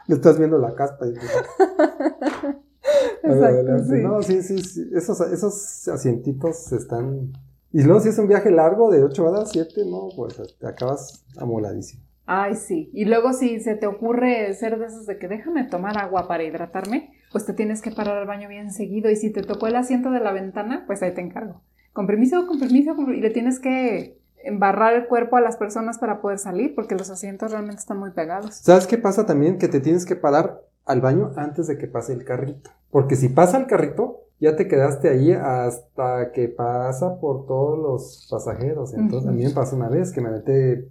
le 0.08 0.16
estás 0.16 0.38
viendo 0.38 0.60
la 0.60 0.76
caspa. 0.76 1.08
y- 1.08 1.14
Exacto, 3.24 3.80
sí. 3.90 4.02
No, 4.04 4.22
sí, 4.22 4.44
sí, 4.44 4.60
sí. 4.60 4.88
Esos, 4.94 5.20
esos 5.22 5.88
asientitos 5.88 6.72
están... 6.74 7.34
Y 7.72 7.82
luego 7.82 8.02
si 8.02 8.10
es 8.10 8.20
un 8.20 8.28
viaje 8.28 8.52
largo 8.52 8.92
de 8.92 9.04
8 9.04 9.26
horas, 9.26 9.50
7, 9.52 9.82
no, 9.90 10.10
pues 10.16 10.40
te 10.60 10.68
acabas 10.68 11.26
amoladísimo. 11.38 12.04
Ay, 12.26 12.56
sí. 12.56 12.90
Y 12.94 13.06
luego 13.06 13.34
si 13.34 13.60
se 13.60 13.76
te 13.76 13.88
ocurre 13.88 14.54
ser 14.54 14.80
de 14.80 14.88
esos 14.88 15.06
de 15.06 15.18
que 15.18 15.28
déjame 15.28 15.64
tomar 15.66 15.98
agua 15.98 16.28
para 16.28 16.44
hidratarme, 16.44 17.12
pues 17.32 17.46
te 17.46 17.54
tienes 17.54 17.82
que 17.82 17.92
parar 17.92 18.18
al 18.18 18.26
baño 18.28 18.50
bien 18.50 18.72
seguido. 18.72 19.10
Y 19.12 19.16
si 19.16 19.32
te 19.32 19.42
tocó 19.44 19.68
el 19.68 19.76
asiento 19.76 20.10
de 20.12 20.20
la 20.20 20.32
ventana, 20.32 20.84
pues 20.88 21.02
ahí 21.04 21.14
te 21.14 21.22
encargo. 21.22 21.62
Con 21.94 22.08
permiso, 22.08 22.48
con 22.48 22.60
permiso, 22.60 22.96
con- 22.96 23.14
y 23.14 23.22
le 23.22 23.30
tienes 23.30 23.60
que 23.60 24.18
embarrar 24.44 24.94
el 24.94 25.08
cuerpo 25.08 25.38
a 25.38 25.42
las 25.42 25.58
personas 25.58 25.98
para 25.98 26.22
poder 26.22 26.38
salir, 26.40 26.76
porque 26.76 26.96
los 26.96 27.10
asientos 27.10 27.52
realmente 27.52 27.80
están 27.80 27.98
muy 28.00 28.12
pegados. 28.12 28.56
¿Sabes 28.56 28.86
qué 28.88 28.98
pasa 28.98 29.26
también? 29.26 29.58
Que 29.58 29.68
te 29.68 29.80
tienes 29.80 30.06
que 30.06 30.16
parar 30.16 30.62
al 30.86 31.02
baño 31.02 31.32
antes 31.36 31.68
de 31.68 31.78
que 31.78 31.88
pase 31.88 32.14
el 32.14 32.24
carrito. 32.26 32.70
Porque 32.92 33.16
si 33.16 33.30
pasa 33.30 33.58
el 33.58 33.66
carrito, 33.66 34.22
ya 34.40 34.56
te 34.56 34.68
quedaste 34.68 35.10
ahí 35.10 35.32
hasta 35.32 36.32
que 36.32 36.48
pasa 36.50 37.20
por 37.20 37.48
todos 37.48 37.80
los 37.80 38.28
pasajeros. 38.30 38.94
Entonces, 38.94 39.30
a 39.30 39.32
mí 39.34 39.44
me 39.44 39.50
pasó 39.52 39.76
una 39.76 39.90
vez 39.90 40.12
que 40.12 40.22
me 40.22 40.30
metí 40.30 40.86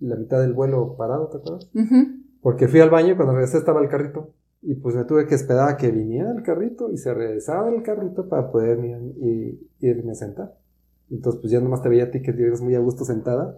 la 0.00 0.16
mitad 0.16 0.40
del 0.40 0.52
vuelo 0.54 0.96
parado, 0.96 1.28
¿te 1.28 1.38
acuerdas? 1.38 1.70
Porque 2.42 2.68
fui 2.68 2.80
al 2.80 2.90
baño 2.90 3.12
y 3.12 3.16
cuando 3.16 3.34
regresé 3.34 3.58
estaba 3.58 3.80
el 3.82 3.88
carrito. 3.88 4.34
Y 4.62 4.74
pues 4.74 4.94
me 4.94 5.04
tuve 5.04 5.26
que 5.26 5.34
esperar 5.34 5.68
a 5.70 5.76
que 5.76 5.90
viniera 5.90 6.30
el 6.32 6.42
carrito 6.42 6.90
y 6.90 6.98
se 6.98 7.14
regresaba 7.14 7.70
el 7.70 7.82
carrito 7.82 8.28
para 8.28 8.50
poder 8.50 8.78
ir- 8.78 9.58
irme 9.80 10.12
a 10.12 10.14
sentar. 10.14 10.54
Entonces, 11.10 11.40
pues 11.40 11.50
ya 11.52 11.58
nomás 11.60 11.82
te 11.82 11.88
veía 11.88 12.04
a 12.04 12.10
ti 12.12 12.22
que 12.22 12.30
eres 12.30 12.60
muy 12.60 12.74
a 12.76 12.78
gusto 12.78 13.04
sentada. 13.04 13.56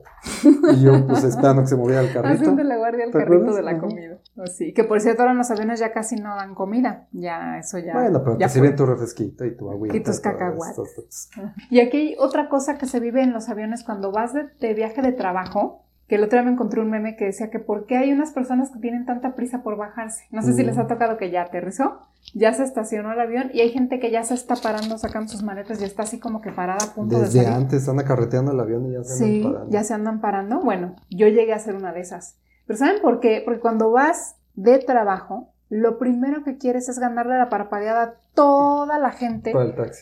Y 0.72 0.82
yo, 0.84 1.06
pues 1.06 1.22
esperando 1.24 1.60
que 1.62 1.68
se 1.68 1.76
moviera 1.76 2.00
el 2.00 2.10
carrito. 2.10 2.34
Haciendo 2.34 2.62
la 2.62 2.78
guardia 2.78 3.04
al 3.04 3.10
¿Te 3.10 3.18
carrito 3.18 3.34
acuerdas? 3.42 3.56
de 3.56 3.62
la 3.62 3.78
comida. 3.78 4.18
Así. 4.38 4.72
Que 4.72 4.84
por 4.84 5.00
cierto, 5.02 5.20
ahora 5.20 5.32
en 5.32 5.38
los 5.38 5.50
aviones 5.50 5.78
ya 5.78 5.92
casi 5.92 6.16
no 6.16 6.34
dan 6.34 6.54
comida. 6.54 7.08
Ya, 7.12 7.58
eso 7.58 7.78
ya. 7.78 7.92
Bueno, 7.92 8.22
pero 8.24 8.38
ya 8.38 8.46
te 8.46 8.54
sirven 8.54 8.74
tu 8.74 8.86
refresquito 8.86 9.44
y 9.44 9.54
tu 9.54 9.70
agüita. 9.70 9.94
Y 9.96 10.02
tus 10.02 10.20
cacahuates. 10.20 11.28
Y 11.70 11.80
aquí 11.80 11.96
hay 11.96 12.16
otra 12.18 12.48
cosa 12.48 12.78
que 12.78 12.86
se 12.86 13.00
vive 13.00 13.22
en 13.22 13.34
los 13.34 13.50
aviones 13.50 13.84
cuando 13.84 14.12
vas 14.12 14.32
de, 14.32 14.44
de 14.58 14.72
viaje 14.72 15.02
de 15.02 15.12
trabajo, 15.12 15.84
que 16.12 16.16
el 16.16 16.24
otro 16.24 16.36
día 16.38 16.42
me 16.44 16.50
encontré 16.52 16.78
un 16.82 16.90
meme 16.90 17.16
que 17.16 17.24
decía 17.24 17.48
que 17.48 17.58
por 17.58 17.86
qué 17.86 17.96
hay 17.96 18.12
unas 18.12 18.32
personas 18.32 18.68
que 18.70 18.78
tienen 18.80 19.06
tanta 19.06 19.34
prisa 19.34 19.62
por 19.62 19.78
bajarse. 19.78 20.24
No 20.30 20.42
sé 20.42 20.52
si 20.52 20.62
Mm. 20.62 20.66
les 20.66 20.76
ha 20.76 20.86
tocado 20.86 21.16
que 21.16 21.30
ya 21.30 21.40
aterrizó, 21.40 22.00
ya 22.34 22.52
se 22.52 22.64
estacionó 22.64 23.12
el 23.14 23.18
avión 23.20 23.50
y 23.54 23.62
hay 23.62 23.70
gente 23.70 23.98
que 23.98 24.10
ya 24.10 24.22
se 24.22 24.34
está 24.34 24.56
parando, 24.56 24.98
sacando 24.98 25.32
sus 25.32 25.42
maletas 25.42 25.80
y 25.80 25.84
está 25.84 26.02
así 26.02 26.20
como 26.20 26.42
que 26.42 26.52
parada 26.52 26.84
a 26.84 26.94
punto 26.94 27.14
de 27.16 27.22
Desde 27.22 27.44
salir. 27.44 27.56
antes 27.56 27.88
anda 27.88 28.04
carreteando 28.04 28.52
el 28.52 28.60
avión 28.60 28.84
y 28.90 28.92
ya 28.92 29.04
se 29.04 29.14
Sí, 29.24 29.36
andan 29.38 29.52
parando. 29.54 29.70
ya 29.72 29.84
se 29.84 29.94
andan 29.94 30.20
parando. 30.20 30.60
Bueno, 30.60 30.96
yo 31.08 31.28
llegué 31.28 31.54
a 31.54 31.58
ser 31.58 31.76
una 31.76 31.94
de 31.94 32.00
esas. 32.02 32.36
Pero 32.66 32.78
¿saben 32.78 33.00
por 33.00 33.18
qué? 33.20 33.40
Porque 33.42 33.60
cuando 33.60 33.90
vas 33.90 34.36
de 34.54 34.80
trabajo, 34.80 35.48
lo 35.74 35.98
primero 35.98 36.44
que 36.44 36.58
quieres 36.58 36.90
es 36.90 36.98
ganarle 36.98 37.38
la 37.38 37.48
parpadeada 37.48 38.02
a 38.02 38.14
toda 38.34 38.98
la 38.98 39.10
gente 39.10 39.54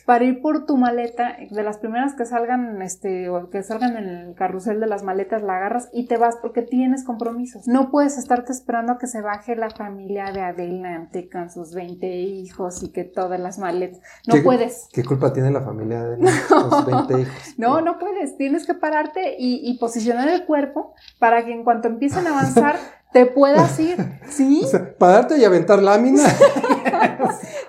Para 0.05 0.23
ir 0.25 0.41
por 0.41 0.65
tu 0.65 0.75
maleta, 0.75 1.37
de 1.49 1.63
las 1.63 1.77
primeras 1.77 2.13
que 2.13 2.25
salgan, 2.25 2.81
este, 2.81 3.29
o 3.29 3.49
que 3.49 3.63
salgan 3.63 3.95
en 3.95 4.07
el 4.09 4.35
carrusel 4.35 4.81
de 4.81 4.87
las 4.87 5.03
maletas, 5.03 5.41
la 5.41 5.55
agarras 5.55 5.87
y 5.93 6.07
te 6.07 6.17
vas 6.17 6.35
porque 6.41 6.61
tienes 6.61 7.05
compromisos. 7.05 7.67
No 7.69 7.89
puedes 7.89 8.17
estarte 8.17 8.51
esperando 8.51 8.93
a 8.93 8.97
que 8.97 9.07
se 9.07 9.21
baje 9.21 9.55
la 9.55 9.69
familia 9.69 10.31
de 10.33 10.41
adelante 10.41 11.29
con 11.29 11.49
sus 11.49 11.73
20 11.73 12.05
hijos 12.07 12.83
y 12.83 12.91
que 12.91 13.05
todas 13.05 13.39
las 13.39 13.57
maletas. 13.57 14.01
No 14.27 14.35
¿Qué- 14.35 14.41
puedes. 14.41 14.89
¿Qué 14.91 15.05
culpa 15.05 15.31
tiene 15.31 15.51
la 15.51 15.61
familia 15.61 16.03
de 16.03 16.17
los 16.49 16.85
20 16.85 17.21
hijos? 17.21 17.33
No, 17.57 17.79
no 17.79 17.97
puedes. 17.97 18.35
Tienes 18.37 18.65
que 18.65 18.73
pararte 18.73 19.35
y, 19.39 19.61
y 19.69 19.77
posicionar 19.77 20.27
el 20.27 20.45
cuerpo 20.45 20.93
para 21.17 21.45
que 21.45 21.53
en 21.53 21.63
cuanto 21.63 21.87
empiecen 21.87 22.27
a 22.27 22.31
avanzar 22.31 22.75
te 23.13 23.25
puedas 23.25 23.79
ir. 23.79 23.97
¿Sí? 24.29 24.61
O 24.63 24.67
sea, 24.67 24.93
pararte 24.97 25.37
y 25.37 25.45
aventar 25.45 25.81
lámina. 25.81 26.23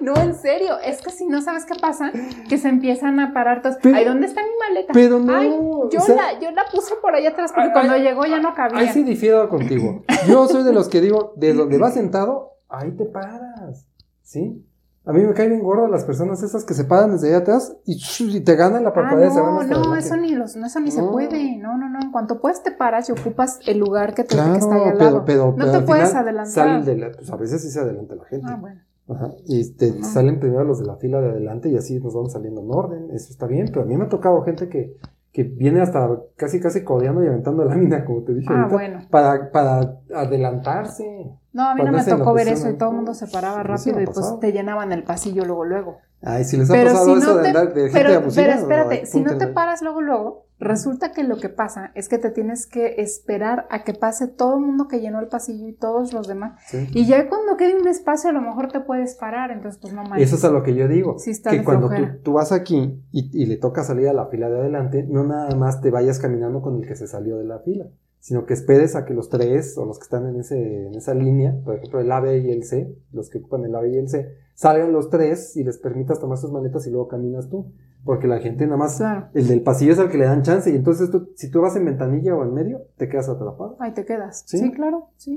No, 0.01 0.15
en 0.17 0.35
serio. 0.35 0.79
Es 0.85 1.01
que 1.01 1.11
si 1.11 1.27
no 1.27 1.41
sabes 1.43 1.65
qué 1.65 1.75
pasa, 1.81 2.11
que 2.49 2.59
se 2.59 2.69
empiezan 2.69 3.21
a 3.21 3.33
parar 3.33 3.63
todos. 3.63 3.77
Pero- 3.83 3.97
Ay, 3.97 4.05
¿dónde 4.05 4.27
está 4.27 4.43
mi 4.43 4.51
maleta? 4.59 4.93
pero 4.93 5.19
no, 5.21 5.37
Ay, 5.37 5.51
o 5.55 5.89
yo, 5.91 6.01
sea- 6.01 6.17
la, 6.17 6.41
yo 6.41 6.51
la 6.51 6.65
puse 6.73 6.95
por 7.01 7.15
allá 7.15 7.29
atrás 7.31 7.53
porque 7.53 7.69
Ay, 7.69 7.73
cuando 7.73 7.93
ay, 7.95 8.03
llegó 8.03 8.25
ya 8.27 8.41
no 8.41 8.53
cabía. 8.55 8.79
Ahí 8.81 8.89
sí 8.89 9.05
difiero 9.05 9.49
contigo. 9.49 10.03
Yo 10.27 10.49
soy 10.49 10.65
de 10.65 10.73
los 10.73 10.89
que 10.89 11.01
digo, 11.01 11.35
de 11.37 11.55
donde 11.55 11.79
vas 11.79 11.95
sentado, 11.95 12.55
ahí 12.69 12.91
te 12.93 13.05
paras. 13.05 13.87
¿Sí? 14.23 14.65
A 15.05 15.13
mí 15.13 15.21
me 15.25 15.33
caen 15.35 15.51
bien 15.51 15.63
gordas 15.63 15.91
las 15.91 16.05
personas 16.05 16.43
esas 16.45 16.65
que 16.65 16.75
se 16.75 16.85
paran 16.85 17.11
desde 17.13 17.29
allá 17.29 17.39
atrás 17.39 17.77
y, 17.85 18.01
y 18.21 18.41
te 18.41 18.55
ganan 18.55 18.85
la 18.85 18.91
Ah, 18.91 18.95
parpadea 18.95 19.31
van 19.31 19.69
no, 19.69 19.85
no, 19.85 19.97
eso 19.97 20.17
ni, 20.17 20.33
los, 20.35 20.55
eso 20.55 20.79
ni 20.81 20.91
se 20.93 21.03
puede. 21.03 21.57
No, 21.59 21.77
no, 21.77 21.89
no. 21.89 21.99
En 22.01 22.13
cuanto 22.13 22.41
puedes 22.41 22.63
te 22.63 22.71
paras 22.71 23.09
y 23.09 23.13
ocupas 23.13 23.59
el 23.67 23.79
lugar 23.79 24.15
que, 24.15 24.23
te, 24.23 24.37
Claro, 24.37 24.53
que 24.53 24.59
está 24.61 24.75
ahí 24.77 24.83
al 24.83 24.93
pero, 24.99 25.05
lado. 25.11 25.25
pero, 25.25 25.47
no 25.47 25.57
pero 25.57 25.73
te 25.73 25.81
puedes 25.87 26.15
adelantar. 26.15 26.53
salen 26.55 26.85
de 26.85 26.97
la- 26.97 27.11
pues 27.13 27.29
a 27.31 27.37
veces 27.37 27.63
sí 27.63 27.71
se 27.71 27.81
adelanta 27.81 28.15
la 28.15 28.25
gente. 28.27 28.47
Ah, 28.49 28.57
bueno. 28.61 28.81
Ajá, 29.09 29.31
y 29.47 29.73
te 29.75 29.91
Ajá. 29.91 30.05
salen 30.05 30.39
primero 30.39 30.63
los 30.63 30.79
de 30.79 30.87
la 30.87 30.97
fila 30.97 31.21
de 31.21 31.31
adelante 31.31 31.69
y 31.69 31.77
así 31.77 31.99
nos 31.99 32.15
vamos 32.15 32.31
saliendo 32.33 32.61
en 32.61 32.71
orden. 32.71 33.11
Eso 33.13 33.33
está 33.33 33.47
bien, 33.49 33.67
pero 33.71 33.83
a 33.83 33.85
mí 33.85 33.97
me 33.97 34.05
ha 34.05 34.09
tocado 34.09 34.41
gente 34.43 34.69
que, 34.69 34.97
que 35.33 35.43
viene 35.43 35.81
hasta 35.81 36.09
casi 36.37 36.61
casi 36.61 36.85
codeando 36.85 37.25
y 37.25 37.27
aventando 37.27 37.65
lámina, 37.69 38.05
como 38.05 38.23
te 38.23 38.35
dije 38.35 38.47
Ah, 38.51 38.69
ahorita, 38.71 38.73
bueno. 38.73 39.01
para, 39.11 39.51
para 39.51 39.97
adelantarse. 40.15 41.05
No, 41.53 41.69
a 41.69 41.75
mí 41.75 41.83
no 41.85 41.93
me 41.93 42.05
tocó 42.05 42.33
ver 42.33 42.49
eso 42.49 42.69
y 42.71 42.75
todo 42.79 42.91
el 42.91 42.97
mundo 42.97 43.15
se 43.15 43.27
paraba 43.27 43.63
rápido 43.63 44.01
y 44.01 44.07
pues 44.07 44.39
te 44.41 44.53
llenaban 44.53 44.93
el 44.93 45.05
pasillo 45.05 45.45
luego, 45.45 45.65
luego. 45.65 45.99
Ay, 46.25 46.45
si 46.45 46.57
les 46.57 46.71
ha 46.71 46.73
Pero 46.73 46.91
pasado 46.93 47.07
si 47.07 47.13
eso 47.21 47.31
no 47.33 47.37
de 47.39 47.43
te- 47.43 47.49
andar 47.49 47.75
de 47.75 47.81
gente 47.91 47.99
Pero, 48.01 48.15
abusiva. 48.21 48.47
pero 48.47 48.59
espérate, 48.61 49.07
si 49.07 49.21
no 49.21 49.37
te 49.39 49.49
paras 49.49 49.83
luego, 49.83 50.01
luego, 50.01 50.47
resulta 50.61 51.11
que 51.11 51.25
lo 51.25 51.37
que 51.39 51.49
pasa 51.49 51.91
es 51.97 52.09
que 52.09 52.19
te 52.19 52.31
tienes 52.31 52.69
que 52.69 52.95
esperar 53.03 53.67
a 53.71 53.83
que 53.83 53.93
pase 53.93 54.29
todo 54.29 54.55
el 54.55 54.61
mundo 54.65 54.87
que 54.87 55.01
llenó 55.01 55.19
el 55.19 55.27
pasillo 55.27 55.67
y 55.67 55.73
todos 55.73 56.13
los 56.13 56.29
demás. 56.29 56.61
Sí. 56.69 56.87
Y 56.93 57.07
ya 57.07 57.29
cuando 57.29 57.57
quede 57.57 57.75
un 57.79 57.89
espacio, 57.89 58.31
a 58.31 58.33
lo 58.33 58.41
mejor 58.41 58.71
te 58.71 58.79
puedes 58.79 59.17
parar, 59.17 59.51
entonces 59.51 59.81
pues 59.83 59.93
no 59.95 60.05
manches. 60.05 60.29
Eso 60.29 60.37
es 60.37 60.45
a 60.45 60.51
lo 60.51 60.63
que 60.63 60.77
yo 60.77 60.87
digo. 60.87 61.19
Sí 61.19 61.33
está 61.33 61.51
que 61.51 61.59
de 61.59 61.65
cuando 61.65 61.89
tú, 61.89 61.97
tú 62.23 62.33
vas 62.35 62.53
aquí 62.53 63.03
y, 63.11 63.31
y 63.43 63.47
le 63.47 63.57
toca 63.57 63.83
salir 63.83 64.09
a 64.09 64.13
la 64.13 64.27
fila 64.27 64.49
de 64.49 64.61
adelante, 64.61 65.05
no 65.11 65.25
nada 65.25 65.57
más 65.57 65.81
te 65.81 65.91
vayas 65.91 66.21
caminando 66.21 66.63
con 66.63 66.77
el 66.77 66.87
que 66.87 66.95
se 66.95 67.09
salió 67.09 67.37
de 67.37 67.45
la 67.47 67.59
fila, 67.59 67.87
sino 68.23 68.47
que 68.47 68.55
esperes 68.55 68.95
a 68.95 69.05
que 69.05 69.15
los 69.15 69.29
tres 69.29 69.77
o 69.77 69.85
los 69.85 69.99
que 69.99 70.05
están 70.05 70.29
en, 70.29 70.37
ese, 70.39 70.87
en 70.87 70.95
esa 70.95 71.13
línea, 71.13 71.57
por 71.65 71.75
ejemplo 71.75 71.99
el 71.99 72.11
A, 72.13 72.21
B 72.21 72.39
y 72.39 72.51
el 72.53 72.63
C, 72.63 72.97
los 73.11 73.29
que 73.29 73.39
ocupan 73.39 73.65
el 73.65 73.75
A, 73.75 73.81
B 73.81 73.91
y 73.91 73.97
el 73.99 74.09
C, 74.09 74.37
salgan 74.55 74.93
los 74.93 75.11
tres 75.11 75.57
y 75.57 75.65
les 75.65 75.79
permitas 75.79 76.21
tomar 76.21 76.39
sus 76.39 76.53
maletas 76.53 76.87
y 76.87 76.91
luego 76.91 77.09
caminas 77.09 77.49
tú. 77.51 77.73
Porque 78.05 78.27
la 78.29 78.39
gente 78.39 78.65
nada 78.67 78.77
más, 78.79 78.97
Claro. 78.99 79.29
el 79.35 79.47
del 79.49 79.63
pasillo 79.63 79.93
es 79.93 79.99
el 79.99 80.09
que 80.09 80.19
le 80.19 80.25
dan 80.27 80.43
chance 80.43 80.71
y 80.71 80.77
entonces 80.77 81.11
tú, 81.11 81.31
si 81.37 81.51
tú 81.51 81.61
vas 81.61 81.75
en 81.77 81.85
ventanilla 81.85 82.35
o 82.37 82.43
en 82.45 82.55
medio, 82.55 82.83
te 82.97 83.09
quedas 83.09 83.29
atrapado. 83.29 83.77
Ahí 83.81 83.93
te 83.93 84.05
quedas. 84.05 84.45
Sí. 84.47 84.59
Sí, 84.59 84.73
claro, 84.73 85.09
sí. 85.17 85.37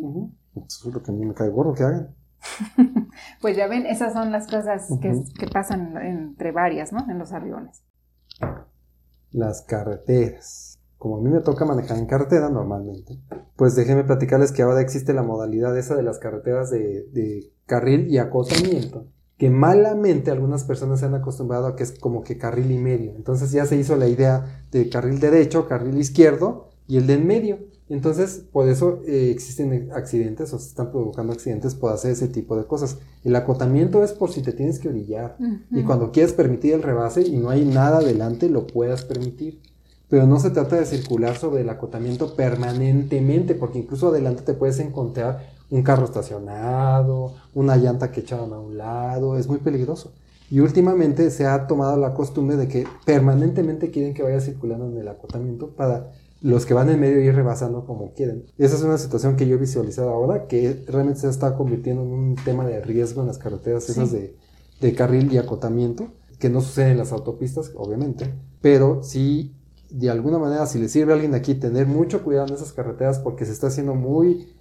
Eso 0.56 0.90
es 0.90 0.94
lo 0.96 1.02
que 1.02 1.12
a 1.12 1.14
mí 1.14 1.26
me 1.26 1.34
cae 1.34 1.50
gordo 1.50 1.74
que 1.74 1.84
hagan. 1.84 2.16
Pues 3.42 3.56
ya 3.58 3.68
ven, 3.68 3.86
esas 3.86 4.14
son 4.14 4.32
las 4.32 4.46
cosas 4.48 4.88
que, 5.02 5.12
que 5.40 5.48
pasan 5.48 5.96
entre 5.98 6.52
varias, 6.52 6.92
¿no? 6.94 7.00
En 7.10 7.18
los 7.18 7.32
aviones. 7.34 7.84
las 9.32 9.62
carreteras. 9.64 10.64
Como 10.98 11.18
a 11.18 11.22
mí 11.22 11.30
me 11.30 11.41
toca 11.41 11.66
manejar 11.66 11.98
en 11.98 12.06
carretera 12.06 12.50
normalmente, 12.50 13.20
pues 13.56 13.76
déjenme 13.76 14.04
platicarles 14.04 14.52
que 14.52 14.62
ahora 14.62 14.82
existe 14.82 15.14
la 15.14 15.24
modalidad 15.24 15.78
esa 15.78 15.96
de 15.96 16.04
las 16.04 16.20
carreteras 16.20 16.70
de, 16.72 17.08
de 17.12 17.52
carril 17.66 18.08
y 18.08 18.18
acotamiento, 18.18 19.08
que 19.38 19.50
malamente 19.50 20.32
algunas 20.32 20.64
personas 20.64 21.00
se 21.00 21.06
han 21.06 21.16
acostumbrado 21.16 21.68
a 21.68 21.76
que 21.76 21.84
es 21.84 22.00
como 22.00 22.24
que 22.24 22.38
carril 22.38 22.72
y 22.72 22.78
medio. 22.78 23.14
Entonces 23.16 23.52
ya 23.52 23.66
se 23.66 23.76
hizo 23.76 23.96
la 23.96 24.08
idea 24.08 24.66
de 24.72 24.89
carril 24.89 25.20
derecho, 25.20 25.68
carril 25.68 25.98
izquierdo 25.98 26.70
y 26.88 26.98
el 26.98 27.08
de 27.08 27.14
en 27.14 27.28
medio. 27.28 27.60
Entonces, 27.88 28.43
por 28.52 28.68
eso 28.68 29.02
eh, 29.06 29.30
existen 29.30 29.91
accidentes 29.93 30.52
o 30.54 30.60
se 30.60 30.70
están 30.70 30.91
provocando 30.91 31.34
accidentes 31.34 31.76
por 31.76 31.93
hacer 31.93 32.12
ese 32.12 32.28
tipo 32.28 32.58
de 32.58 32.66
cosas. 32.66 32.98
El 33.24 33.36
acotamiento 33.36 34.04
es 34.04 34.12
por 34.12 34.32
si 34.32 34.41
te 34.41 34.54
tienes 34.54 34.80
que 34.80 34.89
orillar. 34.89 35.38
Y 35.70 35.84
cuando 35.84 36.12
quieres 36.12 36.34
permitir 36.34 36.74
el 36.74 36.82
rebase 36.82 37.22
y 37.22 37.38
no 37.38 37.50
hay 37.50 37.64
nada 37.64 37.98
adelante, 37.98 38.50
lo 38.50 38.66
puedas 38.66 39.06
permitir. 39.06 39.62
Pero 40.16 40.28
no 40.28 40.39
se 40.39 40.49
trata 40.49 40.78
de 40.78 40.86
circular 40.86 41.36
sobre 41.36 41.59
el 41.63 41.70
acotamiento 41.70 42.38
permanentemente, 42.38 43.53
porque 43.53 43.80
incluso 43.80 44.07
adelante 44.07 44.43
te 44.43 44.53
puedes 44.53 44.80
encontrar 44.80 45.45
un 45.70 45.84
carro 45.84 46.05
estacionado, 46.05 47.34
una 47.53 47.76
llanta 47.76 48.11
que 48.13 48.22
echaron 48.22 48.53
a 48.53 48.59
un 48.61 48.78
lado, 48.78 49.38
es 49.38 49.49
muy 49.49 49.57
peligroso. 49.57 50.13
Y 50.49 50.61
últimamente 50.61 51.30
se 51.32 51.45
ha 51.45 51.68
tomado 51.68 51.97
la 51.97 52.13
costumbre 52.13 52.55
de 52.55 52.70
que 52.70 52.88
permanentemente 53.05 53.91
quieren 53.91 54.13
que 54.13 54.24
vaya 54.24 54.39
circulando 54.39 54.88
en 54.88 54.97
el 54.97 55.09
acotamiento 55.09 55.72
para 55.76 56.13
los 56.41 56.66
que 56.66 56.74
van 56.74 56.89
en 56.89 57.01
medio 57.01 57.20
ir 57.20 57.36
rebasando 57.36 57.86
como 57.86 58.13
quieren. 58.13 58.45
Esa 58.57 58.78
es 58.78 58.84
una 58.84 58.97
situación 58.97 59.36
que 59.36 59.45
yo 59.49 59.55
he 59.55 59.59
visualizado 59.59 60.11
ahora, 60.11 60.47
que 60.47 60.82
realmente 60.88 61.20
se 61.20 61.30
está 61.30 61.55
convirtiendo 61.57 62.03
en 62.03 62.07
un 62.13 62.36
tema 62.36 62.66
de 62.66 62.80
riesgo 62.80 63.20
en 63.20 63.28
las 63.28 63.38
carreteras 63.38 63.89
esas 63.89 64.11
Sí. 64.11 64.16
de, 64.16 64.36
de 64.80 64.95
carril 64.95 65.30
y 65.34 65.39
acotamiento, 65.39 66.07
que 66.39 66.49
no 66.49 66.61
sucede 66.61 66.91
en 66.91 66.99
las 66.99 67.11
autopistas, 67.11 67.74
obviamente, 67.76 68.34
pero 68.61 69.03
sí, 69.03 69.51
de 69.90 70.10
alguna 70.10 70.40
manera, 70.40 70.66
si 70.66 70.80
le 70.80 70.90
sirve 70.90 71.12
a 71.12 71.16
alguien 71.16 71.36
aquí 71.36 71.56
tener 71.56 71.88
mucho 71.88 72.24
cuidado 72.24 72.48
en 72.48 72.56
esas 72.56 72.74
carreteras, 72.74 73.20
porque 73.20 73.46
se 73.46 73.52
está 73.52 73.68
haciendo 73.68 73.96
muy 73.96 74.54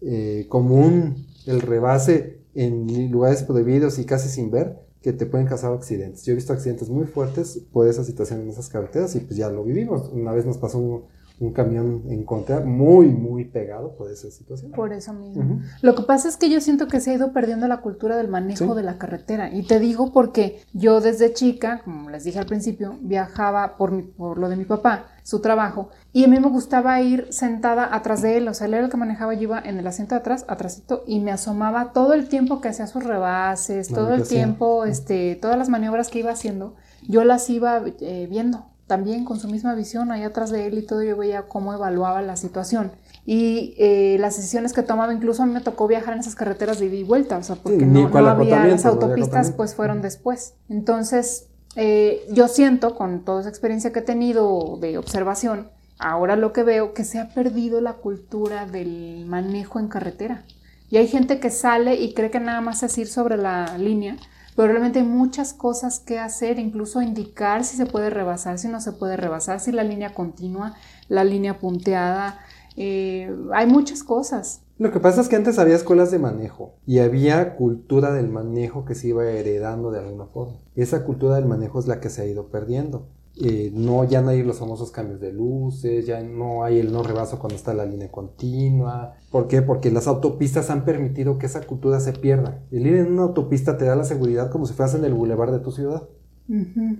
eh, 0.00 0.46
común 0.48 1.26
el 1.46 1.60
rebase 1.60 2.40
en 2.54 3.10
lugares 3.10 3.42
prohibidos 3.42 3.98
y 3.98 4.04
casi 4.04 4.28
sin 4.28 4.50
ver, 4.50 4.80
que 5.00 5.12
te 5.12 5.26
pueden 5.26 5.46
causar 5.46 5.72
accidentes. 5.72 6.24
Yo 6.24 6.32
he 6.32 6.36
visto 6.36 6.52
accidentes 6.52 6.88
muy 6.88 7.06
fuertes 7.06 7.60
por 7.72 7.88
esa 7.88 8.04
situación 8.04 8.40
en 8.42 8.50
esas 8.50 8.68
carreteras 8.68 9.14
y 9.16 9.20
pues 9.20 9.36
ya 9.36 9.50
lo 9.50 9.64
vivimos. 9.64 10.08
Una 10.12 10.32
vez 10.32 10.46
nos 10.46 10.58
pasó 10.58 10.78
un, 10.78 11.04
un 11.42 11.52
camión 11.52 12.02
en 12.08 12.24
contra 12.24 12.60
muy, 12.60 13.08
muy 13.08 13.44
pegado 13.44 13.96
por 13.96 14.10
esa 14.10 14.30
situación. 14.30 14.70
Por 14.72 14.92
eso 14.92 15.12
mismo. 15.12 15.60
Lo 15.80 15.94
que 15.94 16.02
pasa 16.04 16.28
es 16.28 16.36
que 16.36 16.48
yo 16.48 16.60
siento 16.60 16.86
que 16.86 17.00
se 17.00 17.10
ha 17.10 17.14
ido 17.14 17.32
perdiendo 17.32 17.66
la 17.66 17.80
cultura 17.80 18.16
del 18.16 18.28
manejo 18.28 18.70
Sí. 18.72 18.76
de 18.76 18.82
la 18.84 18.96
carretera. 18.98 19.52
Y 19.52 19.66
te 19.66 19.80
digo 19.80 20.12
porque 20.12 20.60
yo 20.72 21.00
desde 21.00 21.32
chica, 21.32 21.82
como 21.84 22.10
les 22.10 22.24
dije 22.24 22.38
al 22.38 22.46
principio, 22.46 22.96
viajaba 23.00 23.76
por, 23.76 23.90
mi- 23.90 24.02
por 24.02 24.38
lo 24.38 24.48
de 24.48 24.56
mi 24.56 24.64
papá, 24.64 25.06
su 25.24 25.40
trabajo, 25.40 25.88
y 26.12 26.24
a 26.24 26.28
mí 26.28 26.38
me 26.40 26.48
gustaba 26.48 27.00
ir 27.00 27.26
sentada 27.30 27.94
atrás 27.94 28.22
de 28.22 28.36
él. 28.38 28.48
O 28.48 28.54
sea, 28.54 28.66
él 28.66 28.74
era 28.74 28.84
el 28.84 28.90
que 28.90 28.96
manejaba, 28.96 29.34
yo 29.34 29.42
iba 29.42 29.60
en 29.60 29.78
el 29.78 29.86
asiento 29.86 30.14
de 30.14 30.20
atrás, 30.20 30.44
atrásito, 30.48 31.02
y 31.06 31.20
me 31.20 31.30
asomaba 31.32 31.92
todo 31.92 32.12
el 32.12 32.28
tiempo 32.28 32.60
que 32.60 32.68
hacía 32.68 32.86
sus 32.86 33.04
rebases, 33.04 33.88
todo 33.88 34.14
el 34.14 34.22
tiempo, 34.26 34.84
este, 34.84 35.36
todas 35.40 35.56
las 35.58 35.68
maniobras 35.68 36.08
que 36.08 36.18
iba 36.20 36.30
haciendo, 36.32 36.74
yo 37.08 37.24
las 37.24 37.48
iba 37.50 37.82
eh, 38.00 38.26
viendo. 38.30 38.66
También 38.86 39.24
con 39.24 39.38
su 39.38 39.48
misma 39.48 39.74
visión 39.74 40.10
ahí 40.12 40.22
atrás 40.22 40.50
de 40.50 40.66
él 40.66 40.78
y 40.78 40.82
todo, 40.82 41.02
yo 41.02 41.16
veía 41.16 41.42
cómo 41.48 41.72
evaluaba 41.72 42.20
la 42.22 42.36
situación 42.36 42.92
y 43.24 43.74
eh, 43.78 44.16
las 44.18 44.36
decisiones 44.36 44.72
que 44.72 44.82
tomaba, 44.82 45.14
incluso 45.14 45.42
a 45.42 45.46
mí 45.46 45.52
me 45.52 45.60
tocó 45.60 45.86
viajar 45.86 46.14
en 46.14 46.20
esas 46.20 46.34
carreteras 46.34 46.78
de 46.80 46.86
ida 46.86 46.96
y 46.96 47.04
vuelta, 47.04 47.38
o 47.38 47.42
sea, 47.42 47.56
porque 47.56 47.78
Sí, 47.78 47.84
no, 47.86 48.08
no 48.08 48.28
había, 48.28 48.66
las 48.66 48.84
no 48.84 48.90
autopistas 48.90 49.50
acotamiento. 49.50 49.56
pues 49.56 49.74
fueron 49.74 50.02
después. 50.02 50.54
Entonces, 50.68 51.48
eh, 51.76 52.26
yo 52.32 52.48
siento, 52.48 52.94
con 52.96 53.24
toda 53.24 53.40
esa 53.40 53.48
experiencia 53.48 53.92
que 53.92 54.00
he 54.00 54.02
tenido 54.02 54.76
de 54.80 54.98
observación, 54.98 55.70
ahora 55.98 56.34
lo 56.36 56.52
que 56.52 56.64
veo, 56.64 56.94
que 56.94 57.04
se 57.04 57.20
ha 57.20 57.28
perdido 57.32 57.80
la 57.80 57.94
cultura 57.94 58.66
del 58.66 59.24
manejo 59.26 59.78
en 59.78 59.88
carretera. 59.88 60.44
Y 60.90 60.96
hay 60.98 61.06
gente 61.06 61.38
que 61.40 61.50
sale 61.50 61.94
y 61.94 62.12
cree 62.14 62.30
que 62.30 62.40
nada 62.40 62.60
más 62.60 62.82
es 62.82 62.98
ir 62.98 63.06
sobre 63.06 63.36
la 63.36 63.78
línea, 63.78 64.16
pero 64.54 64.82
hay 64.82 65.02
muchas 65.02 65.52
cosas 65.52 66.00
que 66.00 66.18
hacer, 66.18 66.58
incluso 66.58 67.00
indicar 67.02 67.64
si 67.64 67.76
se 67.76 67.86
puede 67.86 68.10
rebasar, 68.10 68.58
si 68.58 68.68
no 68.68 68.80
se 68.80 68.92
puede 68.92 69.16
rebasar, 69.16 69.60
si 69.60 69.72
la 69.72 69.84
línea 69.84 70.14
continua, 70.14 70.74
la 71.08 71.24
línea 71.24 71.58
punteada, 71.58 72.38
eh, 72.76 73.34
hay 73.52 73.66
muchas 73.66 74.02
cosas. 74.02 74.62
Lo 74.78 74.90
que 74.90 75.00
pasa 75.00 75.20
es 75.20 75.28
que 75.28 75.36
antes 75.36 75.58
había 75.58 75.76
escuelas 75.76 76.10
de 76.10 76.18
manejo 76.18 76.74
y 76.86 76.98
había 76.98 77.54
cultura 77.56 78.12
del 78.12 78.28
manejo 78.28 78.84
que 78.84 78.94
se 78.94 79.08
iba 79.08 79.24
heredando 79.24 79.90
de 79.90 80.00
alguna 80.00 80.26
forma. 80.26 80.54
Esa 80.74 81.04
cultura 81.04 81.36
del 81.36 81.46
manejo 81.46 81.78
es 81.78 81.86
la 81.86 82.00
que 82.00 82.10
se 82.10 82.22
ha 82.22 82.26
ido 82.26 82.48
perdiendo. 82.48 83.06
Eh, 83.40 83.70
no, 83.72 84.04
ya 84.04 84.20
no 84.20 84.28
hay 84.28 84.42
los 84.42 84.58
famosos 84.58 84.90
cambios 84.90 85.18
de 85.20 85.32
luces, 85.32 86.06
ya 86.06 86.22
no 86.22 86.64
hay 86.64 86.78
el 86.78 86.92
no 86.92 87.02
rebaso 87.02 87.38
cuando 87.38 87.56
está 87.56 87.72
la 87.72 87.86
línea 87.86 88.10
continua. 88.10 89.14
¿Por 89.30 89.48
qué? 89.48 89.62
Porque 89.62 89.90
las 89.90 90.06
autopistas 90.06 90.70
han 90.70 90.84
permitido 90.84 91.38
que 91.38 91.46
esa 91.46 91.62
cultura 91.62 92.00
se 92.00 92.12
pierda. 92.12 92.62
El 92.70 92.86
ir 92.86 92.96
en 92.96 93.12
una 93.12 93.22
autopista 93.22 93.78
te 93.78 93.86
da 93.86 93.96
la 93.96 94.04
seguridad 94.04 94.50
como 94.50 94.66
si 94.66 94.74
fueras 94.74 94.94
en 94.94 95.04
el 95.04 95.14
bulevar 95.14 95.50
de 95.50 95.60
tu 95.60 95.72
ciudad. 95.72 96.08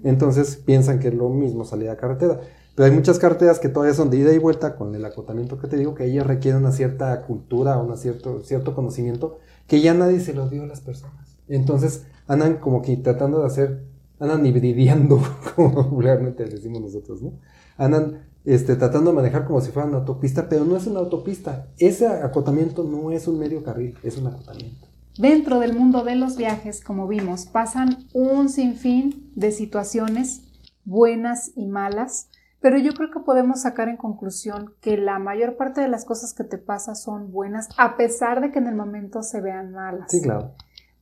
Entonces 0.02 0.56
piensan 0.56 0.98
que 0.98 1.08
es 1.08 1.14
lo 1.14 1.28
mismo 1.28 1.64
salir 1.64 1.90
a 1.90 1.96
carretera. 1.96 2.40
Pero 2.74 2.86
hay 2.86 2.92
muchas 2.92 3.18
carreteras 3.18 3.58
que 3.58 3.68
todavía 3.68 3.94
son 3.94 4.08
de 4.08 4.16
ida 4.18 4.32
y 4.32 4.38
vuelta 4.38 4.76
con 4.76 4.94
el 4.94 5.04
acotamiento 5.04 5.58
que 5.58 5.68
te 5.68 5.76
digo, 5.76 5.94
que 5.94 6.06
ellas 6.06 6.26
requieren 6.26 6.62
una 6.62 6.72
cierta 6.72 7.20
cultura, 7.22 7.76
un 7.78 7.94
cierto, 7.98 8.42
cierto 8.42 8.74
conocimiento 8.74 9.38
que 9.66 9.82
ya 9.82 9.92
nadie 9.92 10.20
se 10.20 10.32
lo 10.32 10.48
dio 10.48 10.62
a 10.62 10.66
las 10.66 10.80
personas. 10.80 11.38
Entonces 11.48 12.06
andan 12.26 12.56
como 12.56 12.80
que 12.80 12.96
tratando 12.96 13.40
de 13.40 13.46
hacer, 13.46 13.84
andan 14.22 14.46
hibridiando, 14.46 15.20
como 15.56 15.74
popularmente 15.74 16.44
decimos 16.44 16.80
nosotros, 16.82 17.22
¿no? 17.22 17.32
Andan 17.76 18.26
este, 18.44 18.76
tratando 18.76 19.10
de 19.10 19.16
manejar 19.16 19.44
como 19.44 19.60
si 19.60 19.70
fuera 19.70 19.88
una 19.88 19.98
autopista, 19.98 20.48
pero 20.48 20.64
no 20.64 20.76
es 20.76 20.86
una 20.86 21.00
autopista. 21.00 21.68
Ese 21.78 22.06
acotamiento 22.06 22.84
no 22.84 23.10
es 23.10 23.26
un 23.26 23.38
medio 23.38 23.62
carril, 23.62 23.98
es 24.02 24.16
un 24.16 24.28
acotamiento. 24.28 24.86
Dentro 25.18 25.60
del 25.60 25.74
mundo 25.74 26.04
de 26.04 26.16
los 26.16 26.36
viajes, 26.36 26.82
como 26.82 27.06
vimos, 27.06 27.46
pasan 27.46 28.06
un 28.14 28.48
sinfín 28.48 29.30
de 29.34 29.52
situaciones 29.52 30.42
buenas 30.84 31.52
y 31.54 31.66
malas 31.66 32.28
pero 32.62 32.78
yo 32.78 32.92
creo 32.94 33.10
que 33.10 33.18
podemos 33.18 33.62
sacar 33.62 33.88
en 33.88 33.96
conclusión 33.96 34.74
que 34.80 34.96
la 34.96 35.18
mayor 35.18 35.56
parte 35.56 35.80
de 35.80 35.88
las 35.88 36.04
cosas 36.04 36.32
que 36.32 36.44
te 36.44 36.58
pasan 36.58 36.94
son 36.94 37.32
buenas, 37.32 37.68
a 37.76 37.96
pesar 37.96 38.40
de 38.40 38.52
que 38.52 38.60
en 38.60 38.68
el 38.68 38.76
momento 38.76 39.24
se 39.24 39.40
vean 39.40 39.72
malas. 39.72 40.12
Sí, 40.12 40.22
claro. 40.22 40.54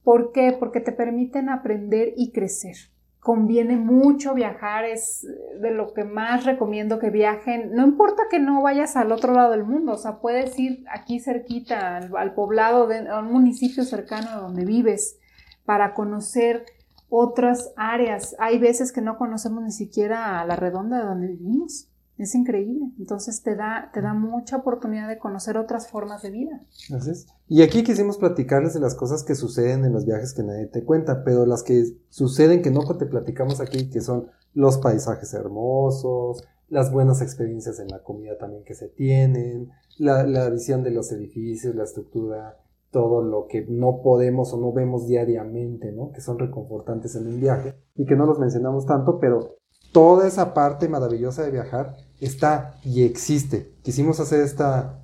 ¿Por 0.02 0.32
qué? 0.32 0.56
Porque 0.58 0.80
te 0.80 0.92
permiten 0.92 1.50
aprender 1.50 2.14
y 2.16 2.32
crecer. 2.32 2.76
Conviene 3.20 3.76
mucho 3.76 4.32
viajar, 4.32 4.86
es 4.86 5.26
de 5.60 5.70
lo 5.72 5.92
que 5.92 6.04
más 6.04 6.44
recomiendo 6.44 6.98
que 6.98 7.10
viajen. 7.10 7.74
No 7.74 7.86
importa 7.86 8.22
que 8.30 8.38
no 8.38 8.62
vayas 8.62 8.96
al 8.96 9.12
otro 9.12 9.34
lado 9.34 9.50
del 9.50 9.64
mundo, 9.64 9.92
o 9.92 9.98
sea, 9.98 10.20
puedes 10.20 10.58
ir 10.58 10.84
aquí 10.90 11.20
cerquita, 11.20 11.98
al, 11.98 12.34
poblado, 12.34 12.86
de, 12.86 13.08
a 13.08 13.18
un 13.18 13.30
municipio 13.30 13.84
cercano 13.84 14.30
a 14.30 14.36
donde 14.36 14.64
vives, 14.64 15.18
para 15.66 15.92
conocer 15.92 16.64
otras 17.10 17.72
áreas. 17.76 18.34
Hay 18.38 18.58
veces 18.58 18.90
que 18.90 19.02
no 19.02 19.18
conocemos 19.18 19.62
ni 19.64 19.72
siquiera 19.72 20.42
la 20.46 20.56
redonda 20.56 20.98
de 20.98 21.04
donde 21.04 21.26
vivimos. 21.26 21.89
Es 22.20 22.34
increíble. 22.34 22.92
Entonces 22.98 23.42
te 23.42 23.56
da, 23.56 23.90
te 23.94 24.02
da 24.02 24.12
mucha 24.12 24.58
oportunidad 24.58 25.08
de 25.08 25.18
conocer 25.18 25.56
otras 25.56 25.88
formas 25.88 26.20
de 26.20 26.30
vida. 26.30 26.60
Así 26.94 27.12
es. 27.12 27.26
Y 27.48 27.62
aquí 27.62 27.82
quisimos 27.82 28.18
platicarles 28.18 28.74
de 28.74 28.80
las 28.80 28.94
cosas 28.94 29.24
que 29.24 29.34
suceden 29.34 29.86
en 29.86 29.94
los 29.94 30.04
viajes 30.04 30.34
que 30.34 30.42
nadie 30.42 30.66
te 30.66 30.84
cuenta, 30.84 31.24
pero 31.24 31.46
las 31.46 31.62
que 31.62 31.82
suceden 32.10 32.60
que 32.60 32.70
no 32.70 32.80
te 32.98 33.06
platicamos 33.06 33.62
aquí, 33.62 33.88
que 33.88 34.02
son 34.02 34.26
los 34.52 34.76
paisajes 34.76 35.32
hermosos, 35.32 36.44
las 36.68 36.92
buenas 36.92 37.22
experiencias 37.22 37.80
en 37.80 37.88
la 37.88 38.02
comida 38.02 38.36
también 38.36 38.64
que 38.64 38.74
se 38.74 38.88
tienen, 38.88 39.70
la, 39.96 40.22
la 40.24 40.50
visión 40.50 40.82
de 40.82 40.90
los 40.90 41.10
edificios, 41.12 41.74
la 41.74 41.84
estructura 41.84 42.58
todo 42.90 43.22
lo 43.22 43.46
que 43.46 43.64
no 43.66 44.02
podemos 44.02 44.52
o 44.52 44.60
no 44.60 44.72
vemos 44.72 45.06
diariamente, 45.06 45.92
¿no? 45.92 46.10
Que 46.10 46.20
son 46.20 46.38
reconfortantes 46.38 47.14
en 47.14 47.28
un 47.28 47.40
viaje 47.40 47.76
y 47.94 48.04
que 48.04 48.16
no 48.16 48.26
los 48.26 48.38
mencionamos 48.38 48.84
tanto, 48.84 49.18
pero 49.20 49.59
toda 49.92 50.26
esa 50.26 50.54
parte 50.54 50.88
maravillosa 50.88 51.42
de 51.42 51.50
viajar 51.50 51.96
está 52.20 52.78
y 52.84 53.02
existe. 53.02 53.72
Quisimos 53.82 54.20
hacer 54.20 54.40
esta 54.40 55.00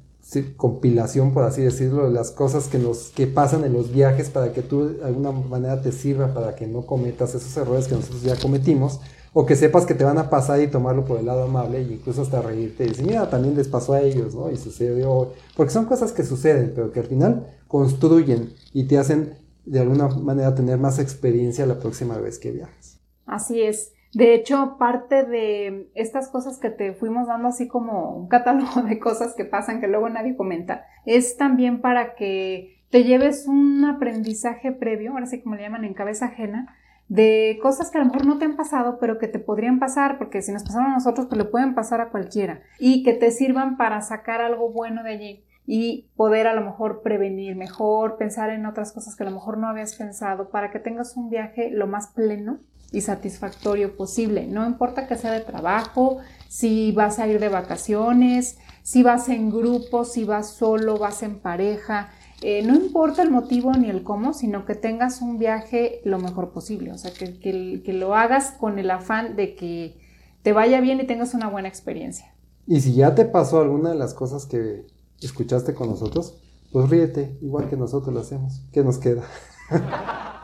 compilación, 0.57 1.33
por 1.33 1.45
así 1.45 1.63
decirlo, 1.63 2.05
de 2.05 2.11
las 2.11 2.33
cosas 2.33 2.67
que 2.67 2.79
nos 2.79 3.11
que 3.11 3.27
pasan 3.27 3.65
en 3.65 3.73
los 3.73 3.93
viajes 3.93 4.29
para 4.29 4.53
que 4.53 4.63
tú 4.63 4.99
de 4.99 5.05
alguna 5.05 5.31
manera 5.31 5.81
te 5.81 5.93
sirva 5.93 6.35
para 6.35 6.57
que 6.57 6.67
no 6.67 6.83
cometas 6.83 7.35
esos 7.35 7.57
errores 7.57 7.87
que 7.87 7.95
nosotros 7.95 8.23
ya 8.23 8.37
cometimos 8.37 9.01
o 9.33 9.47
que 9.47 9.55
sepas 9.55 9.87
que 9.87 9.95
te 9.95 10.03
van 10.03 10.19
a 10.19 10.29
pasar 10.29 10.61
y 10.61 10.67
tomarlo 10.67 11.05
por 11.05 11.21
el 11.21 11.27
lado 11.27 11.45
amable 11.45 11.83
y 11.83 11.93
incluso 11.93 12.23
hasta 12.23 12.43
reírte 12.43 12.85
y 12.85 12.89
decir, 12.89 13.07
mira, 13.07 13.29
también 13.31 13.55
les 13.55 13.69
pasó 13.69 13.93
a 13.93 14.01
ellos, 14.01 14.35
¿no? 14.35 14.51
Y 14.51 14.57
sucedió, 14.57 15.33
porque 15.57 15.73
son 15.73 15.85
cosas 15.85 16.13
que 16.13 16.25
suceden, 16.25 16.73
pero 16.75 16.91
que 16.91 17.01
al 17.01 17.07
final 17.07 17.47
construyen 17.69 18.55
y 18.73 18.85
te 18.85 18.99
hacen 18.99 19.39
de 19.65 19.81
alguna 19.81 20.09
manera 20.09 20.55
tener 20.55 20.79
más 20.79 20.99
experiencia 20.99 21.67
la 21.67 21.79
próxima 21.79 22.17
vez 22.19 22.39
que 22.39 22.51
viajas. 22.51 22.99
Así 23.27 23.61
es. 23.61 23.93
De 24.17 24.33
hecho, 24.33 24.77
parte 24.79 25.25
de 25.25 25.91
estas 25.95 26.31
cosas 26.31 26.59
que 26.59 26.71
te 26.71 26.95
fuimos 26.95 27.27
dando 27.27 27.49
así 27.49 27.69
como 27.69 28.17
un 28.17 28.29
catálogo 28.29 28.81
de 28.81 28.99
cosas 28.99 29.35
que 29.35 29.45
pasan 29.45 29.79
que 29.79 29.89
luego 29.89 30.09
nadie 30.09 30.39
comenta, 30.39 30.87
es 31.05 31.37
también 31.37 31.83
para 31.83 32.15
que 32.15 32.83
te 32.89 33.05
lleves 33.05 33.47
un 33.47 33.85
aprendizaje 33.85 34.73
previo, 34.73 35.13
ahora 35.13 35.27
sí 35.27 35.43
como 35.43 35.57
le 35.57 35.65
llaman 35.65 35.85
en 35.85 35.93
cabeza 35.93 36.27
ajena, 36.27 36.75
de 37.09 37.59
cosas 37.61 37.91
que 37.91 37.99
a 37.99 38.01
lo 38.01 38.07
mejor 38.07 38.25
no 38.25 38.39
te 38.39 38.47
han 38.47 38.57
pasado, 38.57 38.97
pero 38.99 39.19
que 39.19 39.29
te 39.29 39.39
podrían 39.39 39.79
pasar, 39.79 40.17
porque 40.17 40.41
si 40.41 40.51
nos 40.51 40.63
pasaron 40.63 40.93
a 40.93 40.95
nosotros, 40.95 41.27
pues 41.27 41.37
le 41.37 41.45
pueden 41.45 41.75
pasar 41.75 42.01
a 42.01 42.09
cualquiera, 42.09 42.63
y 42.79 43.03
que 43.03 43.13
te 43.13 43.31
sirvan 43.31 43.77
para 43.77 44.01
sacar 44.01 44.41
algo 44.41 44.73
bueno 44.73 45.03
de 45.03 45.11
allí 45.11 45.45
y 45.67 46.09
poder 46.17 46.47
a 46.47 46.55
lo 46.55 46.63
mejor 46.63 47.03
prevenir 47.03 47.55
mejor, 47.55 48.17
pensar 48.17 48.49
en 48.49 48.65
otras 48.65 48.95
cosas 48.95 49.15
que 49.15 49.25
a 49.25 49.27
lo 49.29 49.33
mejor 49.33 49.59
no 49.59 49.69
habías 49.69 49.95
pensado, 49.95 50.49
para 50.49 50.71
que 50.71 50.79
tengas 50.79 51.19
un 51.19 51.29
viaje 51.29 51.71
lo 51.71 51.87
más 51.87 52.15
pleno 52.15 52.61
y 52.97 53.03
satisfactorio 53.03 53.95
posible. 53.95 54.47
No 54.47 54.67
importa 54.67 55.07
que 55.07 55.17
sea 55.17 55.33
de 55.33 55.41
trabajo, 55.41 56.19
si 56.49 56.93
vas 56.93 57.19
a 57.19 57.29
ir 57.29 57.39
de 57.39 57.51
vacaciones, 57.51 58.57
si 58.83 59.03
vas 59.03 59.29
en 59.29 59.51
grupo, 59.51 60.05
si 60.07 60.25
vas 60.25 60.55
solo, 60.55 60.97
vas 60.97 61.23
en 61.23 61.39
pareja, 61.39 62.09
eh, 62.41 62.63
no 62.63 62.75
importa 62.75 63.23
el 63.23 63.31
motivo 63.31 63.73
ni 63.73 63.91
el 63.91 64.03
cómo, 64.03 64.33
sino 64.33 64.65
que 64.65 64.75
tengas 64.75 65.21
un 65.21 65.39
viaje 65.39 66.01
lo 66.05 66.19
mejor 66.19 66.53
posible, 66.53 66.93
o 66.93 66.97
sea, 66.97 67.13
que, 67.13 67.39
que, 67.39 67.93
lo 67.93 68.15
hagas 68.15 68.53
con 68.53 68.79
el 68.79 68.91
afán 68.91 69.37
de 69.37 69.55
que 69.55 69.99
te 70.43 70.55
vaya 70.55 70.81
bien 70.81 70.99
y 71.01 71.07
tengas 71.07 71.35
una 71.35 71.49
buena 71.49 71.69
experiencia. 71.69 72.35
Y 72.67 72.81
si 72.81 72.95
ya 72.95 73.15
te 73.15 73.27
pasó 73.27 73.61
alguna 73.61 73.91
de 73.91 73.97
las 73.97 74.15
cosas 74.15 74.47
que 74.47 74.87
escuchaste 75.21 75.75
con 75.75 75.91
nosotros, 75.91 76.39
pues 76.73 76.89
ríete, 76.89 77.37
igual 77.43 77.69
que 77.69 77.77
nosotros 77.77 78.15
lo 78.15 78.21
hacemos. 78.21 78.63
¿Qué 78.73 78.83
nos 78.83 78.99
queda? 78.99 79.25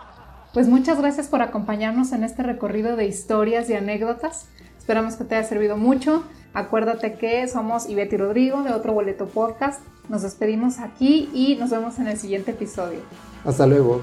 Pues 0.53 0.69
muchas 0.69 0.99
gracias 0.99 1.29
por 1.29 1.41
acompañarnos 1.41 2.13
en 2.13 2.25
este 2.25 2.43
recorrido 2.43 2.95
de 2.95 3.07
historias 3.07 3.71
y 3.71 3.75
anécdotas. 3.75 4.49
Esperamos 4.79 5.17
que 5.17 5.25
te 5.25 5.37
haya 5.37 5.49
servido 5.49 5.79
mucho. 5.79 6.25
Acuérdate 6.53 7.15
que 7.15 7.49
somos 7.49 7.89
Ivette 7.89 8.15
y 8.15 8.17
Rodrigo 8.19 8.63
de 8.63 8.73
Otro 8.73 8.93
Boleto 8.93 9.27
Podcast. 9.27 9.81
Nos 10.11 10.23
despedimos 10.23 10.79
aquí 10.79 11.31
y 11.33 11.57
nos 11.57 11.71
vemos 11.71 11.99
en 11.99 12.09
el 12.09 12.19
siguiente 12.19 12.51
episodio. 12.51 13.01
Hasta 13.45 13.67
luego. 13.67 14.03